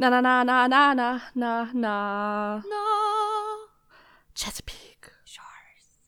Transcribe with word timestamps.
Na, 0.00 0.08
na, 0.08 0.22
na, 0.22 0.44
na, 0.44 0.66
na, 0.66 0.94
na, 0.94 1.20
na, 1.34 1.70
na. 1.74 2.62
No. 2.66 3.68
Chesapeake. 4.34 5.10
Shores. 5.26 6.00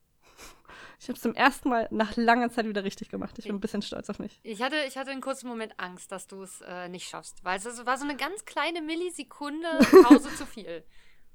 Ich 0.98 1.08
habe 1.08 1.16
es 1.16 1.20
zum 1.22 1.34
ersten 1.34 1.68
Mal 1.68 1.88
nach 1.90 2.16
langer 2.16 2.50
Zeit 2.50 2.66
wieder 2.66 2.84
richtig 2.84 3.10
gemacht. 3.10 3.38
Ich 3.38 3.44
bin 3.44 3.56
ein 3.56 3.60
bisschen 3.60 3.82
stolz 3.82 4.08
auf 4.08 4.18
mich. 4.18 4.40
Ich 4.44 4.62
hatte, 4.62 4.76
ich 4.88 4.96
hatte 4.96 5.10
einen 5.10 5.20
kurzen 5.20 5.46
Moment 5.48 5.74
Angst, 5.78 6.10
dass 6.10 6.26
du 6.26 6.42
es 6.42 6.62
äh, 6.62 6.88
nicht 6.88 7.06
schaffst, 7.06 7.44
weil 7.44 7.58
es 7.58 7.84
war 7.84 7.98
so 7.98 8.04
eine 8.04 8.16
ganz 8.16 8.46
kleine 8.46 8.80
Millisekunde 8.80 9.68
Pause 10.04 10.34
zu 10.36 10.46
viel. 10.46 10.84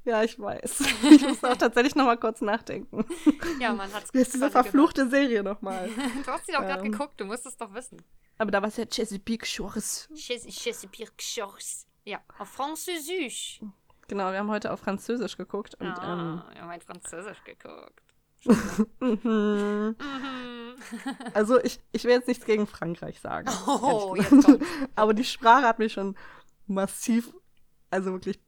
Ja, 0.04 0.24
ich 0.24 0.40
weiß. 0.40 0.84
Ich 1.12 1.22
muss 1.22 1.44
auch 1.44 1.58
tatsächlich 1.58 1.94
noch 1.94 2.06
mal 2.06 2.18
kurz 2.18 2.42
nachdenken. 2.42 3.06
Ja, 3.60 3.74
man 3.74 3.94
hat 3.94 4.06
es 4.06 4.14
Wie 4.16 4.20
ist 4.20 4.34
diese 4.34 4.50
verfluchte 4.50 5.08
Serie 5.10 5.44
nochmal? 5.44 5.90
Du 6.26 6.32
hast 6.32 6.48
sie 6.48 6.54
doch 6.54 6.62
gerade 6.62 6.84
Ähm. 6.86 6.92
geguckt, 6.92 7.20
du 7.20 7.26
musst 7.26 7.46
es 7.46 7.56
doch 7.58 7.72
wissen. 7.76 8.02
Aber 8.40 8.50
da 8.50 8.62
war 8.62 8.70
es 8.70 8.78
ja 8.78 8.86
Chesapeake 8.86 9.46
Shores. 9.46 10.08
Ches- 10.16 10.48
Chesapeake 10.48 11.22
Shores. 11.22 11.87
Ja, 12.08 12.22
auf 12.40 12.48
Französisch. 12.48 13.60
Genau, 14.08 14.32
wir 14.32 14.40
haben 14.40 14.50
heute 14.50 14.72
auf 14.72 14.80
Französisch 14.80 15.36
geguckt. 15.36 15.76
Und, 15.76 15.88
Ah, 15.88 16.46
wir 16.54 16.62
haben 16.62 16.70
halt 16.70 16.86
Französisch 16.86 17.44
geguckt. 17.44 18.02
ähm, 19.02 19.20
mhm. 19.24 19.96
Mhm. 20.00 20.76
Also 21.34 21.62
ich, 21.62 21.82
ich 21.92 22.06
will 22.06 22.12
jetzt 22.12 22.30
nichts 22.30 22.46
gegen 22.46 22.66
Frankreich 22.66 23.20
sagen. 23.20 23.50
Oh, 23.68 24.16
jetzt. 24.16 24.48
Aber 24.96 25.14
die 25.14 25.26
Sprache 25.26 25.66
hat 25.66 25.80
mich 25.80 25.92
schon 25.92 26.16
massiv, 26.66 27.34
also 27.92 28.14
wirklich 28.14 28.40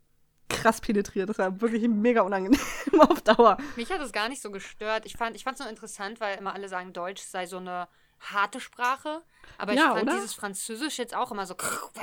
krass 0.47 0.79
penetriert. 0.79 1.27
Das 1.27 1.37
war 1.37 1.59
wirklich 1.59 1.85
mega 1.89 2.21
unangenehm 2.21 2.61
auf 2.99 3.21
Dauer. 3.23 3.57
Mich 3.75 3.91
hat 3.91 3.99
es 3.99 4.13
gar 4.13 4.29
nicht 4.29 4.41
so 4.41 4.51
gestört. 4.51 5.05
Ich 5.05 5.17
fand 5.17 5.35
es 5.35 5.59
nur 5.59 5.67
interessant, 5.69 6.21
weil 6.21 6.37
immer 6.37 6.53
alle 6.53 6.69
sagen, 6.69 6.93
Deutsch 6.93 7.23
sei 7.23 7.45
so 7.45 7.57
eine 7.57 7.89
harte 8.19 8.59
Sprache. 8.59 9.21
Aber 9.57 9.73
ich 9.73 9.79
Ja, 9.79 9.93
fand 9.93 10.03
oder? 10.03 10.13
dieses 10.15 10.33
Französisch 10.33 10.97
jetzt 10.97 11.15
auch 11.15 11.31
immer 11.31 11.45
so. 11.45 11.55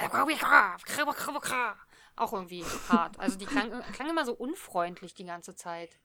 Auch 2.18 2.32
irgendwie 2.32 2.64
hart. 2.88 3.18
Also 3.20 3.36
die 3.36 3.44
klang, 3.44 3.70
klang 3.92 4.08
immer 4.08 4.24
so 4.24 4.32
unfreundlich 4.32 5.12
die 5.14 5.26
ganze 5.26 5.54
Zeit. 5.54 5.98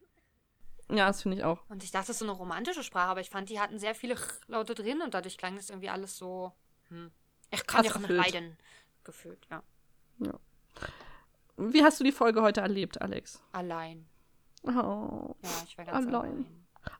Ja, 0.90 1.08
das 1.08 1.22
finde 1.22 1.38
ich 1.38 1.44
auch. 1.46 1.60
Und 1.70 1.86
ich 1.86 1.92
dachte, 1.92 2.08
das 2.08 2.16
ist 2.16 2.20
so 2.20 2.26
eine 2.26 2.34
romantische 2.34 2.84
Sprache, 2.84 3.08
aber 3.12 3.22
ich 3.22 3.30
fand, 3.30 3.50
die 3.50 3.62
hatten 3.62 3.80
sehr 3.80 3.96
viele 3.96 4.18
Laute 4.48 4.76
drin 4.76 5.02
und 5.02 5.14
dadurch 5.14 5.38
klang 5.38 5.56
das 5.56 5.70
irgendwie 5.70 5.88
alles 5.90 6.18
so. 6.18 6.52
Hm. 6.90 7.12
Ich 7.50 7.66
kann 7.66 7.86
ja 7.86 7.92
nicht 7.92 8.02
gefüllt. 8.02 8.20
leiden. 8.34 8.58
Gefühlt, 9.06 9.48
ja. 9.50 9.64
Wie 11.58 11.84
hast 11.84 12.00
du 12.00 12.04
die 12.04 12.12
Folge 12.12 12.42
heute 12.42 12.60
erlebt, 12.62 13.02
Alex? 13.02 13.42
Allein. 13.52 14.06
Oh, 14.64 15.36
Ja, 15.42 15.50
ich 15.66 15.78
war 15.78 15.86
ganz 15.86 16.08
Allein. 16.08 16.46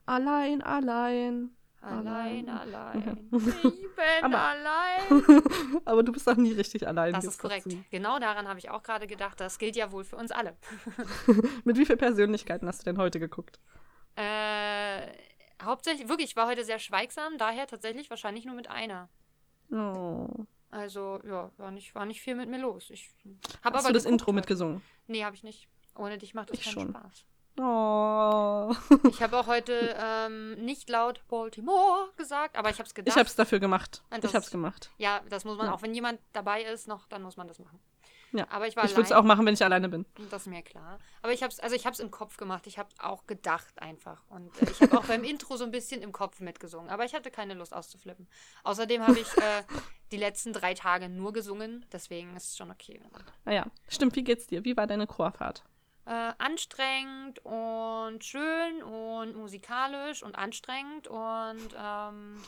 allein. 0.06 0.62
allein, 0.62 0.62
allein. 0.62 1.58
Allein, 1.82 2.48
Allein. 2.48 3.28
Ich 3.32 3.42
bin 3.42 3.74
Aber- 4.22 4.40
allein. 4.40 5.42
Aber 5.86 6.04
du 6.04 6.12
bist 6.12 6.28
doch 6.28 6.36
nie 6.38 6.54
richtig 6.54 6.88
allein. 6.88 7.14
Das 7.14 7.26
ist 7.26 7.40
korrekt. 7.40 7.70
zu. 7.72 7.84
Genau 7.90 8.20
daran 8.20 8.48
habe 8.48 8.60
ich 8.60 8.70
auch 8.70 8.84
gerade 8.84 9.08
gedacht. 9.08 9.40
Das 9.40 9.58
gilt 9.58 9.76
ja 9.76 9.92
wohl 9.92 10.04
für 10.04 10.16
uns 10.16 10.32
alle. 10.32 10.56
Mit 11.64 11.78
wie 11.78 11.86
vielen 11.86 11.98
Persönlichkeiten 11.98 12.68
hast 12.68 12.82
du 12.82 12.86
denn 12.86 12.98
heute 12.98 13.20
geguckt? 13.20 13.60
Äh, 14.16 15.08
hauptsächlich, 15.64 16.08
wirklich, 16.10 16.30
ich 16.32 16.36
war 16.36 16.48
heute 16.48 16.64
sehr 16.66 16.80
schweigsam, 16.80 17.38
daher 17.38 17.66
tatsächlich 17.68 18.10
wahrscheinlich 18.10 18.46
nur 18.46 18.56
mit 18.56 18.70
einer. 18.70 19.10
Oh. 19.72 20.28
Also, 20.70 21.20
ja, 21.26 21.50
war 21.58 21.72
nicht, 21.72 21.96
war 21.96 22.06
nicht 22.06 22.22
viel 22.22 22.36
mit 22.36 22.50
mir 22.50 22.60
los. 22.60 22.90
Ich 22.92 23.10
habe 23.64 23.78
Hast 23.78 23.86
aber 23.86 23.94
du 23.94 23.94
das 23.96 24.06
Intro 24.06 24.28
heute. 24.28 24.36
mitgesungen? 24.36 24.82
Nee, 25.08 25.24
habe 25.24 25.36
ich 25.36 25.44
nicht. 25.44 25.68
Ohne 25.96 26.18
dich 26.18 26.34
macht 26.34 26.52
es 26.52 26.60
Ich 26.60 26.66
keinen 26.66 26.74
schon. 26.74 26.90
Spaß. 26.90 27.26
Oh. 27.60 28.74
Ich 29.10 29.22
habe 29.22 29.38
auch 29.38 29.48
heute 29.48 29.96
ähm, 30.00 30.54
nicht 30.64 30.90
laut 30.90 31.22
Baltimore 31.28 32.10
gesagt, 32.18 32.56
aber 32.58 32.70
ich 32.70 32.78
habe 32.80 32.88
es 32.88 32.94
gedacht. 32.94 33.16
Ich 33.16 33.20
hab's 33.20 33.36
dafür 33.36 33.60
gemacht. 33.60 34.02
Und 34.10 34.18
Ich 34.18 34.22
das- 34.24 34.34
hab's 34.34 34.52
gemacht. 34.52 34.90
Ja, 34.98 35.22
das 35.30 35.44
muss 35.46 35.58
man, 35.58 35.68
Ja. 35.68 35.74
auch 35.74 35.82
wenn 35.82 35.94
jemand 35.94 36.20
dabei 36.34 36.64
ist, 36.64 36.88
noch, 36.88 37.08
dann 37.08 37.22
muss 37.24 37.38
man 37.38 37.48
das 37.48 37.60
machen. 37.60 37.80
Ja. 38.34 38.48
Aber 38.50 38.66
ich 38.66 38.78
war 38.78 38.86
Ich 38.86 38.92
würde 38.92 39.04
es 39.04 39.12
auch 39.12 39.24
machen, 39.26 39.46
wenn 39.46 39.54
ich 39.54 39.62
alleine 39.64 39.90
bin. 39.90 40.06
Das 40.30 40.44
ist 40.44 40.48
mir 40.48 40.62
klar. 40.62 41.00
Aber 41.22 41.34
ich 41.34 41.44
habe 41.44 41.52
es 41.52 41.60
also 41.60 41.76
ich 41.76 41.86
hab's 41.86 42.00
im 42.00 42.12
Kopf 42.12 42.38
gemacht. 42.38 42.66
Ich 42.66 42.80
habe 42.80 42.88
auch 43.00 43.28
gedacht 43.28 43.82
einfach. 43.82 44.22
Und 44.30 44.50
äh, 44.62 44.72
ich 44.72 44.80
habe 44.82 44.98
auch 44.98 45.04
beim 45.04 45.26
Intro 45.26 45.58
so 45.58 45.66
ein 45.66 45.72
bisschen 45.72 46.02
im 46.02 46.14
Kopf 46.14 46.40
mitgesungen. 46.40 46.90
Aber 46.90 47.04
ich 47.04 47.14
hatte 47.14 47.30
keine 47.30 47.56
Lust 47.56 47.74
auszuflippen. 47.74 48.30
Außerdem 48.64 49.06
habe 49.06 49.20
ich 49.20 49.28
äh, 49.38 49.64
die 50.14 50.18
letzten 50.18 50.54
drei 50.54 50.74
Tage 50.74 51.10
nur 51.10 51.34
gesungen. 51.34 51.86
Deswegen 51.92 52.34
ist 52.38 52.52
es 52.52 52.58
schon 52.58 52.72
okay. 52.72 53.02
Naja, 53.44 53.66
stimmt. 53.90 54.16
Wie 54.16 54.24
geht's 54.24 54.48
dir? 54.48 54.64
Wie 54.64 54.78
war 54.78 54.88
deine 54.88 55.08
Chorfahrt? 55.08 55.64
Äh, 56.12 56.34
anstrengend 56.40 57.40
und 57.46 58.22
schön 58.26 58.84
und 58.84 59.34
musikalisch 59.38 60.24
und 60.24 60.36
anstrengend 60.38 61.08
und, 61.08 61.70
ähm, 61.82 62.44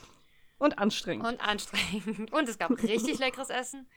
Und 0.57 0.77
anstrengend. 0.79 1.25
und 1.25 1.39
anstrengend. 1.39 2.33
Und 2.33 2.49
es 2.49 2.57
gab 2.57 2.71
richtig 2.83 3.19
leckeres 3.19 3.49
Essen. 3.49 3.87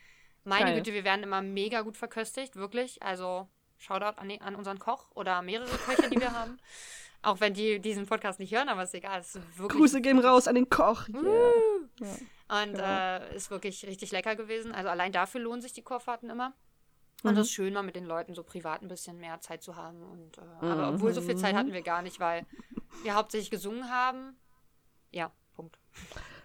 Meine 0.45 0.67
Geil. 0.67 0.75
Güte, 0.77 0.93
wir 0.93 1.03
werden 1.03 1.25
immer 1.25 1.43
mega 1.43 1.81
gut 1.81 1.97
verköstigt, 1.97 2.55
wirklich. 2.55 3.03
Also 3.03 3.49
Shoutout 3.79 4.21
an, 4.21 4.31
an 4.41 4.55
unseren 4.55 4.79
Koch 4.79 5.11
oder 5.17 5.43
mehrere 5.43 5.77
Köche, 5.79 6.09
die 6.11 6.21
wir 6.21 6.33
haben. 6.33 6.59
Auch 7.23 7.41
wenn 7.41 7.53
die 7.55 7.81
diesen 7.81 8.07
Podcast 8.07 8.39
nicht 8.39 8.55
hören, 8.55 8.69
aber 8.69 8.85
ist 8.85 8.95
egal. 8.95 9.19
Es 9.19 9.35
ist 9.35 9.59
Grüße 9.59 10.01
gehen 10.01 10.21
raus 10.21 10.47
an 10.47 10.55
den 10.55 10.71
Koch. 10.71 11.09
Yeah. 11.09 11.53
Ja. 11.99 12.63
Und 12.63 12.75
Genau. 12.75 12.85
äh, 12.85 13.35
ist 13.35 13.51
wirklich 13.51 13.85
richtig 13.85 14.13
lecker 14.13 14.37
gewesen. 14.37 14.73
Also 14.73 14.91
allein 14.91 15.11
dafür 15.11 15.41
lohnen 15.41 15.61
sich 15.61 15.73
die 15.73 15.83
Chorfahrten 15.83 16.31
immer. 16.31 16.55
Und 17.23 17.33
Mhm. 17.35 17.39
es 17.41 17.47
ist 17.49 17.53
schön, 17.53 17.73
mal 17.73 17.83
mit 17.83 17.97
den 17.97 18.05
Leuten 18.05 18.35
so 18.35 18.43
privat 18.43 18.83
ein 18.83 18.89
bisschen 18.89 19.19
mehr 19.19 19.41
Zeit 19.41 19.63
zu 19.63 19.75
haben. 19.77 20.03
Und, 20.03 20.39
äh, 20.39 20.43
Aber 20.61 20.91
obwohl 20.91 21.13
so 21.13 21.21
viel 21.23 21.37
Zeit 21.37 21.55
Mhm. 21.55 21.59
hatten 21.59 21.73
wir 21.73 21.83
gar 21.83 22.03
nicht, 22.03 22.21
weil 22.21 22.47
wir 23.03 23.15
hauptsächlich 23.15 23.51
gesungen 23.51 23.91
haben. 23.91 24.37
Ja, 25.11 25.33
Punkt. 25.55 25.79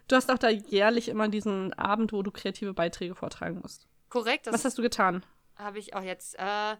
Du 0.07 0.15
hast 0.15 0.31
auch 0.31 0.37
da 0.37 0.49
jährlich 0.49 1.09
immer 1.09 1.27
diesen 1.27 1.73
Abend, 1.73 2.13
wo 2.13 2.23
du 2.23 2.31
kreative 2.31 2.73
Beiträge 2.73 3.15
vortragen 3.15 3.59
musst. 3.61 3.87
Korrekt, 4.09 4.45
Was 4.47 4.53
das 4.53 4.65
hast 4.65 4.77
du 4.77 4.81
getan? 4.81 5.23
habe 5.55 5.77
ich 5.79 5.93
auch 5.93 6.01
jetzt. 6.01 6.35
Äh, 6.39 6.75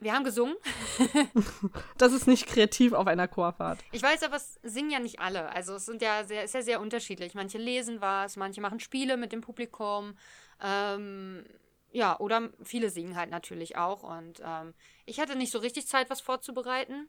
wir 0.00 0.12
haben 0.12 0.24
gesungen. 0.24 0.56
Das 1.98 2.12
ist 2.12 2.26
nicht 2.26 2.46
kreativ 2.46 2.92
auf 2.92 3.06
einer 3.06 3.28
Chorfahrt. 3.28 3.78
Ich 3.92 4.02
weiß 4.02 4.22
aber, 4.24 4.36
es 4.36 4.58
singen 4.62 4.90
ja 4.90 4.98
nicht 4.98 5.20
alle. 5.20 5.48
Also 5.50 5.74
es 5.76 5.86
sind 5.86 6.02
ja 6.02 6.24
sehr, 6.24 6.42
ist 6.44 6.54
ja 6.54 6.62
sehr 6.62 6.80
unterschiedlich. 6.80 7.34
Manche 7.34 7.58
lesen 7.58 8.00
was, 8.00 8.36
manche 8.36 8.60
machen 8.60 8.80
Spiele 8.80 9.16
mit 9.16 9.30
dem 9.32 9.40
Publikum. 9.40 10.14
Ähm, 10.60 11.44
ja, 11.92 12.18
oder 12.18 12.50
viele 12.62 12.90
singen 12.90 13.16
halt 13.16 13.30
natürlich 13.30 13.76
auch. 13.76 14.02
Und 14.02 14.42
ähm, 14.44 14.74
ich 15.06 15.20
hatte 15.20 15.36
nicht 15.36 15.52
so 15.52 15.58
richtig 15.58 15.86
Zeit, 15.86 16.10
was 16.10 16.20
vorzubereiten. 16.20 17.08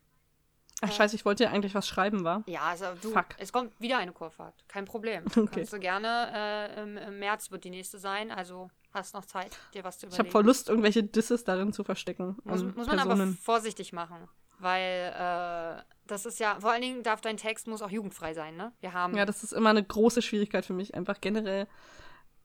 Ach 0.81 0.91
scheiße, 0.91 1.15
ich 1.15 1.23
wollte 1.23 1.45
ja 1.45 1.51
eigentlich 1.51 1.75
was 1.75 1.87
schreiben, 1.87 2.23
war? 2.25 2.43
Ja, 2.45 2.61
also 2.63 2.85
du, 3.01 3.11
Fuck. 3.11 3.27
es 3.37 3.53
kommt 3.53 3.79
wieder 3.79 3.99
eine 3.99 4.11
Chorfahrt. 4.11 4.65
Kein 4.67 4.85
Problem. 4.85 5.23
Okay. 5.35 5.47
Kannst 5.55 5.73
du 5.73 5.79
gerne, 5.79 6.31
äh, 6.75 6.81
im, 6.81 6.97
im 6.97 7.19
März 7.19 7.51
wird 7.51 7.63
die 7.63 7.69
nächste 7.69 7.99
sein. 7.99 8.31
Also 8.31 8.69
hast 8.91 9.13
noch 9.13 9.25
Zeit, 9.25 9.57
dir 9.73 9.83
was 9.83 9.97
zu 9.97 10.07
Ich 10.07 10.13
habe 10.13 10.21
überlegen. 10.21 10.31
voll 10.31 10.45
Lust, 10.45 10.69
irgendwelche 10.69 11.03
Disses 11.03 11.43
darin 11.43 11.71
zu 11.73 11.83
verstecken. 11.83 12.37
Muss, 12.43 12.61
an 12.61 12.73
muss 12.75 12.87
man 12.87 12.99
aber 12.99 13.27
vorsichtig 13.41 13.93
machen. 13.93 14.27
Weil 14.59 15.13
äh, 15.17 15.83
das 16.07 16.25
ist 16.25 16.39
ja, 16.39 16.59
vor 16.59 16.71
allen 16.71 16.81
Dingen 16.81 17.03
darf 17.03 17.21
dein 17.21 17.37
Text 17.37 17.67
muss 17.67 17.81
auch 17.81 17.89
jugendfrei 17.89 18.33
sein, 18.33 18.55
ne? 18.55 18.71
Wir 18.81 18.93
haben 18.93 19.15
Ja, 19.15 19.25
das 19.25 19.43
ist 19.43 19.53
immer 19.53 19.69
eine 19.69 19.83
große 19.83 20.21
Schwierigkeit 20.21 20.65
für 20.65 20.73
mich, 20.73 20.95
einfach 20.95 21.19
generell 21.21 21.67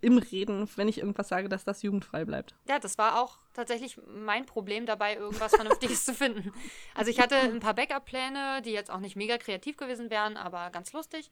im 0.01 0.19
Reden, 0.19 0.69
wenn 0.77 0.89
ich 0.89 0.99
irgendwas 0.99 1.29
sage, 1.29 1.49
dass 1.49 1.65
das 1.65 1.83
jugendfrei 1.83 2.25
bleibt. 2.25 2.55
Ja, 2.69 2.79
das 2.79 2.99
war 2.99 3.21
auch 3.21 3.39
tatsächlich 3.53 3.99
mein 4.07 4.47
Problem 4.47 4.87
dabei, 4.87 5.17
irgendwas 5.17 5.55
Vernünftiges 5.55 6.05
zu 6.07 6.15
finden. 6.15 6.53
Also 6.95 7.11
ich 7.11 7.21
hatte 7.21 7.37
ein 7.37 7.61
paar 7.61 7.75
Backup-Pläne, 7.75 8.63
die 8.63 8.71
jetzt 8.71 8.91
auch 8.91 9.01
nicht 9.01 9.17
mega 9.17 9.39
kreativ 9.39 9.77
gewesen 9.77 10.11
wären, 10.11 10.37
aber 10.37 10.71
ganz 10.71 10.93
lustig. 10.93 11.31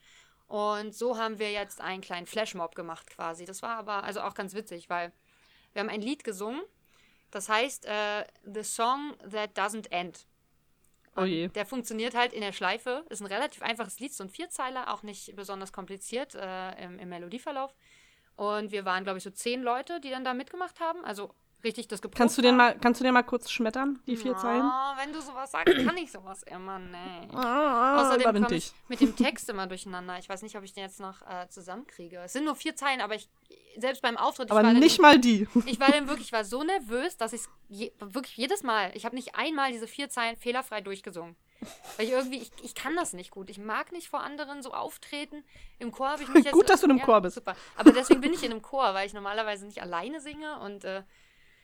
Und 0.49 0.95
so 0.95 1.17
haben 1.19 1.39
wir 1.39 1.53
jetzt 1.53 1.81
einen 1.81 2.01
kleinen 2.01 2.27
Flashmob 2.27 2.75
gemacht 2.75 3.09
quasi. 3.11 3.45
Das 3.45 3.63
war 3.63 3.77
aber 3.77 4.05
also 4.05 4.21
auch 4.21 4.35
ganz 4.35 4.55
witzig, 4.55 4.89
weil 4.89 5.13
wir 5.73 5.81
haben 5.81 5.89
ein 5.89 6.03
Lied 6.03 6.25
gesungen. 6.25 6.63
Das 7.31 7.49
heißt 7.49 7.87
äh, 7.87 8.25
The 8.45 8.63
Song 8.63 9.15
That 9.31 9.59
Doesn't 9.59 9.91
End. 9.91 10.27
Oh 11.17 11.25
je. 11.25 11.49
Der 11.49 11.67
funktioniert 11.67 12.15
halt 12.15 12.33
in 12.33 12.43
der 12.43 12.53
Schleife. 12.53 13.05
Ist 13.09 13.21
ein 13.21 13.27
relativ 13.27 13.63
einfaches 13.63 13.99
Lied, 14.01 14.13
so 14.13 14.23
ein 14.23 14.31
Vierzeiler, 14.31 14.93
auch 14.93 15.03
nicht 15.03 15.35
besonders 15.35 15.73
kompliziert 15.73 16.35
äh, 16.35 16.85
im, 16.85 16.99
im 16.99 17.09
Melodieverlauf. 17.09 17.75
Und 18.37 18.71
wir 18.71 18.85
waren, 18.85 19.05
glaube 19.05 19.19
ich, 19.19 19.25
so 19.25 19.31
zehn 19.31 19.63
Leute, 19.63 20.01
die 20.01 20.11
dann 20.11 20.25
da 20.25 20.35
mitgemacht 20.35 20.79
haben. 20.81 21.05
Also 21.05 21.35
richtig 21.65 21.89
das 21.89 22.03
geprobt 22.03 22.19
Kannst 22.19 22.37
du 22.39 22.43
den 22.43 22.57
mal, 22.57 22.79
kannst 22.79 23.01
du 23.01 23.05
den 23.05 23.15
mal 23.15 23.23
kurz 23.23 23.51
schmettern, 23.51 23.99
die 24.07 24.17
vier 24.17 24.37
Zeilen? 24.37 24.63
Oh, 24.63 24.97
wenn 24.99 25.13
du 25.13 25.21
sowas 25.21 25.51
sagst, 25.51 25.75
kann 25.85 25.97
ich 25.97 26.13
sowas 26.13 26.43
immer 26.45 26.79
nicht. 26.79 27.35
Ah, 27.35 28.03
Außerdem 28.03 28.43
komme 28.43 28.55
ich 28.57 28.73
mit 28.89 29.01
dem 29.01 29.17
Text 29.17 29.49
immer 29.49 29.67
durcheinander. 29.67 30.19
Ich 30.19 30.29
weiß 30.29 30.43
nicht, 30.43 30.57
ob 30.57 30.63
ich 30.65 30.75
den 30.75 30.85
jetzt 30.85 31.01
noch 31.01 31.23
äh, 31.23 31.49
zusammenkriege. 31.49 32.19
Es 32.25 32.35
sind 32.35 32.45
nur 32.45 32.55
vier 32.57 32.77
Zeilen, 32.77 33.01
aber 33.01 33.15
ich 33.15 33.29
selbst 33.79 34.03
beim 34.03 34.17
Auftritt, 34.19 34.51
Aber 34.51 34.61
ich 34.61 34.67
war 34.67 34.73
dann- 34.73 34.81
nicht 34.81 35.01
mal 35.01 35.19
die. 35.19 35.49
ich 35.67 35.81
war 35.81 35.89
dann 35.91 36.07
wirklich, 36.09 36.27
ich 36.29 36.33
war 36.33 36.45
so 36.45 36.63
nervös, 36.63 37.17
dass 37.17 37.33
ich 37.33 37.43
je, 37.69 37.91
wirklich 38.01 38.37
jedes 38.37 38.63
Mal, 38.63 38.91
ich 38.95 39.05
habe 39.07 39.17
nicht 39.17 39.35
einmal 39.35 39.73
diese 39.73 39.87
vier 39.89 40.09
Zeilen 40.11 40.37
fehlerfrei 40.37 40.83
durchgesungen. 40.83 41.37
Weil 41.97 42.07
ich 42.07 42.13
irgendwie, 42.13 42.39
ich, 42.39 42.51
ich 42.63 42.75
kann 42.75 42.97
das 42.97 43.13
nicht 43.13 43.31
gut. 43.31 43.51
Ich 43.51 43.59
mag 43.59 43.93
nicht 43.93 44.09
vor 44.09 44.21
anderen 44.21 44.63
so 44.63 44.73
auftreten. 44.73 45.45
Im 45.79 45.93
Chor 45.93 46.11
habe 46.11 46.23
ich 46.23 46.29
mich 46.29 46.45
jetzt. 46.45 46.55
Gut, 46.55 46.69
dass 46.69 46.81
du 46.81 46.87
in 46.87 46.93
einem 46.93 47.03
Chor 47.03 47.21
bist. 47.21 47.37
Super. 47.37 47.57
Aber 47.77 47.93
deswegen 47.93 48.21
bin 48.21 48.33
ich 48.33 48.43
in 48.43 48.51
einem 48.51 48.63
Chor, 48.63 48.95
weil 48.95 49.07
ich 49.07 49.13
normalerweise 49.13 49.67
nicht 49.67 49.81
alleine 49.81 50.21
singe. 50.21 50.59
Und 50.61 50.85
äh, 50.85 51.03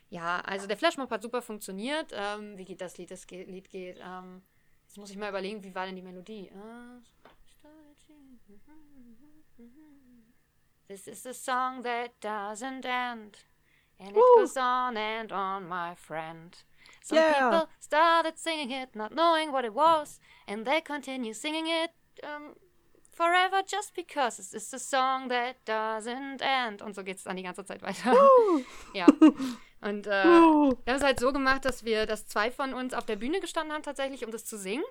ja, 0.09 0.41
also 0.41 0.67
der 0.67 0.77
Flashmob 0.77 1.09
hat 1.11 1.21
super 1.21 1.41
funktioniert. 1.41 2.11
Ähm, 2.13 2.57
wie 2.57 2.65
geht 2.65 2.81
das 2.81 2.97
Lied? 2.97 3.11
Das 3.11 3.27
Ge 3.27 3.43
Lied 3.43 3.69
geht. 3.69 3.99
Ähm, 4.03 4.41
jetzt 4.87 4.97
muss 4.97 5.09
ich 5.09 5.17
mal 5.17 5.29
überlegen, 5.29 5.63
wie 5.63 5.73
war 5.75 5.85
denn 5.85 5.95
die 5.95 6.01
Melodie? 6.01 6.51
This 10.87 11.07
is 11.07 11.23
the 11.23 11.33
song 11.33 11.81
that 11.83 12.11
doesn't 12.21 12.85
end. 12.85 13.45
And 13.99 14.09
it 14.09 14.23
goes 14.35 14.57
on 14.57 14.97
and 14.97 15.31
on, 15.31 15.67
my 15.67 15.95
friend. 15.95 16.55
Some 17.03 17.19
Yeah. 17.19 17.33
people 17.33 17.67
started 17.79 18.37
singing 18.37 18.71
it, 18.71 18.95
not 18.95 19.11
knowing 19.11 19.51
what 19.51 19.65
it 19.65 19.73
was, 19.75 20.19
and 20.47 20.65
they 20.65 20.81
continue 20.81 21.33
singing 21.33 21.65
it 21.67 21.91
um, 22.23 22.55
forever 23.11 23.61
just 23.67 23.93
because 23.93 24.39
it's, 24.39 24.53
it's 24.53 24.73
a 24.73 24.79
song 24.79 25.27
that 25.29 25.57
doesn't 25.65 26.41
end. 26.41 26.81
Und 26.81 26.95
so 26.95 27.03
geht 27.03 27.17
es 27.17 27.23
dann 27.23 27.35
die 27.35 27.43
ganze 27.43 27.65
Zeit 27.65 27.81
weiter. 27.81 28.15
ja. 28.93 29.05
Und 29.81 30.07
äh, 30.07 30.09
wir 30.23 30.93
haben 30.93 30.95
es 30.95 31.03
halt 31.03 31.19
so 31.19 31.33
gemacht, 31.33 31.65
dass 31.65 31.83
wir, 31.83 32.05
dass 32.05 32.25
zwei 32.25 32.51
von 32.51 32.73
uns 32.73 32.93
auf 32.93 33.05
der 33.05 33.17
Bühne 33.17 33.41
gestanden 33.41 33.73
haben 33.73 33.83
tatsächlich, 33.83 34.23
um 34.25 34.31
das 34.31 34.45
zu 34.45 34.57
singen. 34.57 34.85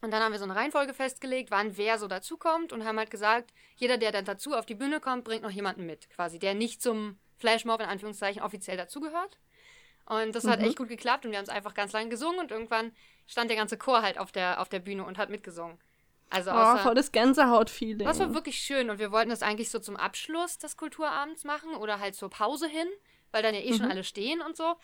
Und 0.00 0.10
dann 0.10 0.22
haben 0.22 0.32
wir 0.32 0.38
so 0.38 0.44
eine 0.44 0.56
Reihenfolge 0.56 0.94
festgelegt, 0.94 1.50
wann 1.50 1.76
wer 1.76 1.98
so 1.98 2.08
dazukommt 2.08 2.72
und 2.72 2.84
haben 2.86 2.98
halt 2.98 3.10
gesagt, 3.10 3.52
jeder, 3.76 3.98
der 3.98 4.12
dann 4.12 4.24
dazu 4.24 4.54
auf 4.54 4.64
die 4.66 4.74
Bühne 4.74 5.00
kommt, 5.00 5.24
bringt 5.24 5.42
noch 5.42 5.50
jemanden 5.50 5.84
mit, 5.86 6.08
quasi, 6.10 6.38
der 6.38 6.54
nicht 6.54 6.80
zum 6.82 7.18
Flashmob 7.38 7.80
in 7.80 7.86
Anführungszeichen 7.86 8.42
offiziell 8.42 8.76
dazugehört. 8.76 9.38
Und 10.06 10.34
das 10.34 10.46
hat 10.46 10.60
Mhm. 10.60 10.66
echt 10.66 10.76
gut 10.76 10.88
geklappt 10.88 11.24
und 11.24 11.30
wir 11.30 11.38
haben 11.38 11.44
es 11.44 11.48
einfach 11.50 11.74
ganz 11.74 11.92
lange 11.92 12.08
gesungen 12.10 12.38
und 12.40 12.50
irgendwann 12.50 12.92
stand 13.26 13.48
der 13.50 13.56
ganze 13.56 13.78
Chor 13.78 14.02
halt 14.02 14.18
auf 14.18 14.32
der, 14.32 14.60
auf 14.60 14.68
der 14.68 14.80
Bühne 14.80 15.04
und 15.04 15.16
hat 15.16 15.30
mitgesungen. 15.30 15.78
Also 16.30 16.50
Oh, 16.50 16.54
außer, 16.54 16.78
voll 16.82 16.94
das 16.94 17.12
Gänsehaut-Feeling. 17.12 18.06
das 18.06 18.18
war 18.18 18.34
wirklich 18.34 18.58
schön 18.58 18.90
und 18.90 18.98
wir 18.98 19.12
wollten 19.12 19.30
das 19.30 19.42
eigentlich 19.42 19.70
so 19.70 19.78
zum 19.78 19.96
Abschluss 19.96 20.58
des 20.58 20.76
Kulturabends 20.76 21.44
machen 21.44 21.74
oder 21.76 22.00
halt 22.00 22.14
zur 22.16 22.28
Pause 22.28 22.66
hin, 22.68 22.86
weil 23.30 23.42
dann 23.42 23.54
ja 23.54 23.60
eh 23.60 23.72
schon 23.72 23.90
alle 23.90 24.04
stehen 24.04 24.40
und 24.42 24.56
so. 24.56 24.74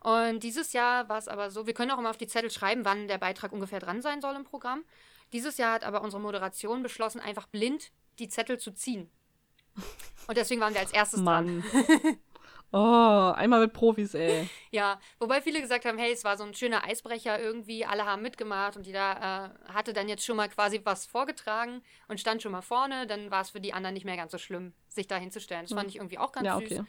Und 0.00 0.40
dieses 0.42 0.72
Jahr 0.72 1.08
war 1.08 1.18
es 1.18 1.26
aber 1.28 1.50
so, 1.50 1.66
wir 1.66 1.74
können 1.74 1.90
auch 1.90 1.98
immer 1.98 2.10
auf 2.10 2.16
die 2.18 2.26
Zettel 2.26 2.50
schreiben, 2.50 2.84
wann 2.84 3.08
der 3.08 3.18
Beitrag 3.18 3.52
ungefähr 3.52 3.80
dran 3.80 4.02
sein 4.02 4.20
soll 4.20 4.34
im 4.36 4.44
Programm. 4.44 4.84
Dieses 5.32 5.56
Jahr 5.58 5.72
hat 5.72 5.84
aber 5.84 6.02
unsere 6.02 6.20
Moderation 6.20 6.82
beschlossen, 6.82 7.20
einfach 7.20 7.46
blind 7.46 7.90
die 8.18 8.28
Zettel 8.28 8.58
zu 8.58 8.72
ziehen. 8.72 9.10
Und 10.26 10.36
deswegen 10.36 10.60
waren 10.60 10.74
wir 10.74 10.80
als 10.80 10.92
erstes 10.92 11.22
dran. 11.22 11.64
Oh, 12.72 13.32
einmal 13.36 13.60
mit 13.60 13.72
Profis, 13.72 14.14
ey. 14.14 14.48
Ja, 14.70 15.00
wobei 15.18 15.40
viele 15.40 15.60
gesagt 15.60 15.84
haben, 15.84 15.98
hey, 15.98 16.12
es 16.12 16.24
war 16.24 16.36
so 16.36 16.44
ein 16.44 16.52
schöner 16.52 16.84
Eisbrecher 16.84 17.40
irgendwie, 17.40 17.86
alle 17.86 18.04
haben 18.04 18.22
mitgemacht 18.22 18.76
und 18.76 18.86
jeder 18.86 19.54
äh, 19.68 19.72
hatte 19.72 19.92
dann 19.92 20.08
jetzt 20.08 20.24
schon 20.26 20.36
mal 20.36 20.48
quasi 20.48 20.80
was 20.84 21.06
vorgetragen 21.06 21.80
und 22.08 22.20
stand 22.20 22.42
schon 22.42 22.52
mal 22.52 22.62
vorne, 22.62 23.06
dann 23.06 23.30
war 23.30 23.40
es 23.42 23.50
für 23.50 23.60
die 23.60 23.72
anderen 23.72 23.94
nicht 23.94 24.04
mehr 24.04 24.16
ganz 24.16 24.32
so 24.32 24.38
schlimm, 24.38 24.74
sich 24.88 25.06
da 25.06 25.16
hinzustellen. 25.16 25.62
Das 25.64 25.72
fand 25.72 25.88
ich 25.88 25.96
irgendwie 25.96 26.18
auch 26.18 26.32
ganz 26.32 26.46
Ja, 26.46 26.58
süß. 26.58 26.72
okay. 26.72 26.84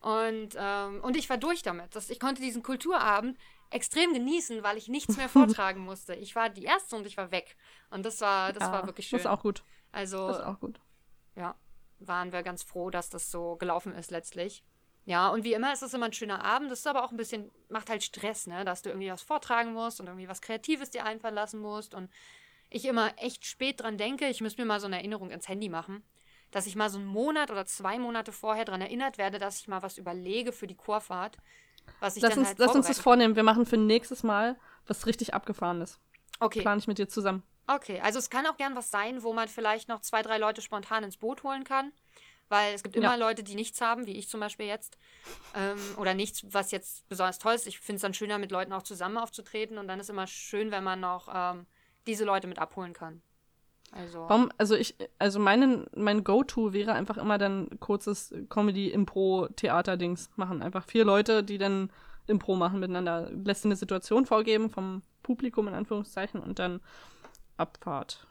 Und, 0.00 0.50
ähm, 0.56 1.00
und 1.02 1.16
ich 1.16 1.30
war 1.30 1.38
durch 1.38 1.62
damit. 1.62 1.96
Das, 1.96 2.10
ich 2.10 2.20
konnte 2.20 2.42
diesen 2.42 2.62
Kulturabend 2.62 3.38
extrem 3.70 4.12
genießen, 4.12 4.62
weil 4.62 4.76
ich 4.76 4.88
nichts 4.88 5.16
mehr 5.16 5.30
vortragen 5.30 5.80
musste. 5.84 6.14
Ich 6.14 6.36
war 6.36 6.50
die 6.50 6.64
Erste 6.64 6.94
und 6.96 7.06
ich 7.06 7.16
war 7.16 7.30
weg. 7.30 7.56
Und 7.90 8.04
das 8.04 8.20
war, 8.20 8.52
das 8.52 8.64
ja, 8.64 8.72
war 8.72 8.86
wirklich 8.86 9.08
schön. 9.08 9.16
Das 9.16 9.24
ist 9.24 9.30
auch 9.30 9.40
gut. 9.42 9.64
also, 9.90 10.28
Das 10.28 10.38
ist 10.40 10.44
auch 10.44 10.60
gut. 10.60 10.78
ja, 11.34 11.56
waren 12.00 12.32
wir 12.32 12.42
ganz 12.42 12.62
froh, 12.62 12.90
dass 12.90 13.08
das 13.08 13.30
so 13.30 13.56
gelaufen 13.56 13.94
ist 13.94 14.10
letztlich. 14.10 14.62
Ja, 15.06 15.28
und 15.28 15.44
wie 15.44 15.52
immer 15.52 15.72
ist 15.72 15.82
es 15.82 15.92
immer 15.92 16.06
ein 16.06 16.12
schöner 16.12 16.42
Abend. 16.42 16.70
Das 16.70 16.80
ist 16.80 16.86
aber 16.86 17.04
auch 17.04 17.10
ein 17.10 17.16
bisschen, 17.16 17.50
macht 17.68 17.90
halt 17.90 18.02
Stress, 18.02 18.46
ne? 18.46 18.64
Dass 18.64 18.82
du 18.82 18.88
irgendwie 18.88 19.10
was 19.10 19.22
vortragen 19.22 19.74
musst 19.74 20.00
und 20.00 20.06
irgendwie 20.06 20.28
was 20.28 20.40
Kreatives 20.40 20.90
dir 20.90 21.04
einfallen 21.04 21.34
lassen 21.34 21.60
musst. 21.60 21.94
Und 21.94 22.10
ich 22.70 22.86
immer 22.86 23.12
echt 23.18 23.44
spät 23.44 23.80
dran 23.80 23.98
denke, 23.98 24.28
ich 24.28 24.40
müsste 24.40 24.62
mir 24.62 24.66
mal 24.66 24.80
so 24.80 24.86
eine 24.86 24.96
Erinnerung 24.96 25.30
ins 25.30 25.48
Handy 25.48 25.68
machen, 25.68 26.02
dass 26.50 26.66
ich 26.66 26.74
mal 26.74 26.88
so 26.88 26.98
einen 26.98 27.06
Monat 27.06 27.50
oder 27.50 27.66
zwei 27.66 27.98
Monate 27.98 28.32
vorher 28.32 28.64
dran 28.64 28.80
erinnert 28.80 29.18
werde, 29.18 29.38
dass 29.38 29.60
ich 29.60 29.68
mal 29.68 29.82
was 29.82 29.98
überlege 29.98 30.52
für 30.52 30.66
die 30.66 30.74
Chorfahrt, 30.74 31.36
was 32.00 32.16
ich 32.16 32.22
Lass 32.22 32.30
dann 32.30 32.40
uns, 32.40 32.48
halt 32.48 32.58
lass 32.58 32.74
uns 32.74 32.86
das 32.86 32.98
vornehmen. 33.00 33.36
Wir 33.36 33.42
machen 33.42 33.66
für 33.66 33.76
nächstes 33.76 34.22
Mal 34.22 34.56
was 34.86 35.06
richtig 35.06 35.34
abgefahrenes. 35.34 36.00
Okay, 36.40 36.62
Plane 36.62 36.78
ich 36.78 36.88
mit 36.88 36.98
dir 36.98 37.08
zusammen. 37.08 37.42
okay. 37.66 38.00
Also 38.00 38.18
es 38.18 38.30
kann 38.30 38.46
auch 38.46 38.56
gern 38.56 38.74
was 38.74 38.90
sein, 38.90 39.22
wo 39.22 39.32
man 39.34 39.48
vielleicht 39.48 39.88
noch 39.88 40.00
zwei, 40.00 40.22
drei 40.22 40.38
Leute 40.38 40.62
spontan 40.62 41.04
ins 41.04 41.16
Boot 41.16 41.42
holen 41.42 41.64
kann. 41.64 41.92
Weil 42.48 42.74
es 42.74 42.82
gibt 42.82 42.96
immer 42.96 43.12
Ja. 43.12 43.14
Leute, 43.16 43.42
die 43.42 43.54
nichts 43.54 43.80
haben, 43.80 44.06
wie 44.06 44.16
ich 44.16 44.28
zum 44.28 44.40
Beispiel 44.40 44.66
jetzt. 44.66 44.98
Ähm, 45.54 45.78
oder 45.96 46.14
nichts, 46.14 46.44
was 46.50 46.70
jetzt 46.70 47.08
besonders 47.08 47.38
toll 47.38 47.54
ist. 47.54 47.66
Ich 47.66 47.80
finde 47.80 47.96
es 47.96 48.02
dann 48.02 48.14
schöner, 48.14 48.38
mit 48.38 48.50
Leuten 48.50 48.72
auch 48.72 48.82
zusammen 48.82 49.16
aufzutreten. 49.16 49.78
Und 49.78 49.88
dann 49.88 50.00
ist 50.00 50.10
immer 50.10 50.26
schön, 50.26 50.70
wenn 50.70 50.84
man 50.84 51.00
noch 51.00 51.28
ähm, 51.32 51.66
diese 52.06 52.24
Leute 52.24 52.46
mit 52.46 52.58
abholen 52.58 52.92
kann. 52.92 53.22
Also. 53.92 54.26
Warum, 54.28 54.50
also 54.58 54.74
ich, 54.74 54.96
also 55.18 55.38
mein, 55.38 55.86
mein 55.94 56.24
Go-To 56.24 56.72
wäre 56.72 56.92
einfach 56.92 57.16
immer 57.16 57.38
dann 57.38 57.68
kurzes 57.80 58.34
Comedy-Impro-Theater-Dings 58.48 60.30
machen. 60.36 60.62
Einfach 60.62 60.84
vier 60.84 61.04
Leute, 61.04 61.44
die 61.44 61.58
dann 61.58 61.90
Impro 62.26 62.56
machen 62.56 62.80
miteinander. 62.80 63.30
Lässt 63.30 63.64
eine 63.64 63.76
Situation 63.76 64.26
vorgeben 64.26 64.70
vom 64.70 65.02
Publikum 65.22 65.68
in 65.68 65.74
Anführungszeichen 65.74 66.40
und 66.40 66.58
dann 66.58 66.80
Abfahrt. 67.56 68.26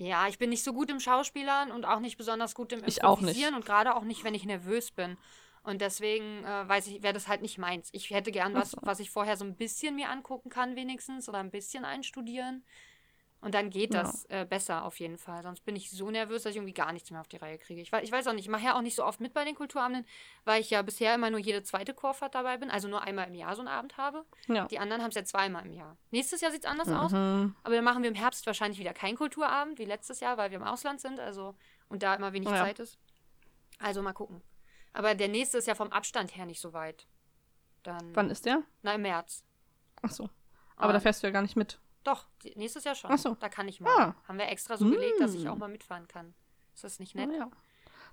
Ja, 0.00 0.28
ich 0.28 0.38
bin 0.38 0.48
nicht 0.48 0.64
so 0.64 0.72
gut 0.72 0.88
im 0.88 0.98
Schauspielern 0.98 1.70
und 1.70 1.84
auch 1.84 2.00
nicht 2.00 2.16
besonders 2.16 2.54
gut 2.54 2.72
im 2.72 2.82
Ich. 2.86 3.02
Improvisieren 3.02 3.54
und 3.54 3.66
gerade 3.66 3.94
auch 3.94 4.02
nicht, 4.02 4.24
wenn 4.24 4.32
ich 4.32 4.46
nervös 4.46 4.92
bin. 4.92 5.18
Und 5.62 5.82
deswegen 5.82 6.42
äh, 6.42 6.66
weiß 6.66 6.86
ich, 6.86 7.02
wäre 7.02 7.12
das 7.12 7.28
halt 7.28 7.42
nicht 7.42 7.58
meins. 7.58 7.90
Ich 7.92 8.08
hätte 8.08 8.32
gern 8.32 8.54
was, 8.54 8.74
was 8.80 8.98
ich 8.98 9.10
vorher 9.10 9.36
so 9.36 9.44
ein 9.44 9.56
bisschen 9.56 9.96
mir 9.96 10.08
angucken 10.08 10.48
kann, 10.48 10.74
wenigstens, 10.74 11.28
oder 11.28 11.40
ein 11.40 11.50
bisschen 11.50 11.84
einstudieren. 11.84 12.64
Und 13.42 13.54
dann 13.54 13.70
geht 13.70 13.94
Ja. 13.94 14.02
das 14.02 14.26
äh, 14.26 14.44
besser 14.44 14.84
auf 14.84 15.00
jeden 15.00 15.16
Fall. 15.16 15.42
Sonst 15.42 15.64
bin 15.64 15.74
ich 15.74 15.90
so 15.90 16.10
nervös, 16.10 16.42
dass 16.42 16.50
ich 16.50 16.56
irgendwie 16.56 16.74
gar 16.74 16.92
nichts 16.92 17.10
mehr 17.10 17.20
auf 17.22 17.28
die 17.28 17.38
Reihe 17.38 17.56
kriege. 17.56 17.80
Ich 17.80 17.90
weiß, 17.90 18.04
ich 18.04 18.12
weiß 18.12 18.26
auch 18.26 18.34
nicht, 18.34 18.44
ich 18.44 18.50
mache 18.50 18.64
ja 18.64 18.76
auch 18.76 18.82
nicht 18.82 18.94
so 18.94 19.02
oft 19.04 19.18
mit 19.20 19.32
bei 19.32 19.44
den 19.46 19.54
Kulturabenden, 19.54 20.04
weil 20.44 20.60
ich 20.60 20.68
ja 20.68 20.82
bisher 20.82 21.14
immer 21.14 21.30
nur 21.30 21.40
jede 21.40 21.62
zweite 21.62 21.94
Chorfahrt 21.94 22.34
dabei 22.34 22.58
bin, 22.58 22.70
also 22.70 22.86
nur 22.86 23.00
einmal 23.02 23.28
im 23.28 23.34
Jahr 23.34 23.54
so 23.54 23.62
einen 23.62 23.68
Abend 23.68 23.96
habe. 23.96 24.26
Ja. 24.48 24.66
Die 24.66 24.78
anderen 24.78 25.00
haben 25.02 25.08
es 25.08 25.14
ja 25.14 25.24
zweimal 25.24 25.64
im 25.64 25.72
Jahr. 25.72 25.96
Nächstes 26.10 26.42
Jahr 26.42 26.50
sieht 26.52 26.64
es 26.64 26.70
anders 26.70 26.88
aus. 26.90 27.12
Mhm. 27.12 27.54
Aber 27.64 27.74
dann 27.74 27.84
machen 27.84 28.02
wir 28.02 28.10
im 28.10 28.14
Herbst 28.14 28.46
wahrscheinlich 28.46 28.78
wieder 28.78 28.92
keinen 28.92 29.16
Kulturabend 29.16 29.78
wie 29.78 29.86
letztes 29.86 30.20
Jahr, 30.20 30.36
weil 30.36 30.50
wir 30.50 30.58
im 30.58 30.64
Ausland 30.64 31.00
sind, 31.00 31.18
also 31.18 31.54
und 31.88 32.02
da 32.02 32.14
immer 32.14 32.34
wenig 32.34 32.50
Ja. 32.50 32.56
Zeit 32.56 32.78
ist. 32.78 32.98
Also 33.78 34.02
mal 34.02 34.12
gucken. 34.12 34.42
Aber 34.92 35.14
der 35.14 35.28
nächste 35.28 35.56
ist 35.56 35.66
ja 35.66 35.74
vom 35.74 35.90
Abstand 35.92 36.36
her 36.36 36.44
nicht 36.44 36.60
so 36.60 36.74
weit. 36.74 37.06
Dann. 37.84 38.14
Wann 38.14 38.28
ist 38.28 38.44
der? 38.44 38.62
Na, 38.82 38.94
im 38.96 39.02
März. 39.02 39.44
Ach 40.02 40.10
so. 40.10 40.28
Aber 40.76 40.92
da 40.92 40.98
Und- 40.98 41.02
fährst 41.02 41.22
du 41.22 41.26
ja 41.28 41.30
gar 41.32 41.40
nicht 41.42 41.56
mit. 41.56 41.80
Doch, 42.04 42.26
nächstes 42.54 42.84
Jahr 42.84 42.94
schon. 42.94 43.10
Ach 43.12 43.18
so. 43.18 43.34
Da 43.40 43.48
kann 43.48 43.68
ich 43.68 43.80
mal. 43.80 43.90
Ah. 43.96 44.14
Haben 44.26 44.38
wir 44.38 44.48
extra 44.48 44.76
so 44.76 44.88
gelegt, 44.88 45.20
dass 45.20 45.34
ich 45.34 45.44
Mm. 45.44 45.48
auch 45.48 45.56
mal 45.56 45.68
mitfahren 45.68 46.08
kann. 46.08 46.34
Ist 46.74 46.84
das 46.84 46.98
nicht 46.98 47.14
nett? 47.14 47.28
Na, 47.30 47.36
ja. 47.36 47.50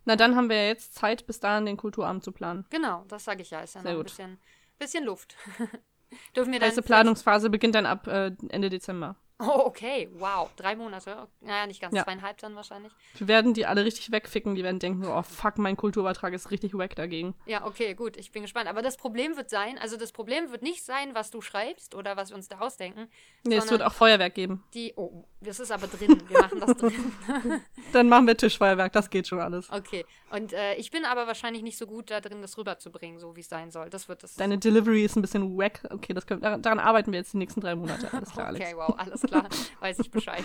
Na, 0.05 0.15
dann 0.15 0.35
haben 0.35 0.49
wir 0.49 0.57
ja 0.57 0.67
jetzt 0.67 0.95
Zeit, 0.95 1.25
bis 1.27 1.39
dahin 1.39 1.65
den 1.65 1.77
Kulturabend 1.77 2.23
zu 2.23 2.31
planen. 2.31 2.65
Genau, 2.69 3.05
das 3.07 3.23
sage 3.23 3.41
ich 3.41 3.51
ja. 3.51 3.61
Ist 3.61 3.75
ja 3.75 3.81
Sehr 3.81 3.91
noch 3.91 3.97
ein 3.99 4.01
gut. 4.01 4.05
bisschen, 4.07 4.39
bisschen 4.77 5.03
Luft. 5.05 5.35
Dürfen 6.35 6.51
wir 6.53 6.59
dann. 6.59 6.69
Heiße 6.69 6.81
Planungsphase 6.81 7.49
beginnt 7.49 7.75
dann 7.75 7.85
ab 7.85 8.07
äh, 8.07 8.31
Ende 8.49 8.69
Dezember. 8.69 9.15
Oh, 9.39 9.61
okay. 9.65 10.09
Wow. 10.13 10.49
Drei 10.55 10.75
Monate. 10.75 11.27
Naja, 11.41 11.67
nicht 11.67 11.79
ganz. 11.79 11.95
Ja. 11.95 12.03
Zweieinhalb 12.03 12.37
dann 12.39 12.55
wahrscheinlich. 12.55 12.91
Wir 13.17 13.27
werden 13.27 13.53
die 13.53 13.65
alle 13.67 13.85
richtig 13.85 14.11
wegficken. 14.11 14.55
Die 14.55 14.63
werden 14.63 14.79
denken, 14.79 15.05
oh 15.05 15.21
fuck, 15.21 15.59
mein 15.59 15.77
Kulturübertrag 15.77 16.33
ist 16.33 16.49
richtig 16.49 16.75
wack 16.75 16.95
dagegen. 16.95 17.35
Ja, 17.45 17.65
okay, 17.65 17.93
gut, 17.93 18.17
ich 18.17 18.31
bin 18.31 18.41
gespannt. 18.41 18.67
Aber 18.67 18.81
das 18.81 18.97
Problem 18.97 19.37
wird 19.37 19.49
sein, 19.49 19.77
also 19.77 19.95
das 19.95 20.11
Problem 20.11 20.51
wird 20.51 20.63
nicht 20.63 20.83
sein, 20.83 21.13
was 21.13 21.29
du 21.29 21.41
schreibst 21.41 21.93
oder 21.93 22.17
was 22.17 22.29
wir 22.29 22.35
uns 22.35 22.47
da 22.47 22.59
ausdenken. 22.59 23.09
Nee, 23.45 23.57
es 23.57 23.69
wird 23.69 23.83
auch 23.83 23.93
Feuerwerk 23.93 24.33
geben. 24.33 24.63
die. 24.73 24.93
Oh, 24.95 25.25
das 25.41 25.59
ist 25.59 25.71
aber 25.71 25.85
drin. 25.85 26.21
Wir 26.27 26.39
machen 26.41 26.59
das 26.59 26.77
drin. 26.77 27.13
Dann 27.93 28.09
machen 28.09 28.25
wir 28.25 28.35
Tischfeuerwerk, 28.35 28.91
das 28.91 29.09
geht 29.09 29.27
schon 29.27 29.39
alles. 29.39 29.69
Okay. 29.71 30.03
Und 30.31 30.51
äh, 30.51 30.73
ich 30.75 30.89
bin 30.89 31.05
aber 31.05 31.27
wahrscheinlich 31.27 31.61
nicht 31.61 31.77
so 31.77 31.85
gut 31.85 32.09
da 32.09 32.21
drin, 32.21 32.41
das 32.41 32.57
rüberzubringen, 32.57 33.19
so 33.19 33.35
wie 33.35 33.41
es 33.41 33.49
sein 33.49 33.69
soll. 33.69 33.89
Das 33.89 34.09
wird 34.09 34.23
das. 34.23 34.35
Deine 34.35 34.57
Delivery 34.57 35.03
ist 35.03 35.15
ein 35.15 35.21
bisschen 35.21 35.57
wack. 35.57 35.81
Okay, 35.91 36.13
das 36.13 36.25
können, 36.25 36.41
daran, 36.41 36.61
daran 36.63 36.79
arbeiten 36.79 37.11
wir 37.11 37.19
jetzt 37.19 37.33
die 37.33 37.37
nächsten 37.37 37.61
drei 37.61 37.75
Monate. 37.75 38.11
Alles 38.11 38.31
klar, 38.31 38.47
Alex. 38.47 38.65
Okay, 38.65 38.75
wow, 38.75 38.95
alles 38.97 39.21
klar. 39.27 39.47
Weiß 39.79 39.99
ich 39.99 40.09
Bescheid. 40.11 40.43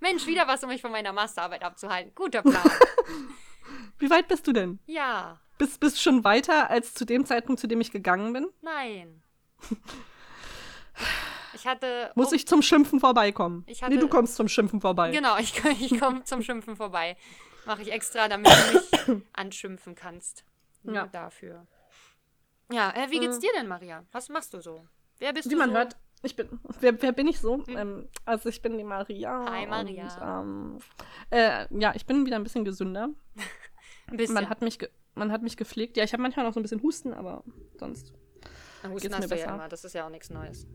Mensch, 0.00 0.26
wieder 0.26 0.46
was, 0.46 0.62
um 0.62 0.68
mich 0.68 0.80
von 0.80 0.92
meiner 0.92 1.12
Masterarbeit 1.12 1.62
abzuhalten. 1.62 2.12
Guter 2.14 2.42
Plan. 2.42 2.62
Wie 3.98 4.10
weit 4.10 4.28
bist 4.28 4.46
du 4.46 4.52
denn? 4.52 4.78
Ja, 4.86 5.40
Bist, 5.58 5.78
bist 5.80 5.96
du 5.96 6.00
schon 6.00 6.24
weiter 6.24 6.68
als 6.70 6.92
zu 6.94 7.04
dem 7.04 7.24
Zeitpunkt, 7.24 7.60
zu 7.60 7.66
dem 7.68 7.80
ich 7.80 7.90
gegangen 7.92 8.32
bin? 8.32 8.48
nein. 8.60 9.22
Ich 11.54 11.66
hatte. 11.66 12.10
Muss 12.14 12.32
ich 12.32 12.46
zum 12.46 12.62
Schimpfen 12.62 12.98
vorbeikommen? 13.00 13.64
Ich 13.66 13.82
hatte- 13.82 13.94
nee, 13.94 14.00
du 14.00 14.08
kommst 14.08 14.36
zum 14.36 14.48
Schimpfen 14.48 14.80
vorbei. 14.80 15.10
Genau, 15.10 15.36
ich, 15.38 15.52
ich 15.80 16.00
komme 16.00 16.24
zum 16.24 16.42
Schimpfen 16.42 16.76
vorbei. 16.76 17.16
Mache 17.66 17.82
ich 17.82 17.92
extra, 17.92 18.26
damit 18.28 18.50
du 18.50 19.12
mich 19.14 19.22
anschimpfen 19.34 19.94
kannst. 19.94 20.44
Nur 20.82 20.94
Ja. 20.94 21.06
dafür. 21.06 21.66
Ja, 22.70 22.90
äh, 22.96 23.10
wie 23.10 23.20
geht's 23.20 23.38
dir 23.38 23.50
denn, 23.56 23.68
Maria? 23.68 24.04
Was 24.12 24.28
machst 24.30 24.54
du 24.54 24.60
so? 24.60 24.86
Wer 25.18 25.32
bist 25.32 25.46
Wie 25.48 25.52
du 25.54 25.58
man 25.58 25.70
so? 25.70 25.76
hört, 25.76 25.96
ich 26.22 26.36
bin. 26.36 26.60
Wer, 26.80 27.00
wer 27.02 27.12
bin 27.12 27.26
ich 27.26 27.40
so? 27.40 27.64
Ähm, 27.68 28.08
also 28.24 28.48
ich 28.48 28.62
bin 28.62 28.78
die 28.78 28.84
Maria. 28.84 29.44
Hi, 29.50 29.66
Maria. 29.66 30.40
Und, 30.40 30.78
ähm, 30.78 30.78
äh, 31.30 31.66
ja, 31.78 31.92
ich 31.94 32.06
bin 32.06 32.24
wieder 32.26 32.36
ein 32.36 32.42
bisschen 32.44 32.64
gesünder. 32.64 33.10
Ein 34.08 34.16
bisschen. 34.16 34.34
Man 34.34 34.48
hat 34.48 34.60
mich, 34.62 34.78
man 35.14 35.30
hat 35.30 35.42
mich 35.42 35.56
gepflegt. 35.56 35.96
Ja, 35.96 36.04
ich 36.04 36.12
habe 36.12 36.22
manchmal 36.22 36.44
noch 36.44 36.52
so 36.52 36.60
ein 36.60 36.64
bisschen 36.64 36.82
Husten, 36.82 37.14
aber 37.14 37.44
sonst. 37.78 38.12
Husten 38.82 38.96
geht's 38.96 39.14
hast 39.14 39.22
mir 39.22 39.28
du 39.28 39.34
ja 39.36 39.44
besser. 39.44 39.54
immer, 39.54 39.68
das 39.68 39.84
ist 39.84 39.92
ja 39.94 40.04
auch 40.04 40.10
nichts 40.10 40.28
Neues. 40.28 40.66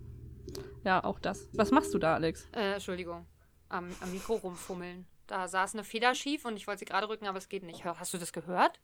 Ja, 0.83 1.03
auch 1.03 1.19
das. 1.19 1.49
Was 1.53 1.71
machst 1.71 1.93
du 1.93 1.99
da, 1.99 2.15
Alex? 2.15 2.47
Äh, 2.53 2.75
Entschuldigung. 2.75 3.27
Am, 3.69 3.89
am 3.99 4.11
Mikro 4.11 4.35
rumfummeln. 4.35 5.05
Da 5.27 5.47
saß 5.47 5.75
eine 5.75 5.83
Feder 5.83 6.15
schief 6.15 6.45
und 6.45 6.55
ich 6.55 6.67
wollte 6.67 6.79
sie 6.79 6.85
gerade 6.85 7.09
rücken, 7.09 7.27
aber 7.27 7.37
es 7.37 7.49
geht 7.49 7.63
nicht. 7.63 7.83
Hast 7.83 8.13
du 8.13 8.17
das 8.17 8.31
gehört? 8.31 8.79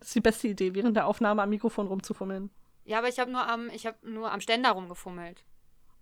Das 0.00 0.08
ist 0.08 0.16
die 0.16 0.20
beste 0.20 0.48
Idee, 0.48 0.74
während 0.74 0.96
der 0.96 1.06
Aufnahme 1.06 1.42
am 1.42 1.50
Mikrofon 1.50 1.86
rumzufummeln. 1.86 2.50
Ja, 2.84 2.98
aber 2.98 3.08
ich 3.08 3.18
habe 3.18 3.30
nur 3.30 3.48
am, 3.48 3.70
ich 3.70 3.86
habe 3.86 3.96
nur 4.02 4.32
am 4.32 4.40
Ständer 4.40 4.70
rumgefummelt. 4.72 5.44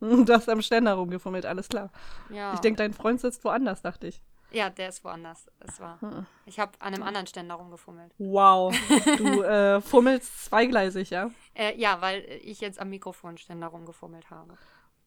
Du 0.26 0.32
hast 0.32 0.48
am 0.48 0.62
Ständer 0.62 0.94
rumgefummelt, 0.94 1.46
alles 1.46 1.68
klar. 1.68 1.90
Ja. 2.30 2.54
Ich 2.54 2.60
denke, 2.60 2.78
dein 2.78 2.92
Freund 2.92 3.20
sitzt 3.20 3.44
woanders, 3.44 3.82
dachte 3.82 4.06
ich. 4.06 4.22
Ja, 4.50 4.70
der 4.70 4.88
ist 4.90 5.02
woanders. 5.04 5.50
Es 5.60 5.80
war. 5.80 6.00
Hm. 6.00 6.26
Ich 6.46 6.60
habe 6.60 6.72
an 6.78 6.94
einem 6.94 7.02
anderen 7.02 7.26
Ständer 7.26 7.56
rumgefummelt. 7.56 8.12
Wow. 8.18 8.72
Du 9.18 9.42
äh, 9.42 9.80
fummelst 9.80 10.44
zweigleisig, 10.44 11.10
ja? 11.10 11.30
Äh, 11.54 11.76
ja, 11.78 12.00
weil 12.00 12.24
ich 12.42 12.60
jetzt 12.60 12.78
am 12.78 12.90
Mikrofonständer 12.90 13.66
rumgefummelt 13.66 14.30
habe. 14.30 14.56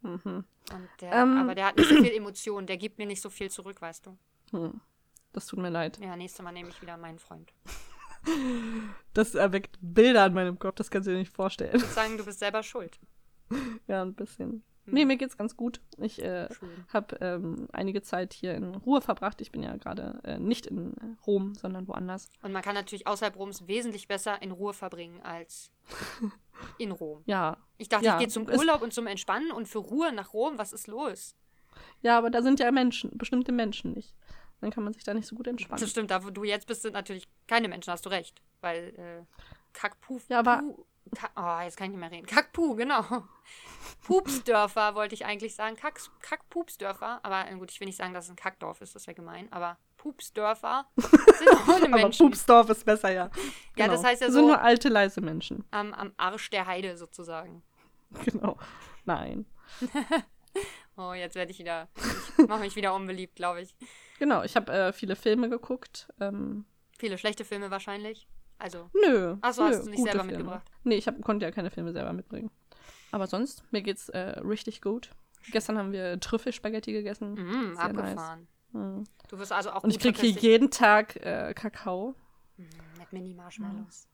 Mhm. 0.02 0.44
Der, 1.00 1.12
Ähm. 1.14 1.38
aber 1.38 1.56
der 1.56 1.68
hat 1.68 1.78
nicht 1.78 1.90
so 1.90 1.96
viel 1.96 2.14
Emotion. 2.14 2.68
Der 2.68 2.78
gibt 2.78 2.98
mir 2.98 3.08
nicht 3.08 3.22
so 3.22 3.30
viel 3.30 3.50
zurück, 3.50 3.82
weißt 3.82 4.06
du. 4.08 4.18
Hm. 4.52 4.82
Das 5.34 5.46
tut 5.46 5.60
mir 5.60 5.70
leid. 5.70 5.98
Ja, 6.02 6.16
nächstes 6.16 6.44
Mal 6.44 6.52
nehme 6.52 6.70
ich 6.70 6.82
wieder 6.82 6.98
meinen 6.98 7.20
Freund. 7.20 7.54
Das 9.14 9.36
erweckt 9.36 9.78
Bilder 9.80 10.24
an 10.24 10.34
meinem 10.34 10.60
Kopf, 10.60 10.76
das 10.76 10.92
kannst 10.92 11.08
du 11.08 11.12
dir 11.12 11.18
nicht 11.20 11.34
vorstellen. 11.34 11.76
Ich 11.76 11.82
würde 11.82 11.94
sagen, 11.94 12.18
du 12.18 12.26
bist 12.26 12.40
selber 12.40 12.62
schuld. 12.62 13.00
Ja, 13.88 14.02
ein 14.02 14.14
bisschen. 14.14 14.64
Hm. 14.88 14.94
Nee, 14.94 15.06
mir 15.06 15.18
geht's 15.18 15.38
ganz 15.38 15.56
gut. 15.56 15.80
Ich 15.98 16.22
äh, 16.24 16.48
habe 16.94 17.16
ähm, 17.22 17.68
einige 17.74 18.02
Zeit 18.02 18.34
hier 18.34 18.56
in 18.56 18.74
Ruhe 18.76 19.02
verbracht. 19.02 19.40
Ich 19.42 19.52
bin 19.52 19.62
ja 19.64 19.76
gerade 19.78 20.20
äh, 20.24 20.40
nicht 20.40 20.66
in 20.66 21.18
Rom, 21.28 21.54
sondern 21.56 21.88
woanders. 21.88 22.30
Und 22.42 22.52
man 22.54 22.62
kann 22.64 22.74
natürlich 22.76 23.06
außerhalb 23.08 23.36
Roms 23.38 23.68
wesentlich 23.68 24.08
besser 24.08 24.42
in 24.42 24.52
Ruhe 24.52 24.74
verbringen 24.74 25.22
als 25.22 25.72
in 26.78 26.92
Rom. 26.92 27.22
Ja. 27.26 27.58
Ich 27.78 27.90
dachte, 27.90 28.06
Ja, 28.06 28.14
ich 28.16 28.20
gehe 28.20 28.28
zum 28.30 28.48
Urlaub 28.48 28.82
und 28.82 28.94
zum 28.94 29.08
Entspannen 29.08 29.52
und 29.52 29.68
für 29.68 29.80
Ruhe 29.80 30.12
nach 30.12 30.34
Rom. 30.34 30.58
Was 30.58 30.74
ist 30.74 30.88
los? 30.88 31.36
Ja, 32.02 32.18
aber 32.18 32.30
da 32.30 32.42
sind 32.42 32.60
ja 32.60 32.72
Menschen, 32.72 33.12
bestimmte 33.18 33.52
Menschen 33.52 33.94
nicht. 33.94 34.16
Dann 34.62 34.72
kann 34.72 34.84
man 34.84 34.94
sich 34.94 35.04
da 35.04 35.14
nicht 35.14 35.28
so 35.28 35.36
gut 35.36 35.46
entspannen. 35.48 35.80
Das 35.80 35.92
stimmt, 35.92 36.10
da 36.10 36.24
wo 36.26 36.32
du 36.32 36.44
jetzt 36.44 36.66
bist, 36.66 36.82
sind 36.82 36.94
natürlich 36.94 37.28
keine 37.46 37.68
Menschen, 37.68 37.92
hast 37.94 38.06
du 38.06 38.10
recht. 38.10 38.42
Weil 38.62 38.94
äh, 38.98 39.24
Kackpuh. 39.74 40.20
Ja, 40.30 40.40
aber- 40.40 40.64
Puh, 40.64 40.86
Ka 41.16 41.30
oh, 41.36 41.64
jetzt 41.64 41.78
kann 41.78 41.86
ich 41.88 41.92
nicht 41.92 42.00
mehr 42.00 42.12
reden. 42.12 42.26
Kackpuh, 42.28 42.76
genau. 42.76 43.04
Pupsdörfer 44.06 44.96
wollte 44.96 45.16
ich 45.16 45.26
eigentlich 45.26 45.56
sagen. 45.56 45.76
Kack, 45.76 46.00
Kackpupsdörfer. 46.22 47.20
Aber 47.24 47.46
gut, 47.56 47.72
ich 47.72 47.80
will 47.80 47.88
nicht 47.88 47.98
sagen, 47.98 48.14
dass 48.14 48.26
es 48.26 48.32
ein 48.32 48.36
Kackdorf 48.36 48.82
ist, 48.82 48.96
das 48.96 49.08
wäre 49.08 49.16
gemein. 49.16 49.52
Aber 49.52 49.78
Pupsdörfer 49.98 50.88
sind 50.96 51.10
ohne 51.70 51.86
Aber 51.86 51.98
Menschen. 51.98 52.28
Pupsdorf 52.28 52.70
ist 52.70 52.86
besser, 52.86 53.12
ja. 53.12 53.30
Ja, 53.76 53.88
das 53.88 54.04
heißt 54.04 54.22
ja 54.22 54.28
so- 54.28 54.34
sind 54.34 54.48
nur 54.48 54.62
alte, 54.62 54.90
leise 54.90 55.22
Menschen. 55.22 55.66
Am, 55.72 55.94
am 55.94 56.14
Arsch 56.18 56.50
der 56.50 56.66
Heide 56.68 56.98
sozusagen. 56.98 57.64
Genau. 58.24 58.58
Nein. 59.04 59.46
Oh, 60.96 61.12
jetzt 61.14 61.36
werde 61.36 61.52
ich 61.52 61.60
wieder. 61.60 61.90
Ich 62.38 62.48
mache 62.48 62.62
mich 62.62 62.76
wieder 62.78 62.94
unbeliebt, 62.96 63.36
glaube 63.36 63.62
ich. 63.62 63.76
Genau, 64.18 64.44
ich 64.44 64.56
habe 64.56 64.72
äh, 64.72 64.94
viele 64.94 65.18
Filme 65.18 65.50
geguckt. 65.50 66.08
Ähm, 66.22 66.66
Viele 66.98 67.18
schlechte 67.18 67.44
Filme 67.46 67.70
wahrscheinlich. 67.70 68.28
Also, 68.60 68.90
nö. 69.06 69.36
Ach 69.42 69.54
so, 69.54 69.64
nö, 69.64 69.70
hast 69.70 69.86
du 69.86 69.90
nicht 69.92 70.04
selber 70.04 70.20
Filme. 70.20 70.32
mitgebracht? 70.38 70.72
Nee, 70.84 70.96
ich 70.96 71.08
hab, 71.08 71.22
konnte 71.22 71.46
ja 71.46 71.52
keine 71.52 71.70
Filme 71.70 71.94
selber 71.94 72.14
mitbringen. 72.14 72.50
Aber 73.12 73.28
sonst, 73.28 73.64
mir 73.72 73.82
geht's 73.82 74.10
äh, 74.10 74.40
richtig 74.40 74.82
gut. 74.82 75.12
Gestern 75.52 75.78
haben 75.78 75.92
wir 75.92 76.20
Trüffelspaghetti 76.20 76.92
gegessen. 76.92 77.34
mm, 77.34 77.38
Sehr 77.38 77.54
nice. 77.74 77.80
abgefahren. 77.80 78.48
Mhm. 78.74 79.04
Du 79.30 79.40
wirst 79.40 79.52
also 79.54 79.72
auch 79.72 79.84
Und 79.84 79.92
ich 79.92 80.00
gut 80.00 80.16
krieg 80.16 80.38
hier 80.38 80.52
jeden 80.52 80.72
Tag 80.72 81.16
äh, 81.18 81.54
Kakao. 81.54 82.16
Mm, 82.58 82.64
Mit 83.00 83.14
Mini-Marshmallows. 83.14 84.08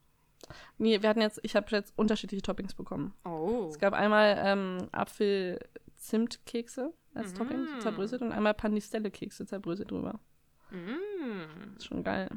Nee, 0.78 1.02
wir 1.02 1.10
hatten 1.10 1.22
jetzt, 1.22 1.40
ich 1.44 1.56
habe 1.56 1.68
jetzt 1.72 1.94
unterschiedliche 1.96 2.42
Toppings 2.44 2.74
bekommen. 2.76 3.14
Oh. 3.26 3.68
Es 3.72 3.80
gab 3.80 3.94
einmal 3.94 4.38
ähm, 4.44 4.90
Apfel-Zimt-Kekse 4.92 6.94
als 7.14 7.32
Mhm. 7.32 7.36
Topping, 7.38 7.68
zerbröselt, 7.80 8.22
und 8.22 8.32
einmal 8.32 8.54
Panistelle-Kekse 8.54 9.46
zerbröselt 9.46 9.92
drüber. 9.92 10.20
Mm. 10.72 11.76
Ist 11.78 11.86
schon 11.86 12.04
geil. 12.04 12.30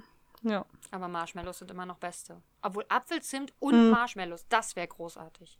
Ja. 0.48 0.64
Aber 0.90 1.08
Marshmallows 1.08 1.58
sind 1.58 1.70
immer 1.70 1.86
noch 1.86 1.98
beste. 1.98 2.40
Obwohl 2.62 2.84
Apfelzimt 2.88 3.52
und 3.58 3.88
Mm. 3.88 3.90
Marshmallows, 3.90 4.46
das 4.48 4.76
wäre 4.76 4.86
großartig. 4.88 5.58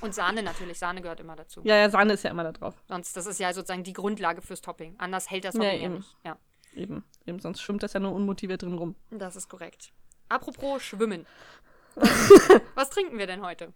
Und 0.00 0.14
Sahne 0.14 0.42
natürlich, 0.42 0.78
Sahne 0.78 1.00
gehört 1.02 1.20
immer 1.20 1.34
dazu. 1.36 1.60
Ja, 1.64 1.76
ja, 1.76 1.90
Sahne 1.90 2.12
ist 2.12 2.22
ja 2.24 2.30
immer 2.30 2.44
da 2.44 2.52
drauf. 2.52 2.74
Sonst, 2.88 3.16
das 3.16 3.26
ist 3.26 3.40
ja 3.40 3.52
sozusagen 3.52 3.82
die 3.82 3.92
Grundlage 3.92 4.40
fürs 4.40 4.60
Topping. 4.60 4.94
Anders 4.98 5.30
hält 5.30 5.44
das 5.44 5.54
Topping 5.54 5.68
ja, 5.80 5.84
eben. 5.84 5.94
nicht. 5.94 6.16
Ja, 6.24 6.36
Eben. 6.74 7.04
Eben, 7.26 7.38
sonst 7.38 7.60
schwimmt 7.60 7.82
das 7.84 7.92
ja 7.92 8.00
nur 8.00 8.12
unmotiviert 8.12 8.62
drin 8.62 8.74
rum. 8.74 8.96
das 9.10 9.36
ist 9.36 9.48
korrekt. 9.48 9.92
Apropos 10.28 10.82
Schwimmen. 10.82 11.24
Was 12.74 12.90
trinken 12.90 13.18
wir 13.18 13.26
denn 13.28 13.42
heute? 13.42 13.72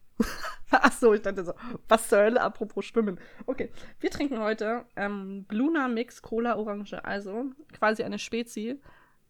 Ach 0.71 0.93
so, 0.93 1.15
ich 1.15 1.23
dachte 1.23 1.45
so, 1.45 1.55
was 1.87 2.09
zur 2.09 2.19
Hölle, 2.19 2.41
apropos 2.41 2.85
Schwimmen. 2.85 3.19
Okay, 3.47 3.71
wir 4.01 4.11
trinken 4.11 4.41
heute 4.41 4.85
ähm, 4.97 5.45
Bluna 5.45 5.87
Mix 5.89 6.21
Cola 6.21 6.57
Orange, 6.57 7.03
also 7.05 7.47
quasi 7.73 8.03
eine 8.03 8.19
Spezi, 8.19 8.81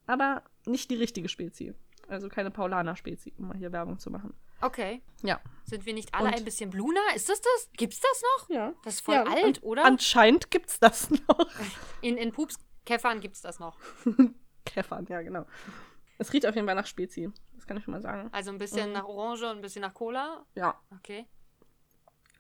aber 0.07 0.43
nicht 0.69 0.91
die 0.91 0.97
richtige 0.97 1.29
Spezi. 1.29 1.75
Also 2.09 2.29
keine 2.29 2.51
Paulaner 2.51 2.97
Spezi, 2.97 3.35
um 3.39 3.49
mal 3.49 3.57
hier 3.59 3.71
Werbung 3.71 3.99
zu 3.99 4.11
machen. 4.11 4.33
Okay. 4.63 5.03
Ja. 5.23 5.41
Sind 5.65 5.85
wir 5.85 5.93
nicht 5.93 6.15
alle 6.15 6.29
Und- 6.29 6.35
ein 6.37 6.45
bisschen 6.45 6.71
Bluna? 6.71 7.01
Ist 7.15 7.29
das 7.29 7.41
das? 7.41 7.71
Gibt's 7.77 8.01
das 8.01 8.23
noch? 8.23 8.49
Ja. 8.51 8.73
Das 8.83 8.95
ist 8.95 9.01
voll 9.03 9.15
ja, 9.17 9.25
alt, 9.25 9.59
an- 9.59 9.63
oder? 9.63 9.85
Anscheinend 9.85 10.51
gibt's 10.51 10.81
das 10.81 11.11
noch. 11.11 11.49
In, 12.01 12.17
in 12.17 12.33
Pupskäffern 12.33 13.21
gibt's 13.21 13.43
das 13.43 13.59
noch. 13.59 13.79
Käffern, 14.65 15.07
ja, 15.11 15.21
genau. 15.23 15.45
Es 16.19 16.33
riecht 16.33 16.47
auf 16.47 16.55
jeden 16.55 16.67
Fall 16.67 16.75
nach 16.77 16.87
Spezi. 16.87 17.31
Das 17.55 17.67
kann 17.67 17.77
ich 17.77 17.85
schon 17.85 17.93
mal 17.93 18.01
sagen. 18.03 18.29
Also 18.33 18.51
ein 18.51 18.55
Mhm. 18.55 18.59
bisschen 18.59 18.93
nach 18.93 19.05
Orange 19.05 19.43
und 19.51 19.57
ein 19.57 19.61
bisschen 19.61 19.83
nach 19.83 19.95
Cola. 19.95 20.45
Ja. 20.55 20.81
Okay. 20.97 21.27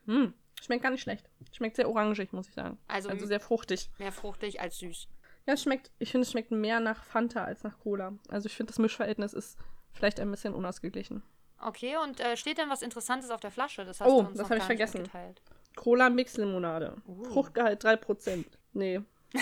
Hm. 0.06 0.32
Schmeckt 0.60 0.82
gar 0.82 0.90
nicht 0.90 1.02
schlecht. 1.02 1.28
Schmeckt 1.52 1.76
sehr 1.76 1.88
orangig, 1.88 2.32
muss 2.32 2.48
ich 2.48 2.54
sagen. 2.54 2.78
Also, 2.88 3.08
Also 3.10 3.26
sehr 3.26 3.38
fruchtig. 3.40 3.90
mehr 3.98 4.10
fruchtig 4.12 4.60
als 4.60 4.78
süß. 4.78 5.08
Ja, 5.48 5.54
es 5.54 5.62
schmeckt, 5.62 5.90
ich 5.98 6.10
finde, 6.10 6.26
es 6.26 6.30
schmeckt 6.32 6.50
mehr 6.50 6.78
nach 6.78 7.02
Fanta 7.04 7.42
als 7.42 7.62
nach 7.64 7.78
Cola. 7.78 8.12
Also 8.28 8.44
ich 8.44 8.54
finde, 8.54 8.70
das 8.70 8.78
Mischverhältnis 8.78 9.32
ist 9.32 9.56
vielleicht 9.94 10.20
ein 10.20 10.30
bisschen 10.30 10.52
unausgeglichen. 10.52 11.22
Okay, 11.58 11.96
und 12.04 12.20
äh, 12.20 12.36
steht 12.36 12.58
denn 12.58 12.68
was 12.68 12.82
Interessantes 12.82 13.30
auf 13.30 13.40
der 13.40 13.50
Flasche? 13.50 13.86
Das 13.86 13.98
hast 14.02 14.08
Oh, 14.10 14.20
du 14.20 14.28
uns 14.28 14.36
das 14.36 14.42
noch 14.42 14.50
hab 14.50 14.58
ich 14.58 14.64
vergessen. 14.64 15.08
Cola 15.74 16.10
Mixlimonade. 16.10 16.96
Uh. 17.06 17.24
Fruchtgehalt 17.24 17.82
3%. 17.82 18.44
Nee. 18.74 19.00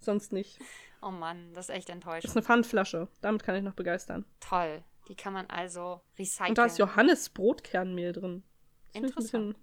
Sonst 0.00 0.34
nicht. 0.34 0.58
Oh 1.00 1.10
Mann, 1.10 1.54
das 1.54 1.70
ist 1.70 1.74
echt 1.74 1.88
Das 1.88 1.94
enttäuschend. 1.94 2.24
ist 2.26 2.36
eine 2.36 2.44
Pfandflasche. 2.44 3.08
Damit 3.22 3.42
kann 3.42 3.54
ich 3.54 3.62
noch 3.62 3.72
begeistern. 3.72 4.26
Toll. 4.40 4.84
Die 5.08 5.14
kann 5.14 5.32
man 5.32 5.46
also 5.48 6.02
recyceln. 6.18 6.50
Und 6.50 6.58
da 6.58 6.66
ist 6.66 6.78
Johannes-Brotkernmehl 6.78 8.12
drin. 8.12 8.42
Das 8.92 9.02
Interessant. 9.02 9.56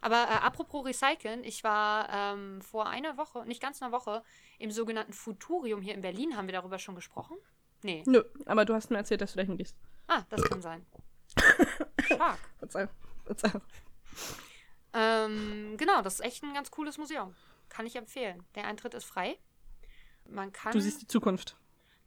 Aber 0.00 0.16
äh, 0.24 0.44
apropos 0.44 0.84
Recyceln, 0.84 1.44
ich 1.44 1.64
war 1.64 2.08
ähm, 2.10 2.60
vor 2.62 2.88
einer 2.88 3.16
Woche, 3.16 3.44
nicht 3.46 3.62
ganz 3.62 3.82
einer 3.82 3.92
Woche, 3.92 4.22
im 4.58 4.70
sogenannten 4.70 5.12
Futurium 5.12 5.82
hier 5.82 5.94
in 5.94 6.00
Berlin. 6.00 6.36
Haben 6.36 6.46
wir 6.46 6.52
darüber 6.52 6.78
schon 6.78 6.94
gesprochen? 6.94 7.36
Nee. 7.82 8.02
Nö, 8.06 8.24
aber 8.46 8.64
du 8.64 8.74
hast 8.74 8.90
mir 8.90 8.96
erzählt, 8.98 9.20
dass 9.20 9.32
du 9.32 9.38
dahin 9.38 9.56
gehst. 9.56 9.76
Ah, 10.08 10.22
das 10.30 10.42
kann 10.42 10.62
sein. 10.62 10.84
Stark. 12.00 12.38
Verzeih. 12.58 12.88
Verzeih. 13.24 13.60
Ähm, 14.94 15.76
genau, 15.76 16.02
das 16.02 16.14
ist 16.14 16.20
echt 16.20 16.42
ein 16.42 16.54
ganz 16.54 16.70
cooles 16.70 16.98
Museum. 16.98 17.34
Kann 17.68 17.86
ich 17.86 17.96
empfehlen. 17.96 18.44
Der 18.54 18.66
Eintritt 18.66 18.94
ist 18.94 19.04
frei. 19.04 19.38
Man 20.24 20.52
kann. 20.52 20.72
Du 20.72 20.80
siehst 20.80 21.02
die 21.02 21.06
Zukunft. 21.06 21.56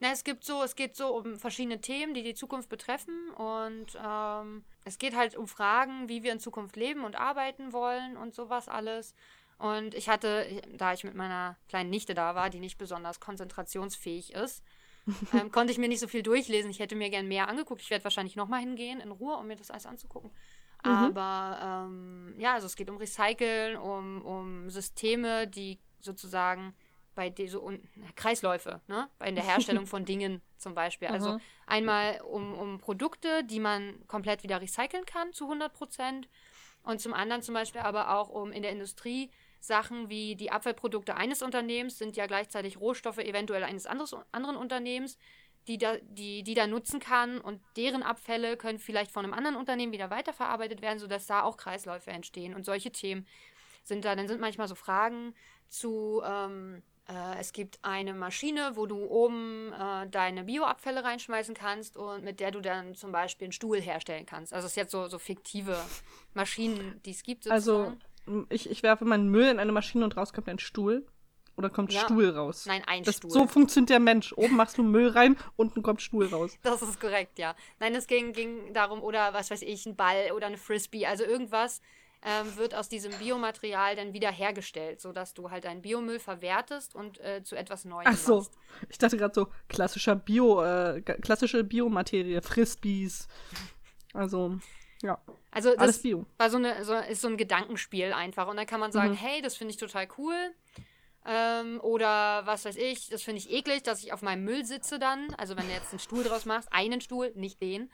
Na, 0.01 0.11
es 0.11 0.23
gibt 0.23 0.43
so, 0.43 0.63
es 0.63 0.75
geht 0.75 0.95
so 0.95 1.15
um 1.15 1.37
verschiedene 1.37 1.79
Themen, 1.79 2.15
die 2.15 2.23
die 2.23 2.33
Zukunft 2.33 2.69
betreffen 2.69 3.29
und 3.37 3.95
ähm, 4.03 4.63
es 4.83 4.97
geht 4.97 5.15
halt 5.15 5.35
um 5.35 5.47
Fragen, 5.47 6.09
wie 6.09 6.23
wir 6.23 6.31
in 6.31 6.39
Zukunft 6.39 6.75
leben 6.75 7.05
und 7.05 7.15
arbeiten 7.15 7.71
wollen 7.71 8.17
und 8.17 8.33
sowas 8.33 8.67
alles. 8.67 9.13
Und 9.59 9.93
ich 9.93 10.09
hatte, 10.09 10.47
da 10.75 10.91
ich 10.91 11.03
mit 11.03 11.13
meiner 11.13 11.55
kleinen 11.69 11.91
Nichte 11.91 12.15
da 12.15 12.33
war, 12.33 12.49
die 12.49 12.59
nicht 12.59 12.79
besonders 12.79 13.19
konzentrationsfähig 13.19 14.33
ist, 14.33 14.63
ähm, 15.33 15.51
konnte 15.51 15.71
ich 15.71 15.77
mir 15.77 15.87
nicht 15.87 15.99
so 15.99 16.07
viel 16.07 16.23
durchlesen. 16.23 16.71
Ich 16.71 16.79
hätte 16.79 16.95
mir 16.95 17.11
gern 17.11 17.27
mehr 17.27 17.47
angeguckt. 17.47 17.81
Ich 17.83 17.91
werde 17.91 18.03
wahrscheinlich 18.03 18.35
nochmal 18.35 18.61
hingehen 18.61 19.01
in 19.01 19.11
Ruhe, 19.11 19.37
um 19.37 19.45
mir 19.45 19.55
das 19.55 19.69
alles 19.69 19.85
anzugucken. 19.85 20.31
Aber 20.83 21.85
ähm, 21.87 22.33
ja, 22.39 22.55
also 22.55 22.65
es 22.65 22.75
geht 22.75 22.89
um 22.89 22.97
Recyceln, 22.97 23.77
um, 23.77 24.23
um 24.23 24.69
Systeme, 24.71 25.47
die 25.47 25.79
sozusagen 25.99 26.73
bei 27.15 27.29
de, 27.29 27.47
so 27.47 27.71
Kreisläufe, 28.15 28.81
ne? 28.87 29.09
Bei 29.19 29.31
der 29.31 29.43
Herstellung 29.43 29.85
von 29.85 30.05
Dingen 30.11 30.41
zum 30.57 30.73
Beispiel. 30.73 31.09
Also 31.09 31.33
Mhm. 31.33 31.41
einmal 31.67 32.21
um, 32.21 32.53
um 32.53 32.79
Produkte, 32.79 33.43
die 33.43 33.59
man 33.59 34.05
komplett 34.07 34.43
wieder 34.43 34.61
recyceln 34.61 35.05
kann 35.05 35.33
zu 35.33 35.45
100 35.45 35.73
Prozent. 35.73 36.29
Und 36.83 36.99
zum 36.99 37.13
anderen 37.13 37.41
zum 37.41 37.53
Beispiel 37.53 37.81
aber 37.81 38.15
auch 38.17 38.29
um 38.29 38.51
in 38.51 38.63
der 38.63 38.71
Industrie 38.71 39.29
Sachen 39.59 40.09
wie 40.09 40.35
die 40.35 40.51
Abfallprodukte 40.51 41.15
eines 41.15 41.43
Unternehmens 41.43 41.99
sind 41.99 42.17
ja 42.17 42.25
gleichzeitig 42.25 42.79
Rohstoffe 42.79 43.19
eventuell 43.19 43.63
eines 43.63 43.85
anderes, 43.85 44.15
anderen 44.31 44.55
Unternehmens, 44.55 45.19
die 45.67 45.77
da, 45.77 45.97
die, 46.01 46.41
die 46.41 46.55
da 46.55 46.65
nutzen 46.65 46.99
kann 46.99 47.39
und 47.39 47.61
deren 47.77 48.01
Abfälle 48.01 48.57
können 48.57 48.79
vielleicht 48.79 49.11
von 49.11 49.23
einem 49.23 49.35
anderen 49.35 49.55
Unternehmen 49.55 49.91
wieder 49.91 50.09
weiterverarbeitet 50.09 50.81
werden, 50.81 50.97
sodass 50.97 51.27
da 51.27 51.43
auch 51.43 51.57
Kreisläufe 51.57 52.09
entstehen. 52.09 52.55
Und 52.55 52.65
solche 52.65 52.91
Themen 52.91 53.27
sind 53.83 54.03
da, 54.03 54.15
dann 54.15 54.27
sind 54.27 54.41
manchmal 54.41 54.67
so 54.67 54.73
Fragen 54.73 55.35
zu, 55.69 56.21
ähm, 56.25 56.77
äh, 56.77 56.81
es 57.39 57.53
gibt 57.53 57.79
eine 57.81 58.13
Maschine, 58.13 58.71
wo 58.75 58.85
du 58.85 59.05
oben 59.05 59.73
äh, 59.73 60.07
deine 60.09 60.43
Bioabfälle 60.43 61.03
reinschmeißen 61.03 61.53
kannst 61.55 61.97
und 61.97 62.23
mit 62.23 62.39
der 62.39 62.51
du 62.51 62.61
dann 62.61 62.95
zum 62.95 63.11
Beispiel 63.11 63.45
einen 63.45 63.51
Stuhl 63.53 63.81
herstellen 63.81 64.25
kannst. 64.25 64.53
Also 64.53 64.65
es 64.65 64.73
ist 64.73 64.77
jetzt 64.77 64.91
so, 64.91 65.07
so 65.07 65.19
fiktive 65.19 65.77
Maschinen, 66.33 67.01
die 67.05 67.11
es 67.11 67.23
gibt. 67.23 67.49
Also, 67.49 67.77
sozusagen. 67.85 68.01
m, 68.27 68.47
ich, 68.49 68.69
ich 68.69 68.83
werfe 68.83 69.05
meinen 69.05 69.29
Müll 69.29 69.47
in 69.47 69.59
eine 69.59 69.71
Maschine 69.71 70.03
und 70.03 70.15
raus 70.17 70.33
kommt 70.33 70.49
ein 70.49 70.59
Stuhl. 70.59 71.05
Oder 71.57 71.69
kommt 71.69 71.91
Ja. 71.91 71.99
Stuhl 72.01 72.29
raus? 72.29 72.65
Nein, 72.65 72.81
ein 72.87 73.03
Das, 73.03 73.17
Stuhl. 73.17 73.29
so 73.29 73.45
funktioniert 73.45 73.89
der 73.89 73.99
Mensch. 73.99 74.31
Oben 74.33 74.55
machst 74.55 74.77
du 74.77 74.83
Müll 74.83 75.09
rein, 75.09 75.37
unten 75.57 75.83
kommt 75.83 76.01
Stuhl 76.01 76.25
raus. 76.27 76.57
Das 76.63 76.81
ist 76.81 76.99
korrekt, 76.99 77.37
ja. 77.39 77.55
Nein, 77.79 77.93
es 77.93 78.07
ging, 78.07 78.31
ging 78.31 78.73
darum, 78.73 79.01
oder 79.03 79.33
was 79.33 79.51
weiß 79.51 79.61
ich, 79.63 79.85
ein 79.85 79.95
Ball 79.97 80.31
oder 80.33 80.47
eine 80.47 80.57
Frisbee, 80.57 81.05
also 81.05 81.23
irgendwas, 81.25 81.81
ähm, 82.23 82.55
wird 82.57 82.75
aus 82.75 82.87
diesem 82.89 83.11
Biomaterial 83.13 83.95
dann 83.95 84.13
wieder 84.13 84.31
hergestellt, 84.31 85.01
sodass 85.01 85.33
du 85.33 85.49
halt 85.49 85.65
deinen 85.65 85.81
Biomüll 85.81 86.19
verwertest 86.19 86.93
und 86.95 87.19
äh, 87.19 87.43
zu 87.43 87.55
etwas 87.55 87.83
Neuem 87.85 88.05
Ach 88.07 88.15
so, 88.17 88.37
machst. 88.37 88.53
ich 88.89 88.97
dachte 88.97 89.17
gerade 89.17 89.33
so, 89.33 89.47
klassischer 89.69 90.15
Bio, 90.15 90.63
äh, 90.63 91.01
klassische 91.01 91.63
Biomaterie, 91.63 92.39
Frisbees. 92.41 93.27
Also, 94.13 94.57
ja, 95.01 95.17
Also 95.51 95.69
das 95.71 95.79
alles 95.79 96.01
Bio. 96.03 96.25
war 96.37 96.49
so 96.49 96.57
eine, 96.57 96.83
so, 96.85 96.93
ist 96.93 97.21
so 97.21 97.27
ein 97.27 97.37
Gedankenspiel 97.37 98.13
einfach. 98.13 98.47
Und 98.47 98.57
dann 98.57 98.67
kann 98.67 98.79
man 98.79 98.91
sagen, 98.91 99.11
Mhm. 99.13 99.17
hey, 99.17 99.41
das 99.41 99.57
finde 99.57 99.71
ich 99.73 99.77
total 99.79 100.07
cool. 100.17 100.35
Ähm, 101.25 101.79
oder 101.81 102.45
was 102.47 102.65
weiß 102.65 102.75
ich, 102.77 103.09
das 103.09 103.21
finde 103.21 103.39
ich 103.39 103.51
eklig, 103.51 103.83
dass 103.83 104.03
ich 104.03 104.11
auf 104.11 104.21
meinem 104.23 104.43
Müll 104.43 104.65
sitze 104.65 104.97
dann. 104.99 105.33
Also 105.35 105.55
wenn 105.55 105.67
du 105.67 105.73
jetzt 105.73 105.91
einen 105.91 105.99
Stuhl 105.99 106.23
draus 106.23 106.45
machst, 106.45 106.69
einen 106.71 106.99
Stuhl, 107.01 107.31
nicht 107.35 107.61
den. 107.61 107.91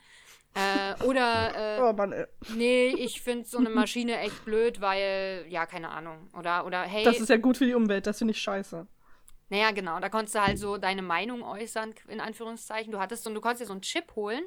Äh, 0.58 1.04
oder 1.04 1.76
äh, 1.78 1.80
Oh 1.82 1.92
Mann, 1.92 2.12
ey. 2.12 2.26
Nee, 2.48 2.88
ich 2.88 3.20
finde 3.22 3.46
so 3.46 3.58
eine 3.58 3.70
Maschine 3.70 4.18
echt 4.18 4.44
blöd, 4.44 4.80
weil, 4.80 5.44
ja, 5.48 5.66
keine 5.66 5.90
Ahnung. 5.90 6.28
Oder, 6.36 6.66
oder 6.66 6.82
hey, 6.82 7.04
Das 7.04 7.20
ist 7.20 7.28
ja 7.28 7.36
gut 7.36 7.56
für 7.56 7.66
die 7.66 7.74
Umwelt, 7.74 8.06
das 8.06 8.18
finde 8.18 8.32
ich 8.32 8.40
scheiße. 8.40 8.86
naja, 9.50 9.70
genau, 9.70 10.00
da 10.00 10.08
konntest 10.08 10.34
du 10.34 10.40
halt 10.40 10.58
so 10.58 10.76
deine 10.76 11.02
Meinung 11.02 11.42
äußern, 11.42 11.94
in 12.08 12.20
Anführungszeichen. 12.20 12.92
Du 12.92 12.98
hattest 12.98 13.24
so, 13.24 13.32
du 13.32 13.40
konntest 13.40 13.62
dir 13.62 13.66
so 13.66 13.72
einen 13.72 13.82
Chip 13.82 14.14
holen, 14.16 14.42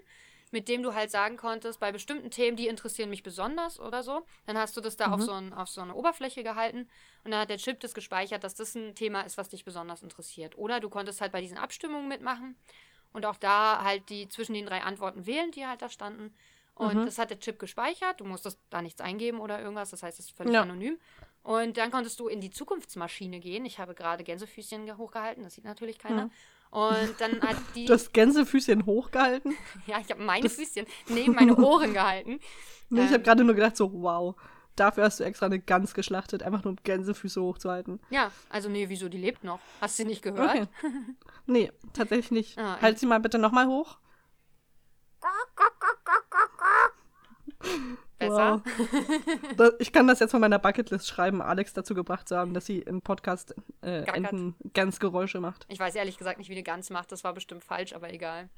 mit 0.51 0.67
dem 0.67 0.83
du 0.83 0.93
halt 0.93 1.11
sagen 1.11 1.37
konntest, 1.37 1.79
bei 1.79 1.93
bestimmten 1.93 2.29
Themen, 2.29 2.57
die 2.57 2.67
interessieren 2.67 3.09
mich 3.09 3.23
besonders 3.23 3.79
oder 3.79 4.03
so. 4.03 4.25
Dann 4.45 4.57
hast 4.57 4.75
du 4.75 4.81
das 4.81 4.97
da 4.97 5.11
auf, 5.11 5.21
so 5.21 5.31
ein, 5.31 5.53
auf 5.53 5.69
so 5.69 5.79
eine 5.79 5.95
Oberfläche 5.95 6.43
gehalten 6.43 6.89
und 7.23 7.31
dann 7.31 7.39
hat 7.39 7.49
der 7.49 7.57
Chip 7.57 7.79
das 7.79 7.93
gespeichert, 7.93 8.43
dass 8.43 8.53
das 8.55 8.75
ein 8.75 8.93
Thema 8.95 9.21
ist, 9.21 9.37
was 9.37 9.47
dich 9.47 9.63
besonders 9.63 10.03
interessiert. 10.03 10.57
Oder 10.57 10.81
du 10.81 10.89
konntest 10.89 11.21
halt 11.21 11.31
bei 11.31 11.39
diesen 11.39 11.57
Abstimmungen 11.57 12.09
mitmachen 12.09 12.57
und 13.13 13.25
auch 13.25 13.37
da 13.37 13.83
halt 13.83 14.09
die 14.09 14.27
zwischen 14.29 14.53
den 14.53 14.65
drei 14.65 14.81
Antworten 14.81 15.25
wählen, 15.25 15.51
die 15.51 15.65
halt 15.65 15.81
da 15.81 15.89
standen. 15.89 16.33
Und 16.75 16.95
Mhm. 16.95 17.05
das 17.05 17.17
hat 17.17 17.29
der 17.29 17.39
Chip 17.39 17.59
gespeichert. 17.59 18.19
Du 18.21 18.25
musstest 18.25 18.59
da 18.69 18.81
nichts 18.81 19.01
eingeben 19.01 19.39
oder 19.39 19.59
irgendwas. 19.61 19.91
Das 19.91 20.01
heißt, 20.03 20.17
es 20.19 20.25
ist 20.27 20.37
völlig 20.37 20.53
Ja. 20.53 20.61
anonym. 20.61 20.97
Und 21.43 21.77
dann 21.77 21.91
konntest 21.91 22.19
du 22.19 22.27
in 22.27 22.39
die 22.39 22.49
Zukunftsmaschine 22.51 23.39
gehen. 23.39 23.65
Ich 23.65 23.79
habe 23.79 23.93
gerade 23.93 24.23
Gänsefüßchen 24.23 24.85
ge- 24.85 24.95
hochgehalten. 24.95 25.43
Das 25.43 25.55
sieht 25.55 25.65
natürlich 25.65 25.97
keiner. 25.99 26.29
Und 26.69 27.15
dann 27.19 27.41
hat 27.41 27.57
die. 27.75 27.85
Du 27.85 27.93
hast 27.93 28.13
Gänsefüßchen 28.13 28.85
hochgehalten. 28.85 29.55
ja, 29.87 29.99
ich 29.99 30.09
habe 30.09 30.23
meine 30.23 30.49
Füßchen 30.49 30.85
neben 31.09 31.33
meine 31.35 31.55
Ohren 31.57 31.93
gehalten. 31.93 32.39
Nee, 32.93 33.01
ich 33.01 33.07
Ähm. 33.07 33.13
habe 33.13 33.23
gerade 33.23 33.43
nur 33.45 33.55
gedacht, 33.55 33.77
so, 33.77 33.91
wow, 33.93 34.35
dafür 34.75 35.05
hast 35.05 35.19
du 35.21 35.23
extra 35.23 35.45
eine 35.45 35.59
Gans 35.59 35.93
geschlachtet, 35.93 36.43
einfach 36.43 36.63
nur 36.65 36.71
um 36.71 36.77
Gänsefüße 36.83 37.41
hochzuhalten. 37.41 38.01
Ja, 38.09 38.31
also 38.49 38.67
nee, 38.67 38.89
wieso? 38.89 39.07
Die 39.07 39.17
lebt 39.17 39.45
noch. 39.45 39.59
Hast 39.79 39.97
du 39.97 40.03
sie 40.03 40.09
nicht 40.09 40.21
gehört? 40.21 40.49
Okay. 40.57 40.67
Nee, 41.51 41.69
tatsächlich 41.93 42.31
nicht. 42.31 42.57
Ah, 42.57 42.79
halt 42.81 42.97
sie 42.97 43.05
mal 43.05 43.19
bitte 43.19 43.37
nochmal 43.37 43.67
hoch. 43.67 43.97
Besser. 48.17 48.61
Wow. 48.63 49.73
Ich 49.79 49.91
kann 49.93 50.07
das 50.07 50.19
jetzt 50.19 50.31
von 50.31 50.39
meiner 50.41 50.59
Bucketlist 50.59 51.07
schreiben, 51.07 51.41
Alex 51.41 51.73
dazu 51.73 51.93
gebracht 51.93 52.27
zu 52.27 52.37
haben, 52.37 52.53
dass 52.53 52.65
sie 52.65 52.79
im 52.79 53.01
Podcast 53.01 53.53
äh. 53.81 54.03
Enten 54.13 54.55
Gänsegeräusche 54.73 55.39
macht. 55.39 55.65
Ich 55.69 55.79
weiß 55.79 55.95
ehrlich 55.95 56.17
gesagt 56.17 56.37
nicht, 56.37 56.49
wie 56.49 56.53
eine 56.53 56.63
Gans 56.63 56.89
macht. 56.89 57.11
Das 57.11 57.23
war 57.23 57.33
bestimmt 57.33 57.63
falsch, 57.63 57.93
aber 57.93 58.11
egal. 58.13 58.49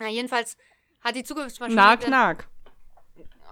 Na, 0.00 0.08
jedenfalls 0.08 0.56
hat 1.02 1.14
die 1.16 1.24
Zukunftsmaschine. 1.24 1.76
Dann- 1.80 1.98
knack. 2.00 2.48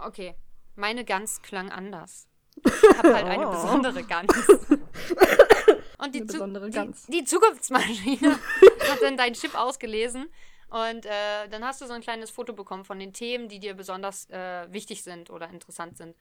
Okay. 0.04 0.34
Meine 0.76 1.04
Gans 1.04 1.42
klang 1.42 1.70
anders. 1.70 2.28
Ich 2.64 2.98
habe 2.98 3.14
halt 3.14 3.26
eine 3.26 3.48
Oh. 3.48 3.50
besondere 3.50 4.02
Gans. 4.02 4.32
Und 5.98 6.14
die, 6.14 6.26
Zu 6.26 6.46
die, 6.46 6.92
die 7.08 7.24
Zukunftsmaschine 7.24 8.32
hat 8.90 9.02
dann 9.02 9.16
deinen 9.16 9.34
Chip 9.34 9.54
ausgelesen. 9.54 10.28
Und 10.68 11.06
äh, 11.06 11.48
dann 11.50 11.64
hast 11.64 11.80
du 11.80 11.86
so 11.86 11.92
ein 11.92 12.02
kleines 12.02 12.30
Foto 12.30 12.52
bekommen 12.52 12.84
von 12.84 12.98
den 12.98 13.12
Themen, 13.12 13.48
die 13.48 13.60
dir 13.60 13.74
besonders 13.74 14.28
äh, 14.30 14.70
wichtig 14.72 15.02
sind 15.02 15.30
oder 15.30 15.48
interessant 15.48 15.96
sind. 15.96 16.16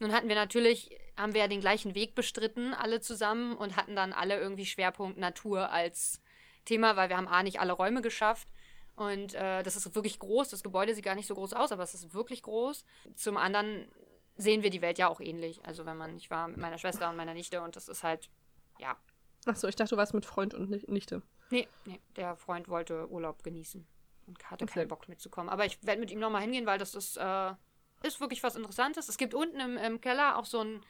Nun 0.00 0.12
hatten 0.12 0.28
wir 0.28 0.34
natürlich, 0.34 0.90
haben 1.16 1.34
wir 1.34 1.42
ja 1.42 1.48
den 1.48 1.60
gleichen 1.60 1.94
Weg 1.94 2.14
bestritten, 2.14 2.74
alle 2.74 3.00
zusammen, 3.00 3.56
und 3.56 3.76
hatten 3.76 3.94
dann 3.94 4.12
alle 4.12 4.38
irgendwie 4.38 4.66
Schwerpunkt 4.66 5.18
Natur 5.18 5.70
als 5.70 6.20
Thema, 6.64 6.96
weil 6.96 7.08
wir 7.08 7.16
haben 7.16 7.28
A 7.28 7.42
nicht 7.42 7.60
alle 7.60 7.72
Räume 7.72 8.02
geschafft. 8.02 8.48
Und 8.96 9.34
äh, 9.34 9.62
das 9.62 9.76
ist 9.76 9.94
wirklich 9.94 10.18
groß. 10.18 10.48
Das 10.50 10.62
Gebäude 10.62 10.94
sieht 10.94 11.04
gar 11.04 11.14
nicht 11.14 11.26
so 11.26 11.34
groß 11.34 11.52
aus, 11.52 11.72
aber 11.72 11.82
es 11.82 11.94
ist 11.94 12.14
wirklich 12.14 12.42
groß. 12.42 12.84
Zum 13.14 13.36
anderen 13.36 13.88
sehen 14.36 14.62
wir 14.62 14.70
die 14.70 14.82
Welt 14.82 14.98
ja 14.98 15.08
auch 15.08 15.20
ähnlich. 15.20 15.64
Also 15.64 15.86
wenn 15.86 15.96
man, 15.96 16.16
ich 16.16 16.30
war 16.30 16.48
mit 16.48 16.58
meiner 16.58 16.78
Schwester 16.78 17.08
und 17.10 17.16
meiner 17.16 17.34
Nichte 17.34 17.60
und 17.60 17.76
das 17.76 17.88
ist 17.88 18.02
halt, 18.02 18.28
ja. 18.78 18.96
Achso, 19.46 19.68
ich 19.68 19.76
dachte, 19.76 19.90
du 19.94 19.96
warst 19.96 20.14
mit 20.14 20.24
Freund 20.24 20.54
und 20.54 20.70
Ni- 20.70 20.84
Nichte. 20.86 21.22
Nee, 21.50 21.68
nee, 21.84 22.00
der 22.16 22.36
Freund 22.36 22.68
wollte 22.68 23.08
Urlaub 23.10 23.42
genießen 23.42 23.86
und 24.26 24.50
hatte 24.50 24.64
Okay. 24.64 24.74
keinen 24.74 24.88
Bock 24.88 25.08
mitzukommen. 25.08 25.50
Aber 25.50 25.66
ich 25.66 25.78
werde 25.86 26.00
mit 26.00 26.10
ihm 26.10 26.18
nochmal 26.18 26.42
hingehen, 26.42 26.66
weil 26.66 26.78
das 26.78 26.94
ist, 26.94 27.16
äh, 27.16 27.52
ist 28.02 28.20
wirklich 28.20 28.42
was 28.42 28.56
Interessantes. 28.56 29.08
Es 29.08 29.18
gibt 29.18 29.34
unten 29.34 29.60
im, 29.60 29.76
im 29.76 30.00
Keller 30.00 30.38
auch 30.38 30.46
so 30.46 30.60
ein 30.60 30.80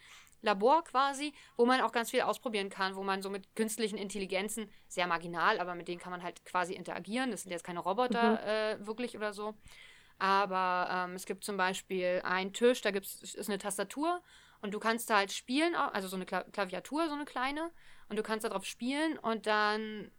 Labor 0.43 0.85
quasi, 0.85 1.33
wo 1.57 1.65
man 1.67 1.81
auch 1.81 1.91
ganz 1.91 2.11
viel 2.11 2.21
ausprobieren 2.21 2.69
kann, 2.69 2.95
wo 2.97 3.03
man 3.03 3.23
so 3.23 3.31
mit 3.31 3.57
künstlichen 3.57 3.97
Intelligenzen, 3.97 4.69
sehr 4.89 5.07
marginal, 5.07 5.59
aber 5.59 5.75
mit 5.75 5.89
denen 5.89 6.01
kann 6.01 6.11
man 6.13 6.23
halt 6.23 6.45
quasi 6.45 6.75
interagieren. 6.75 7.31
Das 7.31 7.43
sind 7.43 7.51
jetzt 7.51 7.65
keine 7.65 7.81
Roboter 7.81 8.47
äh, 8.47 8.87
wirklich 8.87 9.17
oder 9.17 9.33
so. 9.33 9.55
Aber 10.19 10.89
ähm, 10.91 11.15
es 11.17 11.27
gibt 11.27 11.45
zum 11.45 11.57
Beispiel 11.57 12.21
einen 12.25 12.53
Tisch, 12.53 12.81
da 12.83 12.91
gibt's, 12.91 13.23
ist 13.23 13.49
eine 13.49 13.59
Tastatur 13.59 14.23
und 14.65 14.73
du 14.73 14.79
kannst 14.79 15.11
da 15.11 15.19
halt 15.19 15.31
spielen, 15.31 15.75
also 15.75 16.09
so 16.09 16.17
eine 16.17 16.25
Kla 16.25 16.43
Klaviatur, 16.45 17.07
so 17.09 17.13
eine 17.13 17.27
kleine, 17.27 17.71
und 18.09 18.17
du 18.17 18.23
kannst 18.23 18.47
da 18.47 18.49
drauf 18.49 18.65
spielen 18.65 19.19
und 19.19 19.47
dann 19.47 20.11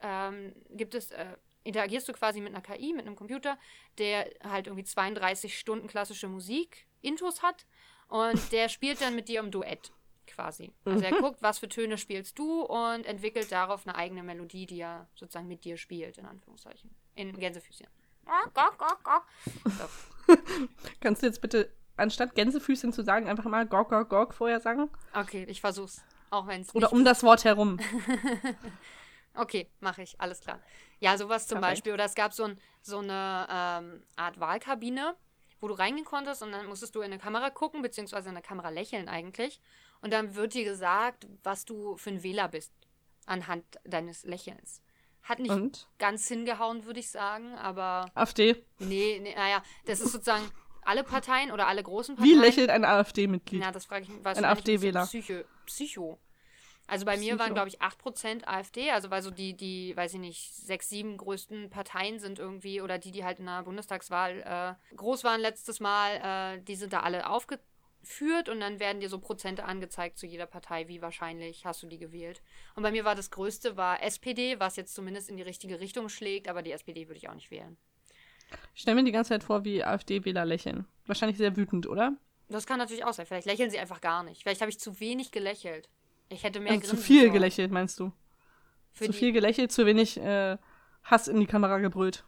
ähm, 0.00 0.54
gibt 0.68 0.94
es, 0.94 1.10
äh, 1.10 1.38
interagierst 1.62 2.06
du 2.06 2.12
quasi 2.12 2.42
mit 2.42 2.54
einer 2.54 2.60
KI, 2.60 2.92
mit 2.92 3.06
einem 3.06 3.16
Computer, 3.16 3.58
der 3.96 4.30
halt 4.42 4.66
irgendwie 4.66 4.84
32 4.84 5.58
Stunden 5.58 5.88
klassische 5.88 6.28
Musik, 6.28 6.86
Intos 7.00 7.42
hat 7.42 7.64
und 8.08 8.52
der 8.52 8.68
spielt 8.68 9.00
dann 9.00 9.14
mit 9.14 9.28
dir 9.28 9.40
im 9.40 9.50
Duett 9.50 9.90
quasi. 10.26 10.70
Also 10.84 11.02
er 11.02 11.12
guckt, 11.12 11.40
was 11.40 11.60
für 11.60 11.70
Töne 11.70 11.96
spielst 11.96 12.38
du 12.38 12.60
und 12.60 13.06
entwickelt 13.06 13.50
darauf 13.52 13.86
eine 13.86 13.96
eigene 13.96 14.22
Melodie, 14.22 14.66
die 14.66 14.80
er 14.80 15.08
sozusagen 15.14 15.48
mit 15.48 15.64
dir 15.64 15.78
spielt, 15.78 16.18
in 16.18 16.26
Anführungszeichen. 16.26 16.94
In 17.14 17.32
Gänsefüßchen. 17.32 17.88
So. 19.64 20.34
Kannst 21.00 21.22
du 21.22 21.26
jetzt 21.26 21.40
bitte, 21.40 21.72
anstatt 21.96 22.34
Gänsefüßchen 22.34 22.92
zu 22.92 23.02
sagen, 23.02 23.28
einfach 23.28 23.44
mal 23.44 23.66
Gorg, 23.66 23.88
Gorg, 23.88 24.08
Gorg 24.08 24.34
vorher 24.34 24.60
sagen? 24.60 24.90
Okay, 25.14 25.44
ich 25.48 25.60
versuch's. 25.60 26.02
Auch 26.30 26.46
wenn 26.46 26.62
es 26.62 26.74
Oder 26.74 26.92
um 26.92 27.04
das 27.04 27.22
Wort 27.22 27.44
herum. 27.44 27.78
Okay, 29.34 29.68
mache 29.80 30.02
ich, 30.02 30.20
alles 30.20 30.40
klar. 30.40 30.60
Ja, 31.00 31.18
sowas 31.18 31.46
zum 31.46 31.58
Perfekt. 31.58 31.78
Beispiel. 31.78 31.92
Oder 31.92 32.04
es 32.04 32.14
gab 32.14 32.32
so, 32.32 32.44
ein, 32.44 32.58
so 32.82 32.98
eine 32.98 33.46
ähm, 33.50 34.02
Art 34.16 34.38
Wahlkabine, 34.38 35.16
wo 35.60 35.68
du 35.68 35.74
reingehen 35.74 36.04
konntest 36.04 36.42
und 36.42 36.52
dann 36.52 36.66
musstest 36.66 36.94
du 36.94 37.00
in 37.00 37.06
eine 37.06 37.18
Kamera 37.18 37.50
gucken, 37.50 37.82
beziehungsweise 37.82 38.28
in 38.28 38.36
eine 38.36 38.42
Kamera 38.42 38.68
lächeln 38.68 39.08
eigentlich. 39.08 39.60
Und 40.02 40.12
dann 40.12 40.36
wird 40.36 40.54
dir 40.54 40.64
gesagt, 40.64 41.26
was 41.42 41.64
du 41.64 41.96
für 41.96 42.10
ein 42.10 42.22
Wähler 42.22 42.48
bist, 42.48 42.72
anhand 43.26 43.64
deines 43.84 44.24
Lächelns. 44.24 44.82
Hat 45.22 45.38
nicht 45.38 45.50
Und? 45.50 45.88
ganz 45.98 46.28
hingehauen, 46.28 46.84
würde 46.84 47.00
ich 47.00 47.10
sagen, 47.10 47.54
aber 47.54 48.10
AfD. 48.14 48.62
nee, 48.78 49.18
nee, 49.20 49.34
naja, 49.34 49.62
das 49.86 50.00
ist 50.00 50.12
sozusagen 50.12 50.44
alle 50.86 51.04
Parteien 51.04 51.50
oder 51.50 51.66
alle 51.66 51.82
großen 51.82 52.16
Parteien. 52.16 52.34
Wie 52.34 52.38
lächelt 52.38 52.70
ein 52.70 52.84
AfD-Mitglied? 52.84 53.60
Na, 53.60 53.72
das 53.72 53.86
frage 53.86 54.04
ich 54.04 54.10
was 54.22 54.38
Ein 54.38 54.44
AfD-Wähler. 54.44 55.06
Psycho. 55.06 55.42
Psycho. 55.66 56.18
Also 56.86 57.06
bei 57.06 57.16
mir 57.16 57.34
Psycho. 57.34 57.38
waren, 57.38 57.54
glaube 57.54 57.68
ich, 57.68 57.80
8% 57.80 58.44
AfD, 58.44 58.90
also 58.90 59.10
weil 59.10 59.22
so 59.22 59.30
die, 59.30 59.56
die, 59.56 59.96
weiß 59.96 60.14
ich 60.14 60.20
nicht, 60.20 60.54
sechs, 60.54 60.88
sieben 60.90 61.16
größten 61.16 61.70
Parteien 61.70 62.18
sind 62.18 62.38
irgendwie, 62.38 62.82
oder 62.82 62.98
die, 62.98 63.10
die 63.10 63.24
halt 63.24 63.38
in 63.38 63.46
der 63.46 63.62
Bundestagswahl 63.62 64.76
äh, 64.92 64.96
groß 64.96 65.24
waren 65.24 65.40
letztes 65.40 65.80
Mal, 65.80 66.56
äh, 66.56 66.62
die 66.62 66.76
sind 66.76 66.92
da 66.92 67.00
alle 67.00 67.30
aufgeführt 67.30 68.50
und 68.50 68.60
dann 68.60 68.80
werden 68.80 69.00
dir 69.00 69.08
so 69.08 69.18
Prozente 69.18 69.64
angezeigt 69.64 70.18
zu 70.18 70.26
jeder 70.26 70.46
Partei, 70.46 70.86
wie 70.88 71.00
wahrscheinlich 71.00 71.64
hast 71.64 71.82
du 71.82 71.86
die 71.86 71.98
gewählt. 71.98 72.42
Und 72.74 72.82
bei 72.82 72.90
mir 72.90 73.06
war 73.06 73.14
das 73.14 73.30
Größte, 73.30 73.78
war 73.78 74.02
SPD, 74.02 74.60
was 74.60 74.76
jetzt 74.76 74.94
zumindest 74.94 75.30
in 75.30 75.38
die 75.38 75.42
richtige 75.42 75.80
Richtung 75.80 76.10
schlägt, 76.10 76.48
aber 76.48 76.60
die 76.60 76.72
SPD 76.72 77.08
würde 77.08 77.16
ich 77.16 77.30
auch 77.30 77.34
nicht 77.34 77.50
wählen. 77.50 77.78
Ich 78.74 78.82
stelle 78.82 78.96
mir 78.96 79.04
die 79.04 79.12
ganze 79.12 79.28
Zeit 79.30 79.44
vor, 79.44 79.64
wie 79.64 79.84
AfD-Wähler 79.84 80.44
lächeln. 80.44 80.86
Wahrscheinlich 81.06 81.38
sehr 81.38 81.56
wütend, 81.56 81.86
oder? 81.86 82.12
Das 82.48 82.66
kann 82.66 82.78
natürlich 82.78 83.04
auch 83.04 83.12
sein. 83.12 83.26
Vielleicht 83.26 83.46
lächeln 83.46 83.70
sie 83.70 83.78
einfach 83.78 84.00
gar 84.00 84.22
nicht. 84.22 84.42
Vielleicht 84.42 84.60
habe 84.60 84.70
ich 84.70 84.78
zu 84.78 85.00
wenig 85.00 85.30
gelächelt. 85.32 85.88
Ich 86.28 86.42
hätte 86.44 86.60
mehr 86.60 86.72
Also 86.72 86.88
zu 86.88 86.96
viel 86.96 87.20
sollen. 87.22 87.32
gelächelt, 87.32 87.70
meinst 87.70 87.98
du? 88.00 88.12
Für 88.92 89.06
zu 89.06 89.12
viel 89.12 89.32
gelächelt, 89.32 89.72
zu 89.72 89.86
wenig 89.86 90.18
äh, 90.18 90.56
Hass 91.04 91.28
in 91.28 91.40
die 91.40 91.46
Kamera 91.46 91.78
gebrüllt. 91.78 92.24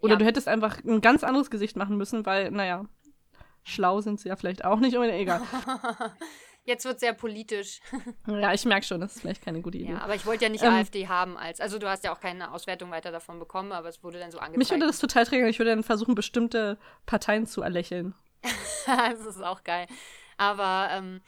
Oder 0.00 0.14
Ja. 0.14 0.18
du 0.18 0.24
hättest 0.24 0.48
einfach 0.48 0.82
ein 0.84 1.00
ganz 1.00 1.22
anderes 1.24 1.50
Gesicht 1.50 1.76
machen 1.76 1.96
müssen, 1.96 2.26
weil, 2.26 2.50
naja, 2.50 2.86
schlau 3.62 4.00
sind 4.00 4.20
sie 4.20 4.28
ja 4.28 4.36
vielleicht 4.36 4.64
auch 4.64 4.78
nicht, 4.80 4.96
aber 4.96 5.12
egal. 5.12 5.40
Jetzt 6.64 6.84
wird 6.84 7.00
sehr 7.00 7.12
politisch. 7.12 7.80
ja, 8.26 8.52
ich 8.52 8.64
merke 8.64 8.86
schon, 8.86 9.00
das 9.00 9.16
ist 9.16 9.22
vielleicht 9.22 9.44
keine 9.44 9.60
gute 9.62 9.78
Idee. 9.78 9.92
Ja, 9.92 10.02
aber 10.02 10.14
ich 10.14 10.24
wollte 10.26 10.44
ja 10.44 10.50
nicht 10.50 10.62
Ähm, 10.62 10.74
AfD 10.74 11.08
haben 11.08 11.36
als. 11.36 11.60
Also 11.60 11.78
du 11.78 11.88
hast 11.88 12.04
ja 12.04 12.12
auch 12.12 12.20
keine 12.20 12.52
Auswertung 12.52 12.90
weiter 12.90 13.10
davon 13.10 13.40
bekommen, 13.40 13.72
aber 13.72 13.88
es 13.88 14.04
wurde 14.04 14.20
dann 14.20 14.30
so 14.30 14.38
angezeigt. 14.38 14.58
Mich 14.58 14.70
würde 14.70 14.86
das 14.86 15.00
total 15.00 15.26
triggern. 15.26 15.48
Ich 15.48 15.58
würde 15.58 15.72
dann 15.72 15.82
versuchen, 15.82 16.14
bestimmte 16.14 16.78
Parteien 17.04 17.46
zu 17.46 17.62
erlächeln. 17.62 18.14
das 18.86 19.26
ist 19.26 19.42
auch 19.42 19.64
geil. 19.64 19.86
Aber 20.36 20.88
ähm, 20.92 21.20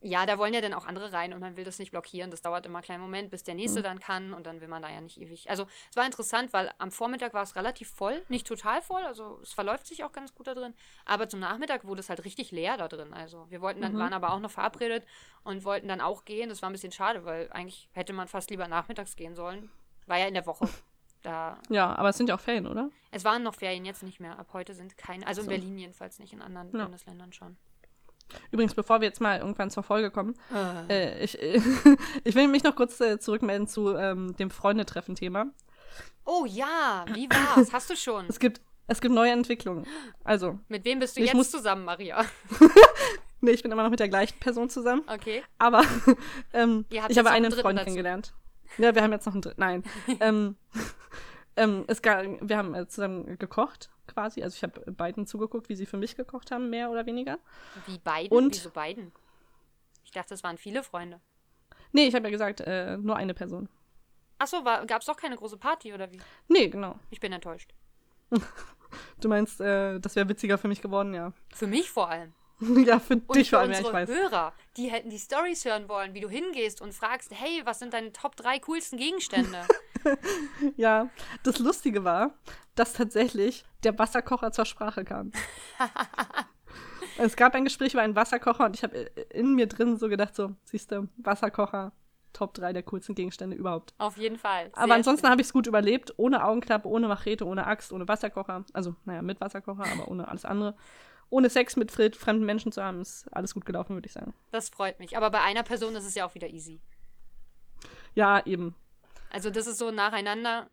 ja, 0.00 0.24
da 0.26 0.38
wollen 0.38 0.54
ja 0.54 0.60
dann 0.60 0.72
auch 0.74 0.86
andere 0.86 1.12
rein 1.12 1.32
und 1.34 1.40
man 1.40 1.56
will 1.56 1.64
das 1.64 1.78
nicht 1.78 1.90
blockieren. 1.90 2.30
Das 2.30 2.40
dauert 2.42 2.64
immer 2.66 2.78
einen 2.78 2.84
kleinen 2.84 3.02
Moment, 3.02 3.30
bis 3.30 3.42
der 3.44 3.54
nächste 3.54 3.80
Mhm. 3.80 3.84
dann 3.84 4.00
kann 4.00 4.32
und 4.32 4.46
dann 4.46 4.60
will 4.60 4.68
man 4.68 4.80
da 4.82 4.88
ja 4.90 5.00
nicht 5.00 5.20
ewig. 5.20 5.50
Also 5.50 5.66
es 5.90 5.96
war 5.96 6.06
interessant, 6.06 6.52
weil 6.52 6.72
am 6.78 6.90
Vormittag 6.90 7.34
war 7.34 7.42
es 7.42 7.56
relativ 7.56 7.90
voll, 7.90 8.22
nicht 8.28 8.46
total 8.46 8.80
voll, 8.82 9.02
also 9.04 9.38
es 9.42 9.52
verläuft 9.52 9.86
sich 9.86 10.02
auch 10.04 10.12
ganz 10.12 10.34
gut 10.34 10.46
da 10.46 10.54
drin. 10.54 10.74
Aber 11.04 11.28
zum 11.28 11.40
Nachmittag 11.40 11.84
wurde 11.84 12.00
es 12.00 12.08
halt 12.08 12.24
richtig 12.24 12.50
leer 12.52 12.76
da 12.76 12.88
drin. 12.88 13.12
Also 13.12 13.46
wir 13.50 13.60
wollten 13.60 13.80
dann, 13.82 13.92
Mhm. 13.94 13.98
waren 13.98 14.12
aber 14.12 14.32
auch 14.32 14.40
noch 14.40 14.50
verabredet 14.50 15.04
und 15.44 15.64
wollten 15.64 15.88
dann 15.88 16.00
auch 16.00 16.24
gehen. 16.24 16.48
Das 16.48 16.62
war 16.62 16.70
ein 16.70 16.72
bisschen 16.72 16.92
schade, 16.92 17.24
weil 17.24 17.50
eigentlich 17.52 17.88
hätte 17.92 18.12
man 18.12 18.28
fast 18.28 18.50
lieber 18.50 18.68
nachmittags 18.68 19.16
gehen 19.16 19.34
sollen. 19.34 19.70
War 20.06 20.18
ja 20.18 20.26
in 20.26 20.34
der 20.34 20.46
Woche. 20.46 20.68
Da, 21.22 21.58
Ja, 21.70 21.94
aber 21.96 22.10
es 22.10 22.16
sind 22.18 22.28
ja 22.28 22.36
auch 22.36 22.40
Ferien, 22.40 22.66
oder? 22.68 22.88
es 23.10 23.24
waren 23.24 23.42
noch 23.42 23.54
Ferien, 23.56 23.84
jetzt 23.84 24.02
nicht 24.04 24.20
mehr. 24.20 24.38
Ab 24.38 24.48
heute 24.52 24.74
sind 24.74 24.96
keine, 24.96 25.26
also 25.26 25.40
in 25.40 25.46
So. 25.46 25.50
Berlin 25.50 25.76
jedenfalls 25.76 26.18
nicht, 26.20 26.32
in 26.32 26.40
anderen 26.40 26.70
Ja. 26.76 26.84
Bundesländern 26.84 27.32
schon. 27.32 27.56
Übrigens, 28.50 28.74
bevor 28.74 29.00
wir 29.00 29.08
jetzt 29.08 29.20
mal 29.20 29.38
irgendwann 29.38 29.70
zur 29.70 29.82
Folge 29.82 30.10
kommen, 30.10 30.34
Äh. 30.88 31.20
äh, 31.20 31.24
ich, 31.24 31.38
ich 32.24 32.34
will 32.34 32.48
mich 32.48 32.64
noch 32.64 32.74
kurz 32.76 33.00
äh, 33.00 33.18
zurückmelden 33.18 33.66
zu 33.68 33.94
ähm, 33.96 34.36
dem 34.36 34.50
Freundetreffen-Thema. 34.50 35.46
Oh 36.24 36.44
ja, 36.46 37.04
wie 37.14 37.28
war's? 37.30 37.72
Hast 37.72 37.88
du 37.90 37.96
schon? 37.96 38.26
Es 38.28 38.38
gibt, 38.40 38.60
es 38.88 39.00
gibt 39.00 39.14
neue 39.14 39.30
Entwicklungen. 39.32 39.86
Also, 40.24 40.58
Mit 40.68 40.84
wem 40.84 40.98
bist 40.98 41.16
du 41.16 41.20
Ich 41.20 41.26
jetzt 41.26 41.36
muss- 41.36 41.50
zusammen, 41.50 41.84
Maria? 41.84 42.24
nee, 43.40 43.52
ich 43.52 43.62
bin 43.62 43.70
immer 43.72 43.82
noch 43.84 43.90
mit 43.90 44.00
der 44.00 44.08
gleichen 44.08 44.38
Person 44.40 44.68
zusammen. 44.68 45.02
Okay. 45.06 45.42
Aber 45.58 45.82
ähm, 46.52 46.84
ich 46.88 47.00
habe 47.00 47.30
einen 47.30 47.46
einen 47.46 47.52
Freund 47.54 47.78
dazu. 47.78 47.84
kennengelernt. 47.84 48.34
Ja, 48.78 48.94
wir 48.94 49.02
haben 49.02 49.12
jetzt 49.12 49.26
noch 49.26 49.32
einen 49.34 49.42
dritten. 49.42 49.60
Nein. 49.60 49.84
ähm, 50.20 50.56
ähm, 51.56 51.84
es 51.86 52.02
gab, 52.02 52.24
wir 52.40 52.56
haben 52.58 52.74
äh, 52.74 52.88
zusammen 52.88 53.38
gekocht, 53.38 53.90
quasi. 54.16 54.42
Also 54.42 54.54
ich 54.56 54.62
habe 54.62 54.80
beiden 54.92 55.26
zugeguckt, 55.26 55.68
wie 55.68 55.76
sie 55.76 55.84
für 55.84 55.98
mich 55.98 56.16
gekocht 56.16 56.50
haben, 56.50 56.70
mehr 56.70 56.90
oder 56.90 57.04
weniger. 57.04 57.38
Wie 57.86 57.98
beiden? 57.98 58.34
Und- 58.36 58.54
Wieso 58.54 58.70
beiden? 58.70 59.12
Ich 60.04 60.10
dachte, 60.10 60.32
es 60.32 60.42
waren 60.42 60.56
viele 60.56 60.82
Freunde. 60.82 61.20
Nee, 61.92 62.06
ich 62.06 62.14
habe 62.14 62.24
ja 62.26 62.30
gesagt, 62.30 62.60
äh, 62.60 62.96
nur 62.96 63.16
eine 63.16 63.34
Person. 63.34 63.68
Achso, 64.38 64.62
gab 64.64 65.00
es 65.00 65.06
doch 65.06 65.16
keine 65.16 65.36
große 65.36 65.58
Party 65.58 65.92
oder 65.92 66.10
wie? 66.10 66.20
Nee, 66.48 66.68
genau. 66.68 66.98
Ich 67.10 67.20
bin 67.20 67.32
enttäuscht. 67.32 67.72
Du 69.20 69.28
meinst, 69.28 69.60
äh, 69.60 69.98
das 69.98 70.14
wäre 70.14 70.28
witziger 70.28 70.58
für 70.58 70.68
mich 70.68 70.80
geworden, 70.80 71.12
ja. 71.12 71.32
Für 71.52 71.66
mich 71.66 71.90
vor 71.90 72.08
allem. 72.08 72.32
ja, 72.86 73.00
für 73.00 73.14
Und 73.14 73.34
dich 73.34 73.50
für 73.50 73.56
vor 73.56 73.58
allem, 73.62 73.72
ja, 73.72 73.80
ich 73.80 73.92
weiß. 73.92 74.08
Hörer, 74.08 74.52
die 74.76 74.90
hätten 74.90 75.10
die 75.10 75.18
Stories 75.18 75.64
hören 75.64 75.88
wollen, 75.88 76.14
wie 76.14 76.20
du 76.20 76.28
hingehst 76.28 76.80
und 76.80 76.94
fragst, 76.94 77.32
hey, 77.34 77.62
was 77.64 77.80
sind 77.80 77.92
deine 77.92 78.12
Top 78.12 78.36
3 78.36 78.60
coolsten 78.60 78.96
Gegenstände? 78.96 79.62
Ja, 80.76 81.08
das 81.42 81.58
Lustige 81.58 82.04
war, 82.04 82.34
dass 82.74 82.92
tatsächlich 82.92 83.64
der 83.84 83.98
Wasserkocher 83.98 84.52
zur 84.52 84.64
Sprache 84.66 85.04
kam. 85.04 85.32
es 87.18 87.36
gab 87.36 87.54
ein 87.54 87.64
Gespräch 87.64 87.94
über 87.94 88.02
einen 88.02 88.16
Wasserkocher 88.16 88.66
und 88.66 88.76
ich 88.76 88.82
habe 88.82 88.96
in 89.30 89.54
mir 89.54 89.66
drin 89.66 89.96
so 89.96 90.08
gedacht, 90.08 90.34
so, 90.34 90.54
siehst 90.64 90.92
du, 90.92 91.08
Wasserkocher, 91.16 91.92
Top 92.32 92.52
3 92.54 92.74
der 92.74 92.82
coolsten 92.82 93.14
Gegenstände 93.14 93.56
überhaupt. 93.56 93.94
Auf 93.96 94.18
jeden 94.18 94.36
Fall. 94.36 94.70
Aber 94.74 94.86
Sehr 94.88 94.94
ansonsten 94.96 95.24
schön. 95.26 95.30
habe 95.32 95.40
ich 95.40 95.46
es 95.46 95.52
gut 95.54 95.66
überlebt, 95.66 96.12
ohne 96.18 96.44
Augenklappe, 96.44 96.86
ohne 96.88 97.08
Machete, 97.08 97.46
ohne 97.46 97.66
Axt, 97.66 97.92
ohne 97.92 98.06
Wasserkocher. 98.08 98.64
Also, 98.74 98.94
naja, 99.06 99.22
mit 99.22 99.40
Wasserkocher, 99.40 99.84
aber 99.90 100.08
ohne 100.08 100.28
alles 100.28 100.44
andere. 100.44 100.76
Ohne 101.30 101.48
Sex 101.48 101.76
mit 101.76 101.90
fre- 101.90 102.14
fremden 102.14 102.44
Menschen 102.44 102.72
zu 102.72 102.82
haben, 102.84 103.00
ist 103.00 103.26
alles 103.34 103.54
gut 103.54 103.64
gelaufen, 103.64 103.94
würde 103.96 104.06
ich 104.06 104.12
sagen. 104.12 104.34
Das 104.50 104.68
freut 104.68 104.98
mich. 105.00 105.16
Aber 105.16 105.30
bei 105.30 105.40
einer 105.40 105.62
Person 105.62 105.94
ist 105.96 106.04
es 106.04 106.14
ja 106.14 106.26
auch 106.26 106.34
wieder 106.34 106.48
easy. 106.48 106.80
Ja, 108.14 108.44
eben. 108.44 108.74
Also 109.30 109.50
das 109.50 109.66
ist 109.66 109.78
so 109.78 109.90
nacheinander, 109.90 110.70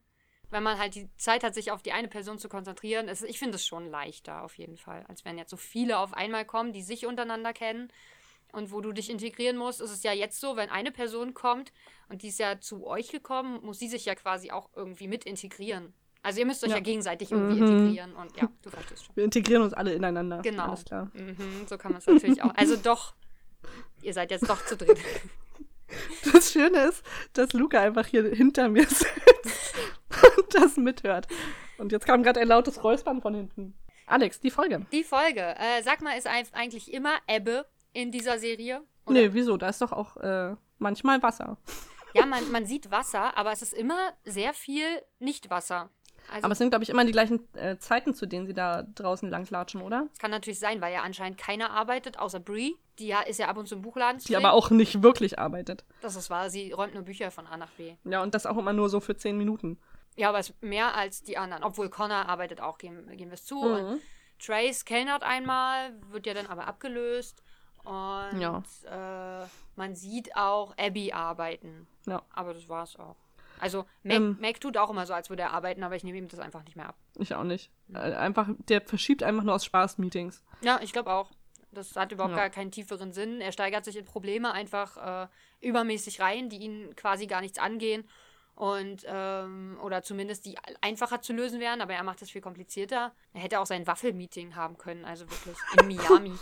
wenn 0.49 0.63
man 0.63 0.77
halt 0.77 0.95
die 0.95 1.09
Zeit 1.17 1.43
hat, 1.43 1.53
sich 1.55 1.71
auf 1.71 1.81
die 1.81 1.91
eine 1.93 2.07
Person 2.07 2.37
zu 2.37 2.47
konzentrieren. 2.49 3.07
Es, 3.09 3.23
ich 3.23 3.39
finde 3.39 3.55
es 3.55 3.65
schon 3.65 3.89
leichter 3.89 4.43
auf 4.43 4.57
jeden 4.57 4.77
Fall, 4.77 5.03
als 5.07 5.25
wenn 5.25 5.37
jetzt 5.37 5.49
so 5.49 5.57
viele 5.57 5.97
auf 5.97 6.13
einmal 6.13 6.45
kommen, 6.45 6.73
die 6.73 6.83
sich 6.83 7.05
untereinander 7.07 7.53
kennen 7.53 7.91
und 8.51 8.71
wo 8.71 8.79
du 8.81 8.91
dich 8.91 9.09
integrieren 9.09 9.57
musst. 9.57 9.81
Ist 9.81 9.89
es 9.89 10.03
ja 10.03 10.13
jetzt 10.13 10.39
so, 10.39 10.55
wenn 10.55 10.69
eine 10.69 10.91
Person 10.91 11.33
kommt 11.33 11.73
und 12.09 12.21
die 12.21 12.27
ist 12.27 12.37
ja 12.39 12.59
zu 12.59 12.85
euch 12.85 13.09
gekommen, 13.09 13.59
muss 13.63 13.79
sie 13.79 13.87
sich 13.87 14.05
ja 14.05 14.13
quasi 14.13 14.51
auch 14.51 14.69
irgendwie 14.75 15.07
mit 15.07 15.25
integrieren. 15.25 15.93
Also 16.21 16.39
ihr 16.39 16.45
müsst 16.45 16.63
euch 16.63 16.69
ja, 16.69 16.77
Ja. 16.77 16.81
gegenseitig 16.83 17.31
irgendwie 17.31 17.59
Mhm. 17.59 17.67
integrieren 17.67 18.15
und 18.15 18.37
ja, 18.37 18.47
du 18.61 18.69
verstehst 18.69 19.05
schon. 19.05 19.15
Wir 19.15 19.23
integrieren 19.25 19.63
uns 19.63 19.73
alle 19.73 19.93
ineinander. 19.93 20.41
Genau. 20.43 20.65
Alles 20.67 20.85
klar. 20.85 21.09
Mhm, 21.13 21.65
so 21.67 21.77
kann 21.77 21.91
man 21.93 21.99
es 21.99 22.05
natürlich 22.07 22.41
auch. 22.43 22.53
Also 22.55 22.77
doch, 22.77 23.13
ihr 24.03 24.13
seid 24.13 24.29
jetzt 24.31 24.47
doch 24.47 24.63
zu 24.65 24.77
dritt. 24.77 24.99
Das 26.33 26.51
Schöne 26.51 26.79
ist, 26.85 27.03
dass 27.33 27.53
Luca 27.53 27.81
einfach 27.81 28.07
hier 28.07 28.23
hinter 28.23 28.69
mir 28.69 28.83
sitzt 28.87 29.75
und 30.37 30.53
das 30.53 30.77
mithört. 30.77 31.27
Und 31.77 31.91
jetzt 31.91 32.05
kam 32.05 32.23
gerade 32.23 32.39
ein 32.39 32.47
lautes 32.47 32.83
Räuspern 32.83 33.21
von 33.21 33.33
hinten. 33.33 33.73
Alex, 34.05 34.39
die 34.39 34.51
Folge. 34.51 34.85
Die 34.91 35.03
Folge, 35.03 35.55
äh, 35.57 35.81
sag 35.83 36.01
mal, 36.01 36.17
ist 36.17 36.27
eigentlich 36.27 36.93
immer 36.93 37.13
Ebbe 37.27 37.65
in 37.93 38.11
dieser 38.11 38.37
Serie? 38.37 38.81
Oder? 39.05 39.13
Nee, 39.13 39.29
wieso? 39.33 39.57
Da 39.57 39.69
ist 39.69 39.81
doch 39.81 39.91
auch 39.91 40.17
äh, 40.17 40.55
manchmal 40.77 41.21
Wasser. 41.21 41.57
Ja, 42.13 42.25
man, 42.25 42.51
man 42.51 42.65
sieht 42.65 42.91
Wasser, 42.91 43.35
aber 43.37 43.51
es 43.51 43.61
ist 43.61 43.73
immer 43.73 44.13
sehr 44.23 44.53
viel 44.53 44.85
Nicht-Wasser. 45.19 45.89
Also 46.31 46.45
Aber 46.45 46.53
es 46.53 46.57
sind, 46.57 46.69
glaube 46.69 46.83
ich, 46.83 46.89
immer 46.89 47.05
die 47.05 47.11
gleichen 47.11 47.47
äh, 47.55 47.77
Zeiten, 47.77 48.13
zu 48.13 48.25
denen 48.25 48.47
sie 48.47 48.53
da 48.53 48.83
draußen 48.83 49.29
langlatschen, 49.29 49.81
oder? 49.81 50.07
es 50.13 50.19
kann 50.19 50.31
natürlich 50.31 50.59
sein, 50.59 50.81
weil 50.81 50.93
ja 50.93 51.01
anscheinend 51.01 51.37
keiner 51.37 51.71
arbeitet, 51.71 52.17
außer 52.17 52.39
Brie. 52.39 52.77
Die 52.99 53.07
ja, 53.07 53.21
ist 53.21 53.39
ja 53.39 53.47
ab 53.47 53.57
und 53.57 53.67
zu 53.67 53.75
im 53.75 53.81
Buchladen 53.81 54.21
Die 54.21 54.35
aber 54.37 54.53
auch 54.53 54.69
nicht 54.69 55.01
wirklich 55.01 55.39
arbeitet. 55.39 55.83
Das 56.01 56.15
ist 56.15 56.29
wahr, 56.29 56.49
sie 56.49 56.71
räumt 56.71 56.93
nur 56.93 57.03
Bücher 57.03 57.31
von 57.31 57.47
A 57.47 57.57
nach 57.57 57.71
B. 57.71 57.95
Ja, 58.03 58.21
und 58.21 58.35
das 58.35 58.45
auch 58.45 58.57
immer 58.57 58.73
nur 58.73 58.89
so 58.89 58.99
für 58.99 59.15
zehn 59.17 59.37
Minuten. 59.37 59.79
Ja, 60.15 60.29
aber 60.29 60.39
es 60.39 60.49
ist 60.51 60.61
mehr 60.61 60.95
als 60.95 61.23
die 61.23 61.37
anderen. 61.37 61.63
Obwohl 61.63 61.89
Connor 61.89 62.27
arbeitet 62.29 62.61
auch, 62.61 62.77
geben, 62.77 63.07
geben 63.17 63.31
wir 63.31 63.35
es 63.35 63.45
zu. 63.45 63.59
Und 63.59 63.91
Mhm. 63.93 63.99
Trace 64.39 64.85
kellnert 64.85 65.23
einmal, 65.23 65.93
wird 66.11 66.27
ja 66.27 66.33
dann 66.35 66.45
aber 66.47 66.67
abgelöst. 66.67 67.41
Und 67.83 68.39
Ja. 68.39 68.61
äh, 68.85 69.47
man 69.75 69.95
sieht 69.95 70.35
auch 70.35 70.75
Abby 70.77 71.11
arbeiten. 71.13 71.87
Ja. 72.05 72.21
Aber 72.33 72.53
das 72.53 72.69
war's 72.69 72.95
auch. 72.97 73.15
Also 73.59 73.85
Mac, 74.03 74.17
Ähm. 74.17 74.37
Mac 74.41 74.59
tut 74.59 74.77
auch 74.77 74.89
immer 74.89 75.05
so, 75.05 75.13
als 75.13 75.29
würde 75.29 75.43
er 75.43 75.51
arbeiten, 75.53 75.83
aber 75.83 75.95
ich 75.95 76.03
nehme 76.03 76.17
ihm 76.17 76.27
das 76.27 76.39
einfach 76.39 76.63
nicht 76.65 76.75
mehr 76.75 76.89
ab. 76.89 76.95
Ich 77.17 77.33
auch 77.33 77.43
nicht. 77.43 77.71
Äh, 77.93 77.97
einfach, 77.97 78.49
der 78.67 78.81
verschiebt 78.81 79.23
einfach 79.23 79.43
nur 79.43 79.55
aus 79.55 79.65
Spaß 79.65 79.97
Meetings. 79.97 80.43
Ja, 80.61 80.79
ich 80.81 80.91
glaube 80.93 81.11
auch. 81.11 81.31
Das 81.73 81.95
hat 81.95 82.11
überhaupt 82.11 82.33
Ja. 82.35 82.41
gar 82.41 82.49
keinen 82.49 82.71
tieferen 82.71 83.11
Sinn. 83.13 83.41
Er 83.41 83.51
steigert 83.51 83.85
sich 83.85 83.97
in 83.97 84.05
Probleme 84.05 84.51
einfach 84.51 85.23
äh, 85.23 85.27
übermäßig 85.61 86.19
rein, 86.21 86.49
die 86.49 86.57
ihn 86.57 86.95
quasi 86.95 87.27
gar 87.27 87.41
nichts 87.41 87.59
angehen. 87.59 88.03
Und, 88.55 89.03
ähm, 89.07 89.79
oder 89.81 90.03
zumindest 90.03 90.45
die 90.45 90.55
einfacher 90.81 91.21
zu 91.21 91.33
lösen 91.33 91.59
wären, 91.59 91.81
aber 91.81 91.93
er 91.93 92.03
macht 92.03 92.21
es 92.21 92.29
viel 92.29 92.41
komplizierter. 92.41 93.11
Er 93.33 93.41
hätte 93.41 93.59
auch 93.59 93.65
sein 93.65 93.87
Waffelmeeting 93.87 94.55
haben 94.55 94.77
können, 94.77 95.05
also 95.05 95.25
wirklich 95.29 95.57
in 95.79 95.87
Miami. 96.27 96.33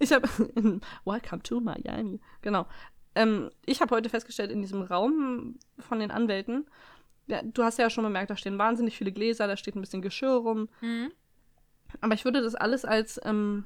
Ich 0.00 0.12
habe 0.12 0.26
Welcome 1.04 1.42
to 1.44 1.60
Miami. 1.60 2.20
Genau. 2.42 2.66
Ähm, 3.14 3.50
ich 3.64 3.80
habe 3.80 3.94
heute 3.94 4.08
festgestellt, 4.10 4.50
in 4.50 4.62
diesem 4.62 4.82
Raum 4.82 5.58
von 5.78 6.00
den 6.00 6.10
Anwälten, 6.10 6.66
ja, 7.28 7.40
du 7.42 7.62
hast 7.62 7.78
ja 7.78 7.88
schon 7.88 8.04
bemerkt, 8.04 8.30
da 8.30 8.36
stehen 8.36 8.58
wahnsinnig 8.58 8.96
viele 8.96 9.12
Gläser, 9.12 9.46
da 9.46 9.56
steht 9.56 9.76
ein 9.76 9.80
bisschen 9.80 10.02
Geschirr 10.02 10.34
rum. 10.36 10.68
Mhm. 10.80 11.12
Aber 12.00 12.14
ich 12.14 12.24
würde 12.24 12.42
das 12.42 12.54
alles 12.56 12.84
als 12.84 13.20
ähm, 13.24 13.64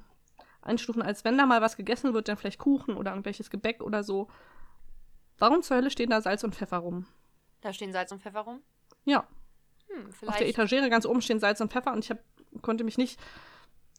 einstufen, 0.70 1.02
als 1.02 1.24
wenn 1.24 1.36
da 1.36 1.46
mal 1.46 1.60
was 1.60 1.76
gegessen 1.76 2.14
wird, 2.14 2.28
dann 2.28 2.36
vielleicht 2.36 2.58
Kuchen 2.58 2.96
oder 2.96 3.10
irgendwelches 3.12 3.50
Gebäck 3.50 3.82
oder 3.82 4.02
so. 4.02 4.28
Warum 5.38 5.62
zur 5.62 5.76
Hölle 5.76 5.90
stehen 5.90 6.10
da 6.10 6.20
Salz 6.20 6.44
und 6.44 6.54
Pfeffer 6.54 6.78
rum? 6.78 7.06
Da 7.60 7.72
stehen 7.72 7.92
Salz 7.92 8.12
und 8.12 8.22
Pfeffer 8.22 8.40
rum. 8.40 8.62
Ja, 9.04 9.26
Hm, 9.88 10.10
auf 10.28 10.36
der. 10.36 10.48
Etagere 10.48 10.88
ganz 10.88 11.04
oben 11.04 11.20
stehen 11.20 11.40
Salz 11.40 11.60
und 11.60 11.72
Pfeffer 11.72 11.92
und 11.92 12.04
ich 12.04 12.10
hab, 12.10 12.18
konnte 12.62 12.84
mich 12.84 12.96
nicht 12.96 13.18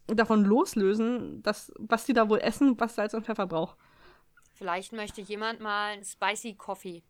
davon 0.07 0.45
loslösen, 0.45 1.43
dass, 1.43 1.71
was 1.77 2.05
die 2.05 2.13
da 2.13 2.29
wohl 2.29 2.39
essen, 2.39 2.79
was 2.79 2.95
Salz 2.95 3.13
und 3.13 3.25
Pfeffer 3.25 3.45
braucht. 3.47 3.77
Vielleicht 4.53 4.93
möchte 4.93 5.21
jemand 5.21 5.59
mal 5.59 5.93
einen 5.93 6.05
Spicy 6.05 6.55
Coffee. 6.55 7.03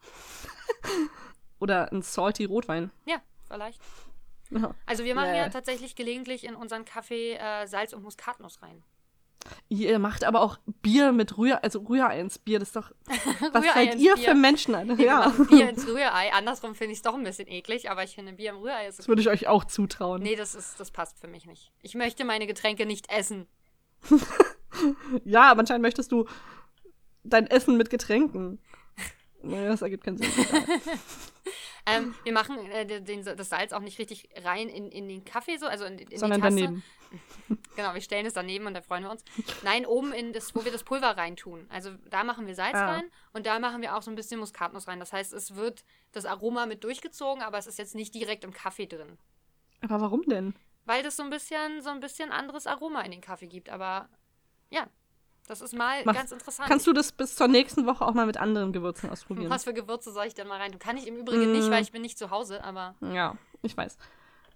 Oder 1.60 1.90
ein 1.92 2.02
salty 2.02 2.44
Rotwein. 2.44 2.90
Ja, 3.06 3.20
vielleicht. 3.46 3.80
Ja. 4.50 4.74
Also 4.86 5.04
wir 5.04 5.14
machen 5.14 5.32
Nee. 5.32 5.38
ja 5.38 5.48
tatsächlich 5.48 5.94
gelegentlich 5.96 6.44
in 6.44 6.54
unseren 6.54 6.84
Kaffee 6.84 7.34
äh, 7.34 7.66
Salz 7.66 7.92
und 7.92 8.02
Muskatnuss 8.02 8.62
rein. 8.62 8.82
Ihr 9.68 9.98
macht 9.98 10.24
aber 10.24 10.40
auch 10.40 10.58
Bier 10.82 11.12
mit 11.12 11.36
Rühr, 11.38 11.62
also 11.64 11.80
Rührei 11.80 12.20
ins 12.20 12.38
Bier, 12.38 12.58
das 12.58 12.68
ist 12.68 12.76
doch. 12.76 12.90
Was 13.52 13.64
Rührei 13.64 13.86
seid 13.86 13.98
ihr 13.98 14.14
Bier. 14.14 14.24
für 14.24 14.34
Menschen? 14.34 14.74
Alter? 14.74 14.98
Wir 14.98 15.06
Ja. 15.06 15.28
Bier 15.28 15.68
ins 15.70 15.86
Rührei. 15.86 16.32
Andersrum 16.32 16.74
finde 16.74 16.92
ich 16.92 16.98
es 16.98 17.02
doch 17.02 17.14
ein 17.14 17.24
bisschen 17.24 17.48
eklig, 17.48 17.90
aber 17.90 18.04
ich 18.04 18.14
finde 18.14 18.32
Bier 18.34 18.50
im 18.50 18.58
Rührei 18.58 18.86
ist 18.86 18.98
Das 18.98 19.08
würde 19.08 19.22
ich 19.22 19.28
euch 19.28 19.46
auch 19.48 19.64
zutrauen. 19.64 20.22
Nee, 20.22 20.36
das 20.36 20.54
ist, 20.54 20.78
das 20.78 20.90
passt 20.90 21.18
für 21.18 21.28
mich 21.28 21.46
nicht. 21.46 21.72
Ich 21.82 21.94
möchte 21.94 22.24
meine 22.24 22.46
Getränke 22.46 22.86
nicht 22.86 23.10
essen. 23.10 23.46
Ja, 25.24 25.52
aber 25.52 25.60
anscheinend 25.60 25.82
möchtest 25.82 26.10
du 26.10 26.26
dein 27.22 27.46
Essen 27.46 27.76
mit 27.76 27.90
Getränken. 27.90 28.58
Naja, 29.40 29.68
das 29.68 29.82
ergibt 29.82 30.02
keinen 30.04 30.18
Sinn. 30.18 30.28
Ähm, 31.86 32.14
wir 32.24 32.32
machen 32.32 32.56
äh, 32.70 33.02
den, 33.02 33.24
das 33.24 33.48
Salz 33.50 33.72
auch 33.72 33.80
nicht 33.80 33.98
richtig 33.98 34.30
rein 34.42 34.68
in, 34.68 34.90
in 34.90 35.06
den 35.06 35.24
Kaffee, 35.24 35.58
so, 35.58 35.66
also 35.66 35.84
in, 35.84 35.98
in 35.98 36.18
Sondern 36.18 36.40
die 36.40 36.48
Tasse. 36.48 36.56
daneben. 36.56 36.82
Genau, 37.76 37.92
wir 37.92 38.00
stellen 38.00 38.24
es 38.24 38.34
daneben 38.34 38.66
und 38.66 38.74
da 38.74 38.82
freuen 38.82 39.02
wir 39.02 39.10
uns. 39.10 39.24
Nein, 39.64 39.84
oben 39.84 40.12
in 40.12 40.32
das, 40.32 40.54
wo 40.54 40.64
wir 40.64 40.70
das 40.70 40.84
Pulver 40.84 41.16
reintun. 41.16 41.66
Also 41.70 41.90
da 42.08 42.22
machen 42.22 42.46
wir 42.46 42.54
Salz 42.54 42.76
Ah. 42.76 42.92
rein 42.92 43.10
und 43.32 43.46
da 43.46 43.58
machen 43.58 43.82
wir 43.82 43.96
auch 43.96 44.02
so 44.02 44.12
ein 44.12 44.14
bisschen 44.14 44.38
Muskatnuss 44.38 44.86
rein. 44.86 45.00
Das 45.00 45.12
heißt, 45.12 45.32
es 45.32 45.56
wird 45.56 45.84
das 46.12 46.24
Aroma 46.24 46.66
mit 46.66 46.84
durchgezogen, 46.84 47.42
aber 47.42 47.58
es 47.58 47.66
ist 47.66 47.78
jetzt 47.78 47.96
nicht 47.96 48.14
direkt 48.14 48.44
im 48.44 48.52
Kaffee 48.52 48.86
drin. 48.86 49.18
Aber 49.80 50.00
warum 50.00 50.22
denn? 50.22 50.54
Weil 50.84 51.02
das 51.02 51.16
so 51.16 51.24
ein 51.24 51.30
bisschen, 51.30 51.82
so 51.82 51.90
ein 51.90 51.98
bisschen 51.98 52.30
anderes 52.30 52.66
Aroma 52.68 53.00
in 53.00 53.10
den 53.10 53.20
Kaffee 53.20 53.48
gibt. 53.48 53.70
Aber 53.70 54.08
ja, 54.70 54.86
Das 55.48 55.60
ist 55.60 55.74
mal 55.74 56.00
Mach- 56.04 56.14
ganz 56.14 56.30
interessant. 56.32 56.68
Kannst 56.68 56.86
du 56.86 56.92
das 56.94 57.10
bis 57.12 57.34
zur 57.34 57.48
nächsten 57.48 57.84
Woche 57.86 58.06
auch 58.06 58.14
mal 58.14 58.24
mit 58.26 58.36
anderen 58.38 58.72
Gewürzen 58.72 59.10
ausprobieren? 59.10 59.50
Was 59.50 59.64
für 59.64 59.74
Gewürze 59.74 60.12
soll 60.12 60.26
ich 60.26 60.34
denn 60.34 60.46
mal 60.46 60.58
rein? 60.60 60.70
tun? 60.70 60.78
Kann 60.78 60.96
ich 60.96 61.06
im 61.08 61.16
Übrigen 61.16 61.50
nicht, 61.52 61.68
Mm. 61.68 61.70
weil 61.72 61.82
ich 61.82 61.90
bin 61.92 62.00
nicht 62.02 62.16
zu 62.18 62.30
Hause, 62.30 62.62
aber 62.64 62.94
Ja, 63.00 63.36
ich 63.62 63.76
weiß. 63.76 63.98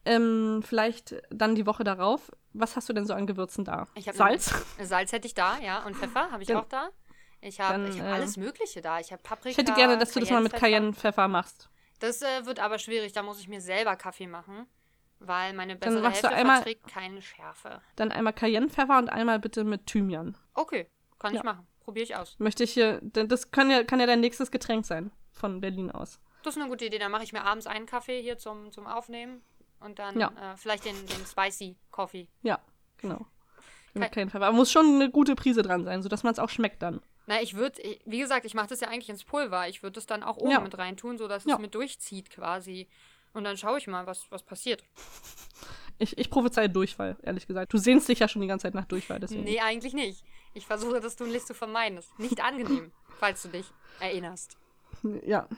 Ähm, 0.04 0.62
vielleicht 0.64 1.20
dann 1.30 1.54
die 1.54 1.66
Woche 1.66 1.84
darauf. 1.84 2.32
Was 2.52 2.76
hast 2.76 2.88
du 2.88 2.92
denn 2.92 3.06
so 3.06 3.14
an 3.14 3.26
Gewürzen 3.26 3.64
da? 3.64 3.86
Salz? 4.12 4.52
Salz 4.82 5.12
hätte 5.12 5.26
ich 5.26 5.34
da, 5.34 5.58
ja. 5.58 5.84
Und 5.84 5.96
Pfeffer 5.96 6.30
habe 6.30 6.42
ich 6.42 6.48
Dann- 6.48 6.58
auch 6.58 6.68
da. 6.68 6.88
Ich 7.40 7.60
habe 7.60 7.84
dann, 7.84 8.00
hab 8.00 8.06
äh, 8.06 8.10
alles 8.12 8.36
Mögliche 8.36 8.82
da. 8.82 8.98
Ich 8.98 9.12
habe 9.12 9.22
Paprika. 9.22 9.50
Ich 9.50 9.58
hätte 9.58 9.72
gerne, 9.74 9.96
dass 9.96 10.10
du 10.12 10.18
das 10.20 10.30
mal 10.30 10.42
mit 10.42 10.52
Cayennepfeffer. 10.54 11.28
Machst. 11.28 11.68
Das 12.00 12.20
äh, 12.22 12.46
wird 12.46 12.58
aber 12.58 12.78
schwierig, 12.78 13.12
da 13.12 13.22
muss 13.22 13.38
ich 13.40 13.46
mir 13.48 13.60
selber 13.60 13.94
Kaffee 13.96 14.26
machen. 14.26 14.66
Weil 15.20 15.52
meine 15.52 15.76
bessere 15.76 16.00
du 16.02 16.06
Hälfte 16.08 16.28
einmal- 16.30 16.56
verträgt 16.56 16.86
keine 16.88 17.22
Schärfe. 17.22 17.80
Dann 17.96 18.10
einmal 18.12 18.32
Cayennepfeffer 18.32 18.98
und 18.98 19.08
einmal 19.08 19.38
bitte 19.38 19.64
mit 19.64 19.86
Thymian. 19.86 20.36
Okay, 20.54 20.88
kann 21.18 21.32
Ja. 21.34 21.40
ich 21.40 21.44
machen. 21.44 21.66
Probiere 21.80 22.04
ich 22.04 22.16
aus. 22.16 22.36
Möchte 22.38 22.64
ich 22.64 22.72
hier, 22.72 22.98
denn 23.02 23.28
das 23.28 23.50
kann 23.50 23.70
ja, 23.70 23.82
kann 23.84 23.98
ja 24.00 24.06
dein 24.06 24.20
nächstes 24.20 24.50
Getränk 24.50 24.84
sein. 24.86 25.10
Von 25.32 25.60
Berlin 25.60 25.90
aus. 25.92 26.18
Das 26.42 26.56
ist 26.56 26.60
eine 26.60 26.70
gute 26.70 26.84
Idee. 26.86 26.98
Dann 26.98 27.10
mache 27.12 27.22
ich 27.24 27.32
mir 27.32 27.44
abends 27.44 27.66
einen 27.66 27.86
Kaffee 27.86 28.20
hier 28.20 28.38
zum, 28.38 28.70
zum 28.72 28.86
Aufnehmen. 28.86 29.42
Und 29.80 29.98
dann 29.98 30.18
Ja. 30.18 30.32
äh, 30.52 30.56
vielleicht 30.56 30.84
den, 30.84 30.94
den 31.06 31.24
Spicy 31.26 31.76
Coffee. 31.90 32.26
Ja, 32.42 32.58
genau. 32.98 33.26
Mit 33.94 34.02
Kein- 34.04 34.10
Cayennepfeffer. 34.12 34.46
Aber 34.46 34.56
muss 34.56 34.70
schon 34.72 34.94
eine 34.96 35.10
gute 35.10 35.34
Prise 35.34 35.62
dran 35.62 35.84
sein, 35.84 36.02
sodass 36.02 36.22
man 36.22 36.32
es 36.32 36.38
auch 36.38 36.48
schmeckt 36.50 36.82
dann. 36.82 37.00
Na, 37.26 37.40
ich 37.42 37.54
würde, 37.54 37.80
wie 38.06 38.18
gesagt, 38.18 38.44
ich 38.46 38.54
mache 38.54 38.68
das 38.68 38.80
ja 38.80 38.88
eigentlich 38.88 39.08
ins 39.08 39.24
Pulver. 39.24 39.68
Ich 39.68 39.82
würde 39.82 39.94
das 39.94 40.06
dann 40.06 40.22
auch 40.22 40.36
oben 40.38 40.50
Ja. 40.50 40.60
mit 40.60 40.76
reintun, 40.78 41.18
sodass 41.18 41.44
Ja. 41.44 41.54
es 41.56 41.60
mit 41.60 41.74
durchzieht 41.74 42.30
quasi. 42.30 42.88
Und 43.34 43.44
dann 43.44 43.56
schaue 43.56 43.78
ich 43.78 43.86
mal, 43.86 44.06
was, 44.06 44.26
was 44.30 44.42
passiert. 44.42 44.82
Ich, 45.98 46.16
ich 46.16 46.30
prophezeie 46.30 46.70
Durchfall, 46.70 47.16
ehrlich 47.22 47.46
gesagt. 47.46 47.72
Du 47.72 47.78
sehnst 47.78 48.08
dich 48.08 48.20
ja 48.20 48.28
schon 48.28 48.40
die 48.40 48.48
ganze 48.48 48.62
Zeit 48.64 48.74
nach 48.74 48.84
Durchfall, 48.86 49.18
deswegen. 49.20 49.44
Nee, 49.44 49.60
eigentlich 49.60 49.94
nicht. 49.94 50.24
Ich 50.54 50.64
versuche 50.66 51.00
das 51.00 51.16
tunlichst 51.16 51.48
zu 51.48 51.54
vermeiden. 51.54 51.96
Das 51.96 52.06
ist 52.06 52.18
nicht 52.18 52.40
angenehm, 52.42 52.92
falls 53.18 53.42
du 53.42 53.48
dich 53.48 53.66
erinnerst. 54.00 54.56
Ja. 55.26 55.48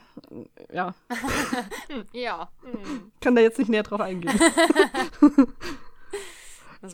Ja. 0.71 0.93
Ja. 2.13 2.51
Hm. 2.61 3.11
Kann 3.19 3.35
da 3.35 3.41
jetzt 3.41 3.59
nicht 3.59 3.69
näher 3.69 3.83
drauf 3.83 4.01
eingehen. 4.01 4.39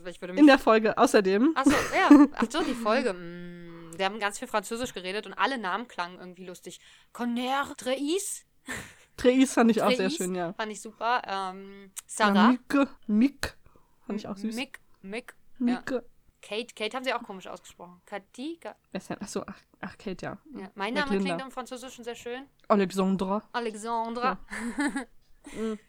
Mich 0.04 0.22
In 0.22 0.48
der 0.48 0.60
Folge 0.60 0.98
außerdem. 0.98 1.54
Achso, 1.56 1.72
ja. 1.72 2.28
Ach 2.34 2.46
so, 2.50 2.62
die 2.62 2.74
Folge. 2.74 3.14
Mm, 3.14 3.98
wir 3.98 4.06
haben 4.06 4.20
ganz 4.20 4.38
viel 4.38 4.48
Französisch 4.48 4.94
geredet 4.94 5.26
und 5.26 5.34
alle 5.34 5.58
Namen 5.58 5.88
klangen 5.88 6.20
irgendwie 6.20 6.46
lustig. 6.46 6.82
Conner, 7.14 7.74
Treis. 7.78 8.44
Treis 9.16 9.54
fand 9.54 9.72
ich 9.72 9.82
auch 9.82 9.90
sehr 9.90 10.10
Treis 10.10 10.16
schön, 10.16 10.36
ja. 10.36 10.52
Fand 10.54 10.72
ich 10.74 10.82
super. 10.82 11.22
Ähm, 11.26 11.92
Ja, 11.96 12.02
Sarah. 12.06 12.48
Mike. 12.50 12.90
Mick. 13.08 13.58
Fand 14.06 14.20
ich 14.20 14.28
auch 14.28 14.36
süß. 14.36 14.56
Mick. 14.56 14.80
Mick. 15.02 15.34
Ja. 15.60 16.02
Kate. 16.48 16.74
Kate 16.76 16.96
haben 16.96 17.04
sie 17.04 17.14
auch 17.14 17.24
komisch 17.24 17.48
ausgesprochen. 17.48 18.02
Kati. 18.06 18.60
Achso, 19.20 19.44
ach, 19.46 19.58
ach, 19.82 19.98
Kate, 19.98 20.26
ja. 20.26 20.38
ja. 20.56 20.72
Mein 20.76 20.94
Name 20.94 21.08
klingt 21.08 21.26
Linda. 21.26 21.44
im 21.46 21.52
Französischen 21.52 22.04
sehr 22.06 22.16
schön. 22.16 22.46
Alexandra. 22.68 23.44
Alexandra. 23.52 24.38
Mhm. 25.54 25.80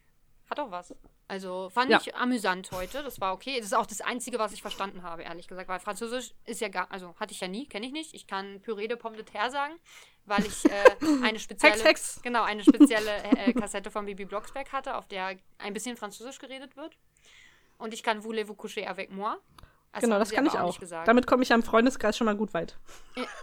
Hat 0.49 0.61
auch 0.61 0.71
was. 0.71 0.95
Also 1.27 1.69
fand 1.71 1.91
Ja. 1.91 1.99
ich 2.01 2.15
amüsant 2.15 2.71
heute. 2.71 3.03
Das 3.03 3.21
war 3.21 3.35
okay. 3.35 3.57
Das 3.57 3.67
ist 3.67 3.75
auch 3.75 3.87
das 3.87 4.01
Einzige, 4.01 4.39
was 4.39 4.53
ich 4.53 4.63
verstanden 4.63 5.03
habe, 5.03 5.23
ehrlich 5.25 5.49
gesagt. 5.49 5.69
Weil 5.69 5.81
Französisch 5.81 6.33
ist 6.47 6.61
ja 6.61 6.69
gar, 6.69 6.91
also 6.93 7.15
hatte 7.19 7.33
ich 7.35 7.41
ja 7.41 7.49
nie, 7.49 7.67
kenne 7.67 7.85
ich 7.87 7.93
nicht. 7.93 8.15
Ich 8.15 8.29
kann 8.29 8.61
Püree 8.63 8.87
de 8.87 8.97
Pomme 8.97 9.17
de 9.17 9.25
terre 9.25 9.51
sagen, 9.51 9.75
weil 10.27 10.47
ich 10.47 10.65
äh, 10.65 10.71
eine 11.25 11.41
spezielle, 11.41 11.75
Hex, 11.75 11.85
Hex. 11.85 12.23
genau, 12.23 12.45
eine 12.45 12.63
spezielle 12.63 13.11
äh, 13.25 13.53
Kassette 13.53 13.91
von 13.91 14.07
Bibi 14.07 14.25
Blocksberg 14.27 14.71
hatte, 14.73 14.97
auf 14.97 15.07
der 15.09 15.37
ein 15.59 15.73
bisschen 15.75 15.97
Französisch 15.97 16.39
geredet 16.39 16.77
wird. 16.77 16.97
Und 17.79 17.93
ich 17.93 18.03
kann 18.05 18.23
Voulez-vous 18.23 18.57
coucher 18.57 18.89
avec 18.89 19.11
moi? 19.11 19.37
Das 19.93 20.03
Genau, 20.03 20.19
das 20.19 20.31
kann 20.31 20.47
ich 20.47 20.53
auch. 20.53 20.79
Damit 21.05 21.27
komme 21.27 21.43
ich 21.43 21.49
ja 21.49 21.57
im 21.57 21.63
Freundeskreis 21.63 22.17
schon 22.17 22.27
mal 22.27 22.37
gut 22.37 22.55
weit. 22.55 22.79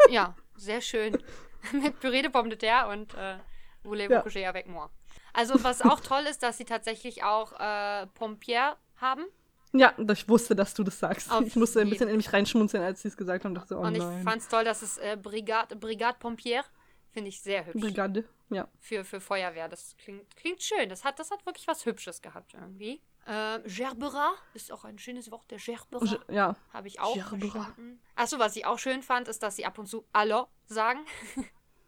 Ja, 0.10 0.36
sehr 0.55 0.81
schön. 0.81 1.17
Mit 1.71 1.99
Püree 1.99 2.21
de 2.21 2.29
Pomme 2.29 2.49
de 2.49 2.58
terre 2.58 2.89
und 2.89 3.13
äh, 3.15 3.38
Voulez-vous 3.84 4.13
Ja. 4.13 4.21
coucher 4.21 4.47
avec 4.47 4.67
moi. 4.67 4.89
Also, 5.34 5.62
was 5.63 5.81
auch 5.81 5.99
toll 5.99 6.23
ist, 6.29 6.43
dass 6.43 6.58
sie 6.58 6.65
tatsächlich 6.65 7.23
auch 7.23 7.60
äh, 7.60 8.08
Pompier 8.08 8.77
haben. 8.97 9.25
Ja, 9.73 9.93
ich 9.97 10.29
wusste, 10.29 10.55
dass 10.55 10.73
du 10.73 10.84
das 10.84 10.99
sagst. 10.99 11.29
Auf 11.31 11.45
ich 11.45 11.55
musste 11.55 11.81
ein 11.81 11.89
bisschen 11.89 12.08
in 12.08 12.15
mich 12.15 12.31
reinschmunzeln, 12.31 12.81
als 12.81 13.01
sie 13.01 13.10
es 13.10 13.17
gesagt 13.17 13.43
haben. 13.43 13.53
dachte 13.53 13.77
oh 13.77 13.81
und 13.81 13.95
ich 13.95 14.03
fand 14.23 14.41
es 14.41 14.47
toll, 14.47 14.63
dass 14.63 14.81
es 14.81 14.97
äh, 14.97 15.17
Brigade, 15.21 15.75
Brigade 15.75 16.17
Pompier 16.19 16.63
finde 17.12 17.29
ich 17.29 17.41
sehr 17.41 17.65
hübsch. 17.65 17.81
Brigade, 17.81 18.23
ja. 18.49 18.67
Für, 18.79 19.03
für 19.03 19.19
Feuerwehr. 19.19 19.67
Das 19.67 19.95
klingt, 19.97 20.34
klingt 20.38 20.62
schön. 20.62 20.88
Das 20.88 21.03
hat, 21.03 21.19
das 21.19 21.31
hat 21.31 21.45
wirklich 21.45 21.67
was 21.67 21.86
Hübsches 21.86 22.21
gehabt 22.21 22.53
irgendwie. 22.53 23.01
Äh, 23.25 23.59
Gerbera 23.67 24.33
ist 24.53 24.71
auch 24.71 24.85
ein 24.85 24.99
schönes 24.99 25.31
Wort, 25.31 25.49
der 25.49 25.57
Gerbera. 25.57 26.05
Ge- 26.05 26.35
Ja, 26.35 26.55
Habe 26.71 26.88
ich 26.88 26.99
auch 26.99 27.13
Gerbera. 27.15 27.63
verstanden. 27.63 27.99
Achso, 28.15 28.38
was 28.39 28.55
ich 28.55 28.65
auch 28.65 28.77
schön 28.79 29.01
fand, 29.01 29.27
ist, 29.27 29.41
dass 29.41 29.55
sie 29.55 29.65
ab 29.65 29.77
und 29.79 29.88
zu 29.88 30.05
Allo 30.13 30.47
sagen. 30.67 30.99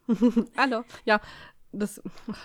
hallo. 0.58 0.84
Ja, 1.06 1.19
das, 1.71 2.02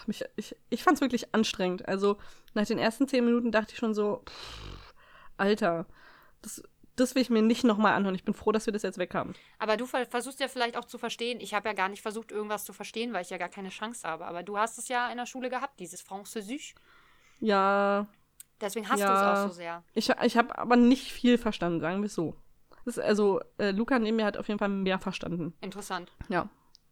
mich, 0.07 0.25
ich, 0.37 0.57
ich 0.69 0.83
fand 0.83 0.97
es 0.97 1.01
wirklich 1.01 1.35
anstrengend. 1.35 1.89
Also, 1.89 2.19
nach 2.55 2.67
den 2.67 2.79
ersten 2.79 3.09
zehn 3.09 3.25
Minuten 3.25 3.51
dachte 3.53 3.73
ich 3.73 3.79
schon 3.79 3.95
so, 3.95 4.23
pff, 4.29 4.95
Alter, 5.37 5.87
das, 6.43 6.63
das 6.97 7.15
will 7.15 7.23
ich 7.23 7.31
mir 7.31 7.41
nicht 7.43 7.65
nochmal 7.65 7.95
anhören. 7.95 8.15
Ich 8.15 8.25
bin 8.25 8.35
froh, 8.35 8.53
dass 8.53 8.67
wir 8.67 8.73
das 8.73 8.83
jetzt 8.83 8.99
weg 8.99 9.15
haben. 9.15 9.35
Aber 9.59 9.77
du 9.77 9.87
ver 9.87 10.05
versuchst 10.07 10.41
ja 10.41 10.49
vielleicht 10.49 10.77
auch 10.77 10.85
zu 10.85 10.99
verstehen. 10.99 11.41
Ich 11.41 11.55
habe 11.55 11.69
ja 11.69 11.75
gar 11.75 11.89
nicht 11.89 12.03
versucht, 12.03 12.31
irgendwas 12.31 12.65
zu 12.65 12.73
verstehen, 12.73 13.13
weil 13.13 13.23
ich 13.23 13.31
ja 13.31 13.39
gar 13.39 13.49
keine 13.49 13.71
Chance 13.71 14.07
habe. 14.07 14.27
Aber 14.27 14.43
du 14.43 14.59
hast 14.59 14.77
es 14.79 14.89
ja 14.89 15.09
in 15.11 15.17
der 15.17 15.27
Schule 15.27 15.49
gehabt, 15.49 15.81
dieses 15.81 16.03
Französisch. 16.03 16.75
Ja, 17.41 18.07
Deswegen 18.63 18.89
hast 18.89 19.01
Ja. 19.01 19.09
du 19.09 19.13
es 19.13 19.39
auch 19.45 19.49
so 19.49 19.55
sehr. 19.55 19.83
ich, 19.93 20.09
ich 20.09 20.37
habe 20.37 20.57
aber 20.57 20.77
nicht 20.77 21.13
viel 21.13 21.37
verstanden, 21.37 21.81
sagen 21.81 22.01
wir 22.01 22.07
es 22.07 22.15
so. 22.15 22.35
Also, 23.03 23.41
äh, 23.59 23.71
Luca 23.73 23.99
neben 23.99 24.17
mir 24.17 24.25
hat 24.25 24.37
auf 24.37 24.49
jeden 24.49 24.59
Fall 24.59 24.69
mehr 24.69 24.99
verstanden. 24.99 25.53
Interessant. 25.61 26.11
Ja. 26.29 26.49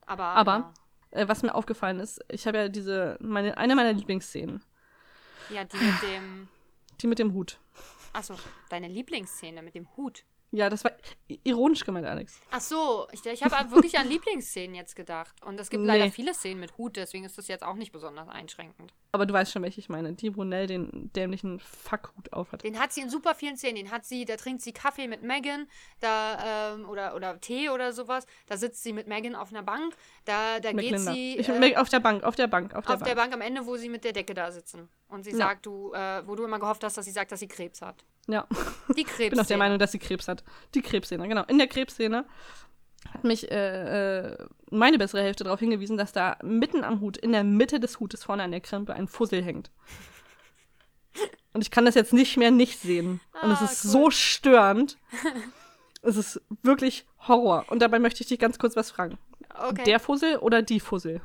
Aber. 0.06 0.24
Aber- 0.24 0.74
Äh, 1.12 1.26
was 1.26 1.42
mir 1.42 1.54
aufgefallen 1.56 1.98
ist, 1.98 2.20
ich 2.28 2.46
habe 2.46 2.59
ja 2.59 2.68
diese, 2.68 3.16
meine, 3.20 3.59
eine 3.59 3.74
meiner 3.74 3.92
Lieblingsszenen, 3.92 4.62
Ja, 5.48 5.64
die 5.64 5.76
mit 5.76 6.02
dem. 6.02 6.48
die 7.00 7.06
mit 7.09 7.18
dem 7.18 7.33
Hut. 7.33 7.59
Achso, 8.12 8.35
deine 8.68 8.87
Lieblingsszene 8.87 9.61
mit 9.62 9.74
dem 9.74 9.88
Hut. 9.96 10.24
Ja, 10.52 10.68
das 10.68 10.82
war 10.82 10.90
ironisch 11.44 11.84
gemeint, 11.84 12.06
Alex. 12.06 12.40
Ach 12.50 12.60
so, 12.60 13.06
ich, 13.12 13.24
ich 13.24 13.42
habe 13.44 13.70
wirklich 13.70 13.96
an 13.96 14.08
Lieblingsszenen 14.08 14.74
jetzt 14.74 14.96
gedacht. 14.96 15.32
Und 15.44 15.60
es 15.60 15.70
gibt 15.70 15.84
leider 15.84 16.06
Nee. 16.06 16.10
viele 16.10 16.34
Szenen 16.34 16.58
mit 16.58 16.76
Hut, 16.76 16.96
deswegen 16.96 17.24
ist 17.24 17.38
das 17.38 17.46
jetzt 17.46 17.62
auch 17.62 17.76
nicht 17.76 17.92
besonders 17.92 18.28
einschränkend. 18.28 18.92
Aber 19.12 19.26
du 19.26 19.34
weißt 19.34 19.52
schon, 19.52 19.62
welche 19.62 19.78
ich 19.78 19.88
meine. 19.88 20.12
Die, 20.12 20.36
wo 20.36 20.42
Nell 20.42 20.66
den 20.66 21.12
dämlichen 21.14 21.60
Fuckhut 21.60 22.32
aufhat. 22.32 22.64
Den 22.64 22.80
hat 22.80 22.92
sie 22.92 23.00
in 23.00 23.10
super 23.10 23.34
vielen 23.36 23.56
Szenen. 23.56 23.76
Den 23.76 23.90
hat 23.92 24.04
sie, 24.04 24.24
da 24.24 24.36
trinkt 24.36 24.62
sie 24.62 24.72
Kaffee 24.72 25.06
mit 25.06 25.22
Megan, 25.22 25.68
da, 26.00 26.74
ähm, 26.74 26.88
oder, 26.88 27.14
oder 27.14 27.40
Tee 27.40 27.68
oder 27.70 27.92
sowas. 27.92 28.26
Da 28.46 28.56
sitzt 28.56 28.82
sie 28.82 28.92
mit 28.92 29.06
Megan 29.06 29.36
auf 29.36 29.50
einer 29.50 29.62
Bank. 29.62 29.94
Da, 30.24 30.58
da 30.58 30.72
geht 30.72 30.90
McLinda. 30.90 31.12
sie. 31.12 31.36
Ich, 31.38 31.48
äh, 31.48 31.76
auf 31.76 31.88
der 31.88 32.00
Bank, 32.00 32.24
auf 32.24 32.34
der 32.34 32.48
Bank, 32.48 32.74
auf 32.74 32.84
der 32.86 32.94
auf 32.94 33.00
Bank. 33.00 33.08
der 33.08 33.14
Bank 33.14 33.32
am 33.34 33.40
Ende, 33.40 33.66
wo 33.66 33.76
sie 33.76 33.88
mit 33.88 34.02
der 34.04 34.12
Decke 34.12 34.34
da 34.34 34.50
sitzen. 34.50 34.88
Und 35.08 35.24
sie 35.24 35.30
Ja. 35.32 35.36
sagt, 35.38 35.66
du, 35.66 35.92
äh, 35.92 36.26
wo 36.26 36.34
du 36.34 36.44
immer 36.44 36.58
gehofft 36.58 36.82
hast, 36.84 36.96
dass 36.96 37.04
sie 37.04 37.10
sagt, 37.12 37.30
dass 37.32 37.40
sie 37.40 37.48
Krebs 37.48 37.82
hat. 37.82 38.04
Ja, 38.28 38.46
Die 38.96 39.04
Krebs. 39.04 39.18
ich 39.20 39.30
bin 39.30 39.40
auch 39.40 39.46
der 39.46 39.56
Meinung, 39.59 39.78
dass 39.78 39.92
sie 39.92 39.98
Krebs 39.98 40.28
hat. 40.28 40.44
Die 40.74 40.83
Krebsszene, 40.83 41.26
genau. 41.28 41.44
In 41.44 41.59
der 41.59 41.66
Krebsszene 41.66 42.24
hat 43.12 43.24
mich 43.24 43.50
äh, 43.50 44.28
äh, 44.33 44.46
meine 44.70 44.98
bessere 44.98 45.22
Hälfte 45.22 45.44
darauf 45.44 45.59
hingewiesen, 45.61 45.96
dass 45.96 46.12
da 46.12 46.37
mitten 46.42 46.85
am 46.85 47.00
Hut, 47.00 47.16
in 47.16 47.33
der 47.33 47.44
Mitte 47.44 47.80
des 47.80 47.98
Hutes, 47.98 48.22
vorne 48.24 48.42
an 48.42 48.50
der 48.50 48.61
Krempe, 48.61 48.94
ein 48.94 49.09
Fussel 49.09 49.42
hängt. 49.42 49.70
Und 51.52 51.62
ich 51.62 51.70
kann 51.70 51.85
das 51.85 51.94
jetzt 51.96 52.12
nicht 52.12 52.37
mehr 52.37 52.50
nicht 52.52 52.78
sehen. 52.78 53.20
Und 53.42 53.50
es 53.50 53.61
Ah, 53.61 53.64
ist 53.64 53.85
cool. 53.87 53.90
so 53.90 54.11
störend. 54.11 54.98
es 56.02 56.16
ist 56.16 56.40
wirklich 56.62 57.06
Horror. 57.26 57.64
Und 57.68 57.80
dabei 57.83 57.98
möchte 57.98 58.22
ich 58.22 58.28
dich 58.28 58.38
ganz 58.38 58.59
kurz 58.59 58.76
was 58.76 58.90
fragen. 58.92 59.18
Okay. 59.59 59.83
Der 59.85 59.98
Fussel 59.98 60.37
oder 60.38 60.62
die 60.62 60.80
Fussel? 60.80 61.20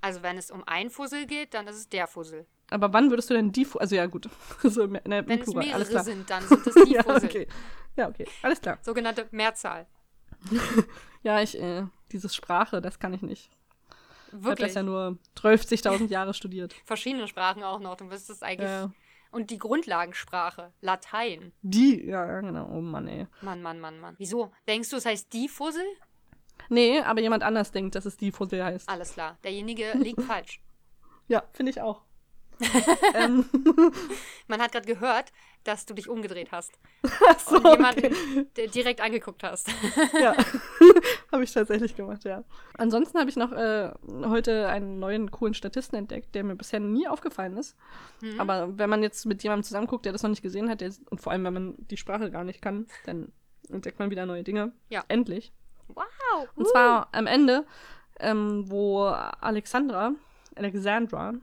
also, 0.00 0.22
wenn 0.22 0.38
es 0.38 0.50
um 0.50 0.62
ein 0.66 0.90
Fussel 0.90 1.26
geht, 1.26 1.54
dann 1.54 1.66
ist 1.68 1.76
es 1.76 1.88
der 1.88 2.06
Fussel. 2.06 2.46
Aber 2.70 2.92
wann 2.92 3.10
würdest 3.10 3.30
du 3.30 3.34
denn 3.34 3.50
die 3.52 3.64
Fussel, 3.64 3.80
also 3.80 3.96
ja 3.96 4.06
gut, 4.06 4.28
so 4.62 4.82
im, 4.82 4.94
in 4.96 5.10
der, 5.10 5.20
im 5.20 5.28
Wenn 5.28 5.40
es 5.40 5.46
Plural, 5.46 5.72
alles 5.72 5.88
mehrere 5.88 5.90
klar. 5.90 6.04
sind, 6.04 6.30
dann 6.30 6.42
sind 6.48 6.66
es 6.66 6.74
die 6.74 6.92
ja, 6.92 7.06
okay. 7.06 7.48
ja, 7.96 8.08
okay, 8.08 8.26
alles 8.42 8.60
klar. 8.60 8.78
Sogenannte 8.82 9.26
Mehrzahl. 9.30 9.86
Ja, 11.22 11.42
ich, 11.42 11.60
äh, 11.60 11.84
dieses 12.12 12.34
Sprache, 12.34 12.80
das 12.80 12.98
kann 12.98 13.12
ich 13.12 13.22
nicht. 13.22 13.50
Ich 14.28 14.32
habe 14.34 14.44
Wirklich. 14.44 14.68
das 14.68 14.74
ja 14.74 14.82
nur 14.82 15.18
12.000 15.36 16.08
Jahre 16.08 16.34
studiert. 16.34 16.74
Verschiedene 16.84 17.26
Sprachen 17.26 17.62
auch 17.62 17.80
noch. 17.80 17.96
Du 17.96 18.08
wirst 18.10 18.30
es 18.30 18.42
eigentlich. 18.42 18.68
Ja. 18.68 18.92
Und 19.30 19.50
die 19.50 19.58
Grundlagensprache, 19.58 20.72
Latein. 20.80 21.52
Die, 21.62 22.06
ja, 22.06 22.24
ja, 22.26 22.40
genau, 22.40 22.70
oh 22.70 22.80
Mann, 22.80 23.08
ey. 23.08 23.26
Mann, 23.42 23.60
Mann, 23.62 23.80
Mann, 23.80 24.00
Mann. 24.00 24.14
Wieso? 24.18 24.52
Denkst 24.66 24.90
du, 24.90 24.96
es 24.96 25.06
heißt 25.06 25.32
die 25.32 25.48
Fussel? 25.48 25.84
Nee, 26.70 27.00
aber 27.00 27.20
jemand 27.20 27.42
anders 27.42 27.72
denkt, 27.72 27.94
dass 27.94 28.06
es 28.06 28.16
die 28.16 28.32
Fussel 28.32 28.64
heißt. 28.64 28.88
Alles 28.88 29.12
klar. 29.12 29.38
Derjenige 29.44 29.92
liegt 29.98 30.22
falsch. 30.22 30.62
Ja, 31.26 31.42
finde 31.52 31.70
ich 31.70 31.80
auch. 31.82 32.02
ähm, 33.14 33.44
Man 34.48 34.60
hat 34.60 34.72
gerade 34.72 34.86
gehört, 34.86 35.32
dass 35.64 35.86
du 35.86 35.94
dich 35.94 36.08
umgedreht 36.08 36.52
hast. 36.52 36.78
so, 37.46 37.56
Und 37.56 37.66
jemanden 37.66 38.06
okay. 38.06 38.68
direkt 38.68 39.00
angeguckt 39.00 39.42
hast. 39.42 39.68
Ja, 40.20 40.34
habe 41.32 41.44
ich 41.44 41.52
tatsächlich 41.52 41.94
gemacht, 41.94 42.24
ja. 42.24 42.44
Ansonsten 42.76 43.18
habe 43.18 43.28
ich 43.28 43.36
noch 43.36 43.52
äh, 43.52 43.92
heute 44.24 44.68
einen 44.68 44.98
neuen 44.98 45.30
coolen 45.30 45.54
Statisten 45.54 45.98
entdeckt, 45.98 46.34
der 46.34 46.44
mir 46.44 46.56
bisher 46.56 46.80
nie 46.80 47.06
aufgefallen 47.06 47.56
ist. 47.56 47.76
Mhm. 48.20 48.40
Aber 48.40 48.78
wenn 48.78 48.90
man 48.90 49.02
jetzt 49.02 49.26
mit 49.26 49.42
jemandem 49.42 49.64
zusammenguckt, 49.64 50.04
der 50.04 50.12
das 50.12 50.22
noch 50.22 50.30
nicht 50.30 50.42
gesehen 50.42 50.70
hat, 50.70 50.80
der, 50.80 50.92
und 51.10 51.20
vor 51.20 51.32
allem, 51.32 51.44
wenn 51.44 51.54
man 51.54 51.74
die 51.78 51.96
Sprache 51.96 52.30
gar 52.30 52.44
nicht 52.44 52.62
kann, 52.62 52.86
dann 53.04 53.32
entdeckt 53.68 53.98
man 53.98 54.10
wieder 54.10 54.26
neue 54.26 54.44
Dinge. 54.44 54.72
Ja. 54.88 55.04
Endlich. 55.08 55.52
Wow. 55.88 56.48
Und 56.54 56.68
zwar 56.68 57.08
am 57.12 57.26
Ende, 57.26 57.66
ähm, 58.20 58.64
wo 58.70 59.04
Alexandra, 59.04 60.12
Alexandra, 60.54 61.34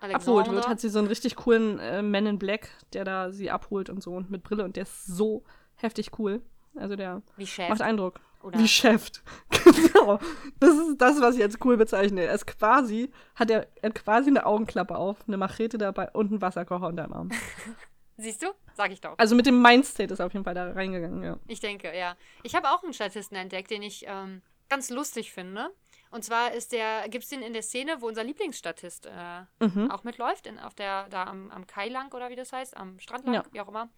abgeholt 0.00 0.50
wird, 0.50 0.68
hat 0.68 0.80
sie 0.80 0.88
so 0.88 0.98
einen 0.98 1.08
richtig 1.08 1.36
coolen 1.36 1.78
äh, 1.78 2.02
Man 2.02 2.26
in 2.26 2.38
Black, 2.38 2.70
der 2.92 3.04
da 3.04 3.32
sie 3.32 3.50
abholt 3.50 3.90
und 3.90 4.02
so 4.02 4.12
und 4.12 4.30
mit 4.30 4.42
Brille 4.42 4.64
und 4.64 4.76
der 4.76 4.84
ist 4.84 5.06
so 5.06 5.44
heftig 5.76 6.18
cool. 6.18 6.42
Also 6.76 6.96
der 6.96 7.22
macht 7.68 7.82
Eindruck. 7.82 8.20
Oder 8.42 8.58
Wie 8.58 8.68
Chef. 8.68 9.10
genau. 9.50 10.18
Das 10.60 10.76
ist 10.76 10.98
das, 10.98 11.20
was 11.20 11.36
ich 11.36 11.42
als 11.42 11.58
cool 11.64 11.76
bezeichne. 11.76 12.22
Er 12.22 12.34
ist 12.34 12.46
quasi, 12.46 13.10
hat 13.34 13.50
er, 13.50 13.66
er 13.82 13.90
hat 13.90 13.96
quasi 13.96 14.30
eine 14.30 14.46
Augenklappe 14.46 14.96
auf, 14.96 15.16
eine 15.26 15.36
Machete 15.36 15.76
dabei 15.76 16.10
und 16.12 16.30
einen 16.30 16.40
Wasserkocher 16.40 16.86
unter 16.86 17.04
dem 17.04 17.12
Arm. 17.12 17.30
Siehst 18.16 18.42
du? 18.42 18.48
Sag 18.74 18.90
ich 18.92 19.00
doch. 19.00 19.14
Also 19.18 19.34
mit 19.34 19.46
dem 19.46 19.60
Mindstate 19.60 20.12
ist 20.12 20.20
er 20.20 20.26
auf 20.26 20.32
jeden 20.32 20.44
Fall 20.44 20.54
da 20.54 20.72
reingegangen, 20.72 21.22
ja. 21.22 21.38
Ich 21.46 21.60
denke, 21.60 21.96
ja. 21.96 22.16
Ich 22.42 22.54
habe 22.54 22.70
auch 22.70 22.82
einen 22.82 22.92
Statisten 22.92 23.36
entdeckt, 23.36 23.70
den 23.70 23.82
ich 23.82 24.04
ähm, 24.08 24.42
ganz 24.68 24.90
lustig 24.90 25.32
finde. 25.32 25.70
Und 26.10 26.24
zwar 26.24 26.52
ist 26.52 26.72
der, 26.72 27.08
gibt 27.08 27.24
es 27.24 27.30
den 27.30 27.42
in 27.42 27.52
der 27.52 27.62
Szene, 27.62 28.00
wo 28.00 28.08
unser 28.08 28.24
Lieblingsstatist 28.24 29.06
äh, 29.06 29.42
Mhm. 29.60 29.90
auch 29.90 30.04
mitläuft, 30.04 30.46
in, 30.46 30.58
auf 30.58 30.74
der, 30.74 31.08
da 31.08 31.24
am, 31.24 31.50
am 31.50 31.66
Kai 31.66 31.88
lang 31.88 32.12
oder 32.14 32.30
wie 32.30 32.36
das 32.36 32.52
heißt, 32.52 32.76
am 32.76 32.98
Strand 32.98 33.24
lang, 33.26 33.34
Ja. 33.34 33.44
wie 33.52 33.60
auch 33.60 33.68
immer, 33.68 33.88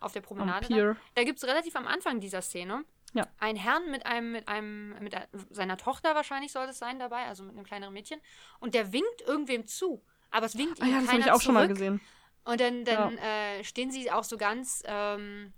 auf 0.00 0.12
der 0.12 0.20
Promenade. 0.20 0.68
Da, 0.68 0.96
da 1.14 1.24
gibt 1.24 1.38
es 1.38 1.44
relativ 1.44 1.74
am 1.76 1.86
Anfang 1.86 2.20
dieser 2.20 2.42
Szene 2.42 2.84
Ja. 3.14 3.26
einen 3.40 3.56
Herrn 3.58 3.90
mit 3.90 4.06
einem, 4.06 4.32
mit 4.32 4.46
einem, 4.48 4.94
mit 5.00 5.14
ein- 5.14 5.26
seiner 5.50 5.76
Tochter 5.76 6.14
wahrscheinlich 6.14 6.52
soll 6.52 6.66
es 6.66 6.78
sein 6.78 6.98
dabei, 6.98 7.24
also 7.24 7.42
mit 7.44 7.54
einem 7.56 7.64
kleineren 7.64 7.92
Mädchen. 7.94 8.20
Und 8.60 8.74
der 8.74 8.92
winkt 8.92 9.22
irgendwem 9.26 9.66
zu. 9.66 10.02
Aber 10.30 10.46
es 10.46 10.56
winkt 10.58 10.80
Ah 10.82 10.84
ihm 10.84 10.90
ja, 10.92 11.00
das 11.00 11.06
keiner 11.08 11.24
habe 11.24 11.30
ich 11.30 11.32
auch 11.36 11.40
schon 11.42 11.54
mal 11.54 11.60
zurück. 11.64 11.78
gesehen. 11.78 12.00
Und 12.44 12.60
dann, 12.60 12.84
dann 12.84 13.18
äh, 13.18 13.64
stehen 13.64 13.90
sie 13.90 14.10
auch 14.12 14.22
so 14.24 14.36
ganz, 14.36 14.82
ähm, 14.86 15.52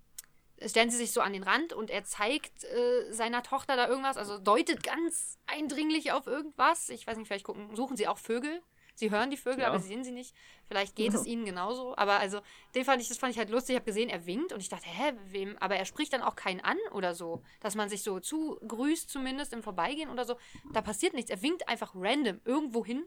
stellen 0.66 0.90
sie 0.90 0.96
sich 0.96 1.12
so 1.12 1.20
an 1.20 1.32
den 1.32 1.42
Rand 1.42 1.72
und 1.72 1.90
er 1.90 2.04
zeigt 2.04 2.64
äh, 2.64 3.12
seiner 3.12 3.42
Tochter 3.42 3.76
da 3.76 3.88
irgendwas, 3.88 4.16
also 4.16 4.38
deutet 4.38 4.82
ganz 4.82 5.38
eindringlich 5.46 6.12
auf 6.12 6.26
irgendwas. 6.26 6.88
Ich 6.88 7.06
weiß 7.06 7.16
nicht, 7.16 7.28
vielleicht 7.28 7.44
gucken, 7.44 7.74
suchen 7.76 7.96
sie 7.96 8.08
auch 8.08 8.18
Vögel. 8.18 8.62
Sie 8.94 9.12
hören 9.12 9.30
die 9.30 9.36
Vögel, 9.36 9.60
Ja. 9.60 9.68
aber 9.68 9.78
sie 9.78 9.86
sehen 9.86 10.02
sie 10.02 10.10
nicht. 10.10 10.34
Vielleicht 10.66 10.96
geht 10.96 11.12
Ja. 11.12 11.20
es 11.20 11.24
ihnen 11.26 11.44
genauso. 11.44 11.96
Aber 11.96 12.18
also, 12.18 12.40
den 12.74 12.84
fand 12.84 13.00
ich, 13.00 13.06
das 13.06 13.16
fand 13.18 13.32
ich 13.32 13.38
halt 13.38 13.48
lustig. 13.48 13.74
Ich 13.74 13.76
habe 13.78 13.86
gesehen, 13.86 14.08
er 14.08 14.26
winkt 14.26 14.52
und 14.52 14.58
ich 14.60 14.68
dachte, 14.68 14.88
hä, 14.88 15.12
wem? 15.26 15.56
Aber 15.58 15.76
er 15.76 15.84
spricht 15.84 16.12
dann 16.12 16.22
auch 16.22 16.34
keinen 16.34 16.60
an 16.60 16.76
oder 16.90 17.14
so. 17.14 17.40
Dass 17.60 17.76
man 17.76 17.88
sich 17.88 18.02
so 18.02 18.18
zugrüßt, 18.18 19.08
zumindest 19.08 19.52
im 19.52 19.62
Vorbeigehen 19.62 20.10
oder 20.10 20.24
so. 20.24 20.36
Da 20.72 20.82
passiert 20.82 21.14
nichts. 21.14 21.30
Er 21.30 21.40
winkt 21.42 21.68
einfach 21.68 21.92
random 21.94 22.40
irgendwo 22.44 22.84
hin. 22.84 23.06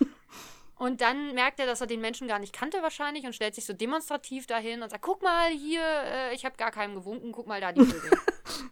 Und 0.78 1.00
dann 1.00 1.34
merkt 1.34 1.58
er, 1.60 1.66
dass 1.66 1.80
er 1.80 1.86
den 1.88 2.00
Menschen 2.00 2.28
gar 2.28 2.38
nicht 2.38 2.52
kannte 2.52 2.82
wahrscheinlich 2.82 3.24
und 3.26 3.34
stellt 3.34 3.54
sich 3.54 3.66
so 3.66 3.72
demonstrativ 3.72 4.46
dahin 4.46 4.82
und 4.82 4.90
sagt, 4.90 5.02
guck 5.02 5.22
mal 5.22 5.48
hier, 5.50 5.82
äh, 5.82 6.34
ich 6.34 6.44
habe 6.44 6.56
gar 6.56 6.70
keinem 6.70 6.94
gewunken, 6.94 7.32
guck 7.32 7.46
mal 7.46 7.60
da 7.60 7.72
die 7.72 7.84
Vögel. 7.84 8.10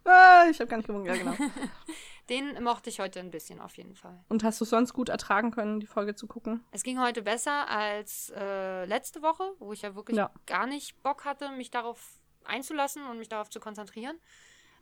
Ah, 0.03 0.45
ich 0.49 0.59
habe 0.59 0.67
gar 0.69 0.77
nicht 0.77 0.87
gewunken, 0.87 1.07
ja 1.07 1.15
genau. 1.15 1.33
Den 2.29 2.61
mochte 2.63 2.89
ich 2.89 2.99
heute 2.99 3.19
ein 3.19 3.29
bisschen 3.31 3.61
auf 3.61 3.77
jeden 3.77 3.95
Fall. 3.95 4.21
Und 4.27 4.43
hast 4.43 4.59
du 4.59 4.65
sonst 4.65 4.91
gut 4.93 5.07
ertragen 5.09 5.51
können, 5.51 5.79
die 5.79 5.85
Folge 5.85 6.15
zu 6.15 6.27
gucken? 6.27 6.65
Es 6.71 6.83
ging 6.83 6.99
heute 6.99 7.21
besser 7.21 7.69
als 7.69 8.31
äh, 8.35 8.85
letzte 8.85 9.21
Woche, 9.21 9.53
wo 9.59 9.71
ich 9.71 9.83
ja 9.83 9.95
wirklich 9.95 10.17
Ja. 10.17 10.31
gar 10.45 10.65
nicht 10.65 11.01
Bock 11.03 11.23
hatte, 11.25 11.51
mich 11.51 11.71
darauf 11.71 12.19
einzulassen 12.43 13.05
und 13.05 13.17
mich 13.19 13.29
darauf 13.29 13.49
zu 13.49 13.59
konzentrieren. 13.59 14.17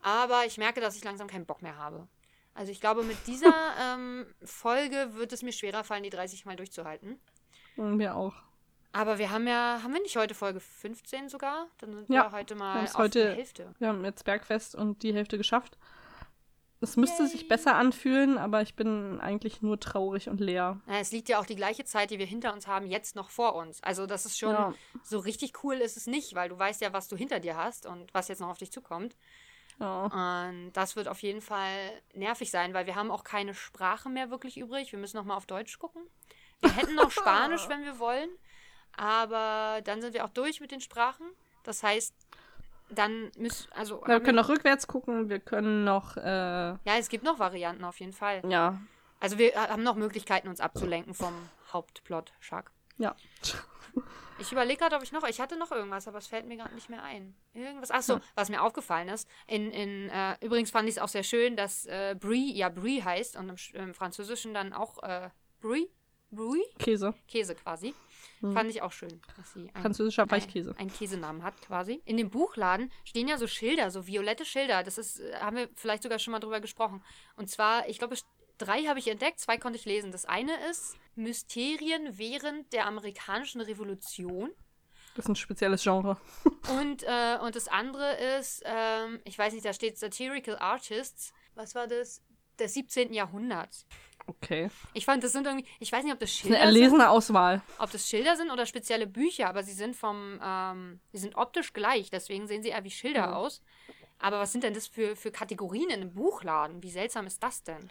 Aber 0.02 0.46
ich 0.46 0.58
merke, 0.58 0.80
dass 0.82 0.96
ich 0.96 1.04
langsam 1.04 1.28
keinen 1.28 1.46
Bock 1.46 1.62
mehr 1.62 1.78
habe. 1.78 2.08
Also 2.56 2.72
ich 2.72 2.82
glaube, 2.82 3.04
mit 3.04 3.18
dieser 3.28 3.54
ähm, 3.94 4.26
Folge 4.44 5.10
wird 5.14 5.32
es 5.34 5.44
mir 5.44 5.52
schwerer 5.52 5.84
fallen, 5.84 6.04
die 6.04 6.10
30 6.10 6.46
Mal 6.46 6.56
durchzuhalten. 6.56 7.20
Und 7.78 7.98
mir 7.98 8.16
auch. 8.16 8.34
Aber 8.94 9.18
wir 9.20 9.30
haben 9.30 9.46
ja, 9.46 9.82
haben 9.84 9.94
wir 9.94 10.02
nicht 10.02 10.16
heute 10.16 10.34
Folge 10.34 10.62
15 10.62 11.28
sogar? 11.30 11.68
Dann 11.80 11.94
sind 11.94 12.10
Ja, 12.10 12.24
wir 12.24 12.32
heute 12.32 12.56
wir 12.56 12.60
mal 12.60 12.76
haben's 12.76 12.96
auf 12.96 13.02
heute- 13.02 13.24
der 13.26 13.36
Hälfte. 13.36 13.76
Wir 13.78 13.90
haben 13.90 14.04
jetzt 14.06 14.24
Bergfest 14.24 14.74
und 14.74 15.04
die 15.04 15.14
Hälfte 15.14 15.38
geschafft. 15.38 15.78
Es 16.82 16.96
müsste 16.98 17.24
Yay. 17.24 17.32
sich 17.32 17.48
besser 17.48 17.76
anfühlen, 17.76 18.38
aber 18.38 18.62
ich 18.62 18.76
bin 18.76 19.20
eigentlich 19.20 19.62
nur 19.62 19.80
traurig 19.80 20.30
und 20.30 20.40
leer. 20.40 20.80
Es 20.88 21.12
liegt 21.12 21.30
ja 21.30 21.40
auch 21.40 21.46
die 21.46 21.56
gleiche 21.56 21.84
Zeit, 21.84 22.12
die 22.12 22.20
wir 22.20 22.26
hinter 22.26 22.54
uns 22.54 22.68
haben, 22.68 22.86
jetzt 22.86 23.16
noch 23.16 23.30
vor 23.32 23.56
uns. 23.56 23.82
Also 23.82 24.06
das 24.06 24.26
ist 24.26 24.38
schon 24.38 24.52
Ja. 24.54 24.74
so 25.04 25.20
richtig 25.20 25.64
cool 25.64 25.76
ist 25.76 25.98
es 25.98 26.06
nicht, 26.06 26.36
weil 26.36 26.48
du 26.50 26.58
weißt 26.60 26.82
ja, 26.82 26.94
was 26.94 27.08
du 27.08 27.16
hinter 27.18 27.40
dir 27.40 27.58
hast 27.58 27.86
und 27.86 28.14
was 28.14 28.28
jetzt 28.28 28.40
noch 28.40 28.50
auf 28.50 28.58
dich 28.60 28.72
zukommt. 28.72 29.18
Ja. 29.80 30.06
Und 30.48 30.72
das 30.74 30.96
wird 30.96 31.08
auf 31.08 31.22
jeden 31.22 31.42
Fall 31.42 31.92
nervig 32.14 32.50
sein, 32.52 32.74
weil 32.74 32.86
wir 32.86 32.96
haben 32.96 33.12
auch 33.12 33.24
keine 33.24 33.54
Sprache 33.54 34.10
mehr 34.10 34.30
wirklich 34.30 34.58
übrig. 34.58 34.92
Wir 34.92 35.00
müssen 35.00 35.18
noch 35.18 35.26
mal 35.26 35.36
auf 35.36 35.46
Deutsch 35.46 35.78
gucken. 35.80 36.02
Wir 36.62 36.76
hätten 36.76 36.96
noch 36.96 37.12
Spanisch, 37.12 37.68
wenn 37.68 37.84
wir 37.84 38.00
wollen, 38.00 38.30
aber 38.96 39.82
dann 39.84 40.02
sind 40.02 40.14
wir 40.14 40.24
auch 40.26 40.30
durch 40.30 40.62
mit 40.62 40.72
den 40.72 40.82
Sprachen. 40.82 41.26
Das 41.64 41.84
heißt, 41.84 42.16
dann 42.90 43.32
müssen 43.38 43.72
also 43.74 44.02
Wir 44.06 44.16
haben 44.16 44.24
können 44.24 44.38
noch 44.38 44.50
rückwärts 44.50 44.88
gucken, 44.88 45.30
wir 45.30 45.40
können 45.40 45.84
noch, 45.84 46.18
äh, 46.18 46.22
ja, 46.24 46.78
es 46.98 47.10
gibt 47.10 47.24
noch 47.24 47.40
Varianten 47.40 47.84
auf 47.84 48.00
jeden 48.00 48.14
Fall. 48.14 48.42
ja, 48.48 48.80
Also 49.20 49.38
wir 49.38 49.56
haben 49.56 49.84
noch 49.84 49.96
Möglichkeiten, 49.96 50.48
uns 50.48 50.60
abzulenken 50.60 51.14
vom 51.14 51.34
Hauptplot, 51.74 52.32
Shark. 52.40 52.72
Ja. 52.98 53.16
Ich 54.38 54.52
überlege 54.52 54.80
gerade, 54.80 54.98
ob 54.98 55.04
ich 55.04 55.14
noch, 55.14 55.24
ich 55.28 55.40
hatte 55.40 55.56
noch 55.58 55.72
irgendwas, 55.72 56.10
aber 56.10 56.18
es 56.18 56.28
fällt 56.28 56.46
mir 56.46 56.58
gerade 56.58 56.76
nicht 56.76 56.90
mehr 56.90 57.02
ein. 57.04 57.34
Irgendwas, 57.54 57.90
ach 57.92 58.02
so, 58.02 58.16
Hm. 58.16 58.22
was 58.36 58.50
mir 58.50 58.62
aufgefallen 58.62 59.08
ist. 59.08 59.30
In, 59.48 59.72
in, 59.72 60.10
äh, 60.10 60.36
übrigens 60.42 60.72
fand 60.72 60.90
ich 60.90 60.96
es 60.96 61.02
auch 61.02 61.08
sehr 61.08 61.24
schön, 61.24 61.56
dass 61.56 61.86
äh, 61.86 62.16
Brie 62.20 62.54
ja 62.54 62.68
Brie 62.68 63.02
heißt 63.02 63.38
und 63.38 63.48
im, 63.50 63.56
im 63.74 63.94
Französischen 63.94 64.54
dann 64.54 64.74
auch 64.74 65.02
äh, 65.04 65.30
Brie, 65.62 65.90
Brie, 66.32 66.64
Käse. 66.80 67.14
Käse 67.30 67.56
quasi. 67.56 67.94
Fand 68.42 68.70
ich 68.70 68.82
auch 68.82 68.92
schön, 68.92 69.22
dass 69.38 69.54
sie 69.54 69.72
ein, 69.74 69.82
Französischer 69.82 70.30
Weichkäse. 70.30 70.72
ein, 70.72 70.78
einen 70.78 70.94
Käsenamen 70.94 71.42
hat 71.42 71.60
quasi. 71.62 72.02
In 72.06 72.18
dem 72.18 72.30
Buchladen 72.30 72.92
stehen 73.06 73.28
ja 73.30 73.38
so 73.38 73.48
Schilder, 73.48 73.90
so 73.90 74.06
violette 74.06 74.44
Schilder. 74.46 74.84
Das 74.84 74.98
ist, 74.98 75.20
äh, 75.22 75.34
haben 75.40 75.56
wir 75.56 75.70
vielleicht 75.76 76.04
sogar 76.04 76.20
schon 76.20 76.34
mal 76.34 76.40
drüber 76.40 76.60
gesprochen. 76.60 77.02
Und 77.38 77.50
zwar, 77.50 77.88
ich 77.88 77.98
glaube, 77.98 78.16
es- 78.16 78.26
drei 78.58 78.84
habe 78.86 79.00
ich 79.00 79.08
entdeckt, 79.08 79.40
zwei 79.40 79.58
konnte 79.58 79.78
ich 79.78 79.86
lesen. 79.86 80.12
Das 80.12 80.26
eine 80.26 80.54
ist 80.70 80.96
Mysterien 81.16 82.18
während 82.18 82.72
der 82.74 82.86
amerikanischen 82.88 83.62
Revolution. 83.62 84.52
Das 85.16 85.26
ist 85.26 85.30
ein 85.30 85.36
spezielles 85.36 85.84
Genre. 85.84 86.18
Und, 86.80 87.04
äh, 87.04 87.38
und 87.42 87.56
das 87.56 87.68
andere 87.70 88.16
ist, 88.38 88.62
ähm, 88.66 89.22
ich 89.24 89.38
weiß 89.38 89.54
nicht, 89.54 89.64
da 89.66 89.72
steht 89.72 89.98
Satirical 89.98 90.58
Artists. 90.58 91.32
Was 91.54 91.74
war 91.76 91.88
das? 91.88 92.22
Des 92.60 92.74
17. 92.74 93.14
Jahrhunderts. 93.14 93.86
Okay. 94.28 94.70
Ich 94.94 95.06
fand, 95.06 95.24
das 95.24 95.32
sind 95.34 95.46
irgendwie, 95.46 95.68
ich 95.80 95.92
weiß 95.92 96.04
nicht, 96.04 96.14
ob 96.14 96.20
das 96.20 96.30
Das 96.32 96.38
ist 96.40 96.46
eine 96.46 96.56
Schilder 96.56 96.66
sind, 96.72 96.76
erlesene 96.76 97.10
Auswahl. 97.10 97.62
ob 97.78 97.92
das 97.92 98.10
Schilder 98.10 98.36
sind 98.36 98.50
oder 98.50 98.66
spezielle 98.66 99.06
Bücher, 99.08 99.48
aber 99.48 99.62
sie 99.64 99.74
sind 99.74 99.96
vom, 99.96 100.40
ähm, 100.44 101.00
sie 101.12 101.20
sind 101.20 101.36
optisch 101.36 101.74
gleich, 101.74 102.10
deswegen 102.10 102.48
sehen 102.48 102.64
sie 102.64 102.70
eher 102.70 102.84
wie 102.84 102.92
Schilder 102.92 103.28
Mhm. 103.28 103.34
aus. 103.34 103.62
Aber 104.20 104.40
was 104.40 104.52
sind 104.54 104.64
denn 104.64 104.74
das 104.74 104.88
für, 104.88 105.16
für 105.16 105.32
Kategorien 105.32 105.90
in 105.90 106.02
einem 106.02 106.14
Buchladen? 106.14 106.82
Wie 106.82 106.90
seltsam 106.92 107.28
ist 107.28 107.44
das 107.44 107.62
denn? 107.64 107.90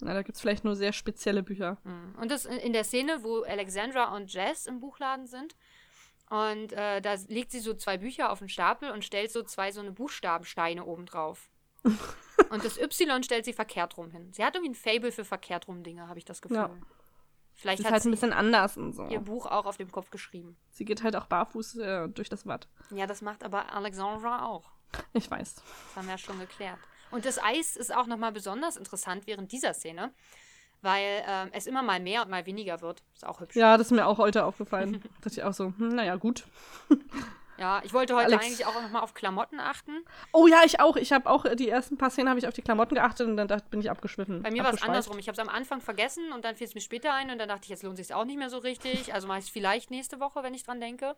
Na, 0.00 0.12
da 0.12 0.22
gibt 0.22 0.36
es 0.36 0.42
vielleicht 0.42 0.64
nur 0.64 0.76
sehr 0.76 0.92
spezielle 0.92 1.42
Bücher. 1.42 1.78
Mhm. 1.84 2.14
Und 2.20 2.30
das 2.30 2.44
in 2.44 2.58
in 2.58 2.72
der 2.72 2.84
Szene, 2.84 3.22
wo 3.22 3.42
Alexandra 3.42 4.14
und 4.14 4.32
Jess 4.32 4.66
im 4.66 4.80
Buchladen 4.80 5.26
sind. 5.26 5.56
Und 6.28 6.72
äh, 6.72 7.00
da 7.00 7.14
legt 7.28 7.52
sie 7.52 7.60
so 7.60 7.74
zwei 7.74 7.98
Bücher 7.98 8.30
auf 8.30 8.40
den 8.40 8.48
Stapel 8.48 8.90
und 8.90 9.04
stellt 9.04 9.30
so 9.30 9.42
zwei 9.42 9.70
so 9.70 9.80
eine 9.80 9.92
Buchstabensteine 9.92 10.84
oben 10.84 11.06
drauf. 11.06 11.48
und 12.50 12.64
das 12.64 12.78
Y 12.78 13.22
stellt 13.22 13.44
sie 13.44 13.52
verkehrt 13.52 13.96
rum 13.96 14.10
hin. 14.10 14.32
Sie 14.32 14.44
hat 14.44 14.54
irgendwie 14.56 14.72
ein 14.72 14.74
Fable 14.74 15.12
für 15.12 15.24
verkehrt 15.24 15.68
rum 15.68 15.84
Dinge, 15.84 16.08
habe 16.08 16.18
ich 16.18 16.24
das 16.24 16.42
Gefühl. 16.42 16.56
Ja. 16.56 16.70
Vielleicht 17.54 17.78
Das 17.78 17.84
ist 17.84 17.86
hat 17.86 17.92
halt 17.92 18.02
sie 18.02 18.08
ein 18.08 18.12
bisschen 18.12 18.32
anders 18.32 18.76
und 18.76 18.92
so. 18.92 19.06
ihr 19.06 19.20
Buch 19.20 19.46
auch 19.46 19.64
auf 19.64 19.78
dem 19.78 19.90
Kopf 19.90 20.10
geschrieben. 20.10 20.56
Sie 20.70 20.84
geht 20.84 21.02
halt 21.02 21.16
auch 21.16 21.26
barfuß 21.26 21.76
äh, 21.76 22.08
durch 22.08 22.28
das 22.28 22.44
Watt. 22.44 22.68
Ja, 22.90 23.06
das 23.06 23.22
macht 23.22 23.44
aber 23.44 23.72
Alexandra 23.72 24.44
auch. 24.44 24.70
Ich 25.14 25.30
weiß. 25.30 25.54
Das 25.54 25.64
haben 25.96 26.06
wir 26.06 26.12
ja 26.12 26.18
schon 26.18 26.38
geklärt. 26.38 26.78
Und 27.10 27.24
das 27.24 27.42
Eis 27.42 27.76
ist 27.76 27.94
auch 27.94 28.06
nochmal 28.06 28.32
besonders 28.32 28.76
interessant 28.76 29.26
während 29.26 29.52
dieser 29.52 29.74
Szene, 29.74 30.12
weil 30.82 31.24
ähm, 31.26 31.48
es 31.52 31.66
immer 31.66 31.82
mal 31.82 32.00
mehr 32.00 32.22
und 32.22 32.30
mal 32.30 32.46
weniger 32.46 32.80
wird. 32.80 33.02
Ist 33.14 33.26
auch 33.26 33.40
hübsch. 33.40 33.56
Ja, 33.56 33.76
das 33.76 33.88
ist 33.88 33.92
mir 33.92 34.06
auch 34.06 34.18
heute 34.18 34.44
aufgefallen. 34.44 35.00
da 35.02 35.08
dachte 35.22 35.40
ich 35.40 35.42
auch 35.42 35.54
so, 35.54 35.72
hm, 35.76 35.94
naja, 35.94 36.16
gut. 36.16 36.44
Ja, 37.58 37.80
ich 37.84 37.92
wollte 37.94 38.14
heute 38.14 38.26
Alex. 38.26 38.44
eigentlich 38.44 38.66
auch 38.66 38.82
nochmal 38.82 39.02
auf 39.02 39.14
Klamotten 39.14 39.60
achten. 39.60 40.04
Oh 40.32 40.46
ja, 40.46 40.60
ich 40.64 40.80
auch. 40.80 40.96
Ich 40.96 41.12
habe 41.12 41.28
auch 41.30 41.44
äh, 41.44 41.56
die 41.56 41.68
ersten 41.68 41.96
paar 41.96 42.10
Szenen 42.10 42.28
habe 42.28 42.38
ich 42.38 42.46
auf 42.46 42.54
die 42.54 42.62
Klamotten 42.62 42.94
geachtet 42.94 43.26
und 43.26 43.36
dann 43.36 43.48
dachte, 43.48 43.66
bin 43.70 43.80
ich 43.80 43.90
abgeschwiffen. 43.90 44.42
Bei 44.42 44.50
mir 44.50 44.62
war 44.62 44.74
es 44.74 44.82
andersrum. 44.82 45.18
Ich 45.18 45.28
habe 45.28 45.40
es 45.40 45.46
am 45.46 45.48
Anfang 45.48 45.80
vergessen 45.80 46.32
und 46.32 46.44
dann 46.44 46.54
fiel 46.56 46.66
es 46.66 46.74
mir 46.74 46.80
später 46.80 47.14
ein 47.14 47.30
und 47.30 47.38
dann 47.38 47.48
dachte 47.48 47.62
ich, 47.64 47.70
jetzt 47.70 47.82
lohnt 47.82 47.96
sich 47.96 48.12
auch 48.12 48.24
nicht 48.24 48.38
mehr 48.38 48.50
so 48.50 48.58
richtig. 48.58 49.14
Also 49.14 49.26
mache 49.26 49.38
ich 49.38 49.46
es 49.46 49.50
vielleicht 49.50 49.90
nächste 49.90 50.20
Woche, 50.20 50.42
wenn 50.42 50.54
ich 50.54 50.64
dran 50.64 50.80
denke. 50.80 51.16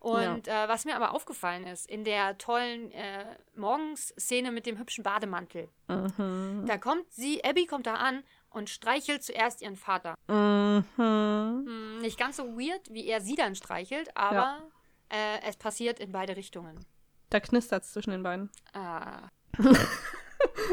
Und 0.00 0.48
äh, 0.48 0.66
was 0.68 0.86
mir 0.86 0.96
aber 0.96 1.12
aufgefallen 1.14 1.66
ist, 1.66 1.88
in 1.88 2.04
der 2.04 2.38
tollen 2.38 2.90
äh, 2.92 3.24
Morgensszene 3.54 4.50
mit 4.50 4.64
dem 4.66 4.78
hübschen 4.78 5.04
Bademantel, 5.04 5.68
Mhm. 5.88 6.64
da 6.66 6.78
kommt 6.78 7.12
sie, 7.12 7.44
Abby 7.44 7.66
kommt 7.66 7.86
da 7.86 7.94
an 7.96 8.22
und 8.48 8.70
streichelt 8.70 9.22
zuerst 9.22 9.60
ihren 9.62 9.76
Vater. 9.76 10.14
Mhm. 10.28 10.84
Hm, 10.96 11.98
nicht 12.00 12.18
ganz 12.18 12.36
so 12.38 12.44
weird, 12.58 12.88
wie 12.90 13.06
er 13.06 13.20
sie 13.20 13.34
dann 13.34 13.54
streichelt, 13.54 14.16
aber 14.16 14.34
Ja. 14.34 14.58
äh, 15.10 15.40
es 15.46 15.56
passiert 15.56 16.00
in 16.00 16.12
beide 16.12 16.34
Richtungen. 16.36 16.84
Da 17.28 17.38
knistert 17.40 17.84
es 17.84 17.92
zwischen 17.92 18.10
den 18.10 18.22
beiden. 18.22 18.50
Ah, 18.72 19.28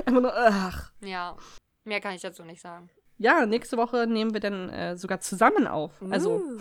Einfach 0.05 0.21
nur, 0.21 0.34
ach. 0.36 0.91
ja, 1.01 1.36
mehr 1.84 1.99
kann 1.99 2.13
ich 2.15 2.21
dazu 2.21 2.43
nicht 2.43 2.61
sagen. 2.61 2.89
Ja, 3.17 3.45
nächste 3.45 3.78
Woche 3.78 4.07
nehmen 4.07 4.34
wir 4.34 4.39
dann 4.39 4.69
äh, 4.69 4.95
sogar 4.95 5.19
zusammen 5.19 5.67
auf. 5.67 6.01
Also 6.09 6.36
Uh. 6.38 6.59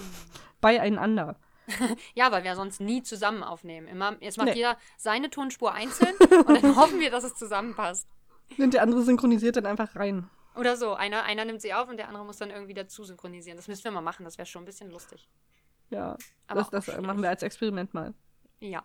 beieinander. 0.60 1.36
Ja, 2.14 2.30
weil 2.32 2.44
wir 2.44 2.54
sonst 2.56 2.80
nie 2.80 3.02
zusammen 3.02 3.42
aufnehmen. 3.42 3.86
Immer, 3.88 4.16
jetzt 4.20 4.36
macht 4.38 4.48
Nee. 4.48 4.54
jeder 4.56 4.78
seine 4.96 5.30
Tonspur 5.30 5.72
einzeln 5.72 6.14
und 6.46 6.62
dann 6.62 6.76
hoffen 6.76 7.00
wir, 7.00 7.10
dass 7.10 7.24
es 7.24 7.34
zusammenpasst. 7.34 8.08
Und 8.58 8.74
der 8.74 8.82
andere 8.82 9.02
synchronisiert 9.02 9.56
dann 9.56 9.66
einfach 9.66 9.94
rein. 9.96 10.30
Oder 10.54 10.76
so. 10.76 10.94
Einer, 10.94 11.24
einer 11.24 11.44
nimmt 11.44 11.60
sie 11.60 11.74
auf 11.74 11.88
und 11.88 11.96
der 11.98 12.08
andere 12.08 12.24
muss 12.24 12.38
dann 12.38 12.50
irgendwie 12.50 12.74
dazu 12.74 13.04
synchronisieren. 13.04 13.56
Das 13.56 13.68
müssen 13.68 13.84
wir 13.84 13.90
mal 13.90 14.00
machen. 14.00 14.24
Das 14.24 14.38
wäre 14.38 14.46
schon 14.46 14.62
ein 14.62 14.66
bisschen 14.66 14.90
lustig. 14.90 15.28
Ja, 15.90 16.16
Aber 16.46 16.62
das, 16.62 16.86
das 16.86 17.00
machen 17.00 17.22
wir 17.22 17.28
als 17.28 17.42
Experiment 17.42 17.92
mal. 17.92 18.14
Ja. 18.60 18.84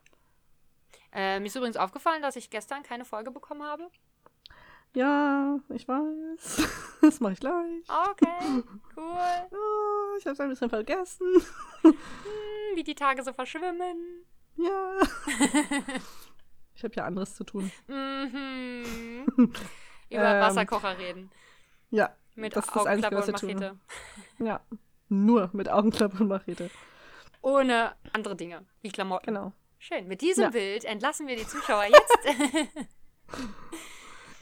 Äh, 1.13 1.39
mir 1.39 1.47
ist 1.47 1.55
übrigens 1.55 1.77
aufgefallen, 1.77 2.21
dass 2.21 2.35
ich 2.35 2.49
gestern 2.49 2.83
keine 2.83 3.05
Folge 3.05 3.31
bekommen 3.31 3.63
habe. 3.63 3.89
Ja, 4.93 5.59
ich 5.69 5.87
weiß. 5.87 6.67
Das 7.01 7.19
mache 7.19 7.33
ich 7.33 7.39
gleich. 7.39 7.81
Okay, 8.11 8.63
cool. 8.95 9.47
Oh, 9.51 10.17
ich 10.19 10.25
habe 10.25 10.33
es 10.33 10.39
ein 10.39 10.49
bisschen 10.49 10.69
vergessen. 10.69 11.25
Hm, 11.81 11.95
wie 12.75 12.83
die 12.83 12.93
Tage 12.93 13.23
so 13.23 13.33
verschwimmen. 13.33 14.23
Ja. 14.57 14.97
Ich 16.73 16.83
habe 16.83 16.95
ja 16.95 17.05
anderes 17.05 17.35
zu 17.35 17.43
tun. 17.43 17.71
Mhm. 17.87 19.23
Über 19.37 19.53
Ähm, 20.09 20.41
Wasserkocher 20.41 20.97
reden. 20.97 21.29
Ja, 21.91 22.15
Mit 22.33 22.55
das 22.55 22.65
ist 22.65 22.75
das 22.75 22.85
Einzige, 22.87 23.07
Augenklappe 23.17 23.33
was 23.33 23.41
tun. 23.41 23.53
Machete. 23.53 23.79
Ja. 24.39 24.61
Nur 25.09 25.49
mit 25.53 25.69
Augenklappe 25.69 26.17
und 26.23 26.27
Machete. 26.29 26.71
Ohne 27.41 27.93
andere 28.13 28.35
Dinge, 28.35 28.65
wie 28.81 28.89
Klamotten. 28.89 29.27
Genau. 29.27 29.53
Schön. 29.77 30.07
Mit 30.07 30.21
diesem 30.21 30.45
Ja. 30.45 30.49
Bild 30.49 30.85
entlassen 30.85 31.27
wir 31.27 31.35
die 31.35 31.45
Zuschauer 31.45 31.83
jetzt. 31.83 32.17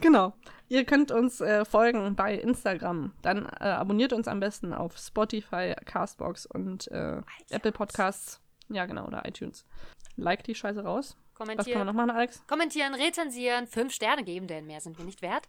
Genau. 0.01 0.33
Ihr 0.67 0.85
könnt 0.85 1.11
uns 1.11 1.41
äh, 1.41 1.65
folgen 1.65 2.15
bei 2.15 2.35
Instagram. 2.35 3.11
Dann 3.21 3.45
äh, 3.59 3.63
abonniert 3.65 4.13
uns 4.13 4.27
am 4.27 4.39
besten 4.39 4.73
auf 4.73 4.97
Spotify, 4.97 5.73
Castbox 5.85 6.45
und 6.45 6.87
äh, 6.91 7.21
Apple 7.49 7.71
Podcasts. 7.71 8.39
Ja, 8.69 8.85
genau, 8.85 9.07
oder 9.07 9.25
iTunes. 9.25 9.65
Like 10.15 10.43
die 10.43 10.53
Scheiße 10.53 10.83
raus. 10.83 11.17
Was 11.37 11.47
kann 11.47 11.47
man 11.47 11.57
Kommentieren, 11.57 11.87
noch 11.87 11.93
machen, 11.93 12.09
Alex? 12.11 12.45
kommentieren, 12.47 12.93
rezensieren, 12.93 13.65
fünf 13.65 13.93
Sterne 13.93 14.23
geben, 14.23 14.45
denn 14.47 14.67
mehr 14.67 14.81
sind 14.81 14.97
wir 14.97 15.05
nicht 15.05 15.21
wert. 15.21 15.47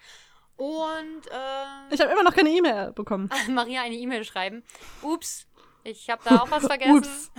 Und 0.57 1.27
äh, 1.31 1.95
Ich 1.95 2.01
habe 2.01 2.13
immer 2.13 2.23
noch 2.23 2.35
keine 2.35 2.51
E-Mail 2.51 2.93
bekommen. 2.93 3.29
Maria 3.51 3.83
eine 3.83 3.97
E-Mail 3.97 4.25
schreiben. 4.25 4.63
Ups, 5.03 5.47
ich 5.85 6.09
habe 6.09 6.23
da 6.25 6.37
auch 6.41 6.51
was 6.51 6.67
vergessen. 6.67 6.97
Ups. 6.97 7.31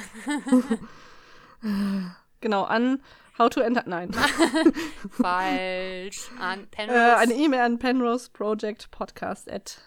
Genau, 2.42 2.64
an 2.64 3.04
how 3.38 3.50
to 3.50 3.62
enter. 3.62 3.84
Nein. 3.86 4.12
Falsch. 5.10 6.30
An 6.40 6.68
äh, 6.78 6.92
eine 6.92 7.34
penrose.gmail.com. 7.34 7.44
E-Mail 7.44 7.60
an 7.62 7.80
Penrose 7.80 8.30
Project 8.32 8.92
Podcast 8.92 9.50
at. 9.50 9.82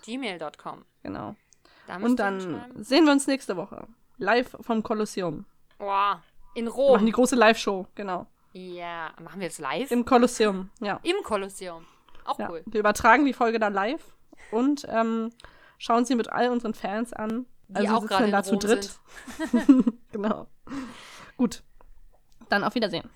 Genau. 1.03 1.37
Da 1.87 1.97
Und 1.97 2.17
dann 2.17 2.65
sehen 2.77 3.05
wir 3.05 3.13
uns 3.13 3.27
nächste 3.27 3.57
Woche. 3.57 3.87
Live 4.17 4.57
vom 4.61 4.83
Kolosseum. 4.83 5.45
Boah, 5.79 6.23
in 6.55 6.67
Wir 6.67 6.73
machen 6.73 7.07
die 7.07 7.13
Rom. 7.13 7.13
große 7.13 7.37
Live-Show, 7.37 7.87
genau. 7.95 8.27
Ja, 8.53 9.11
machen 9.21 9.41
wir 9.41 9.49
jetzt 9.49 9.59
live? 9.59 9.91
Im 9.91 10.05
Kolosseum, 10.05 10.71
ja. 10.81 11.01
Im 11.03 11.23
Kolosseum. 11.25 11.85
Auch 12.25 12.39
ja. 12.39 12.49
cool. 12.49 12.63
Wir 12.67 12.81
übertragen 12.81 13.25
die 13.25 13.33
Folge 13.33 13.59
dann 13.59 13.75
live 13.75 14.15
und 14.51 14.87
ähm, 14.89 15.31
schauen 15.79 16.05
sie 16.05 16.15
mit 16.15 16.31
all 16.31 16.51
unseren 16.51 16.73
Fans 16.75 17.13
an. 17.13 17.47
Die 17.69 17.77
also 17.77 17.97
auch 17.97 18.07
gerade 18.07 18.23
wir 18.23 18.27
in 18.27 18.33
da 18.33 18.39
Rom 18.39 18.45
zu 18.45 18.57
dritt. 18.57 18.99
Genau. 20.13 20.47
Gut. 21.37 21.65
Dann 22.49 22.63
auf 22.63 22.77
Wiedersehen. 22.77 23.11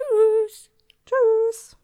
Tschüss. 0.00 0.70
Tschüss. 1.04 1.79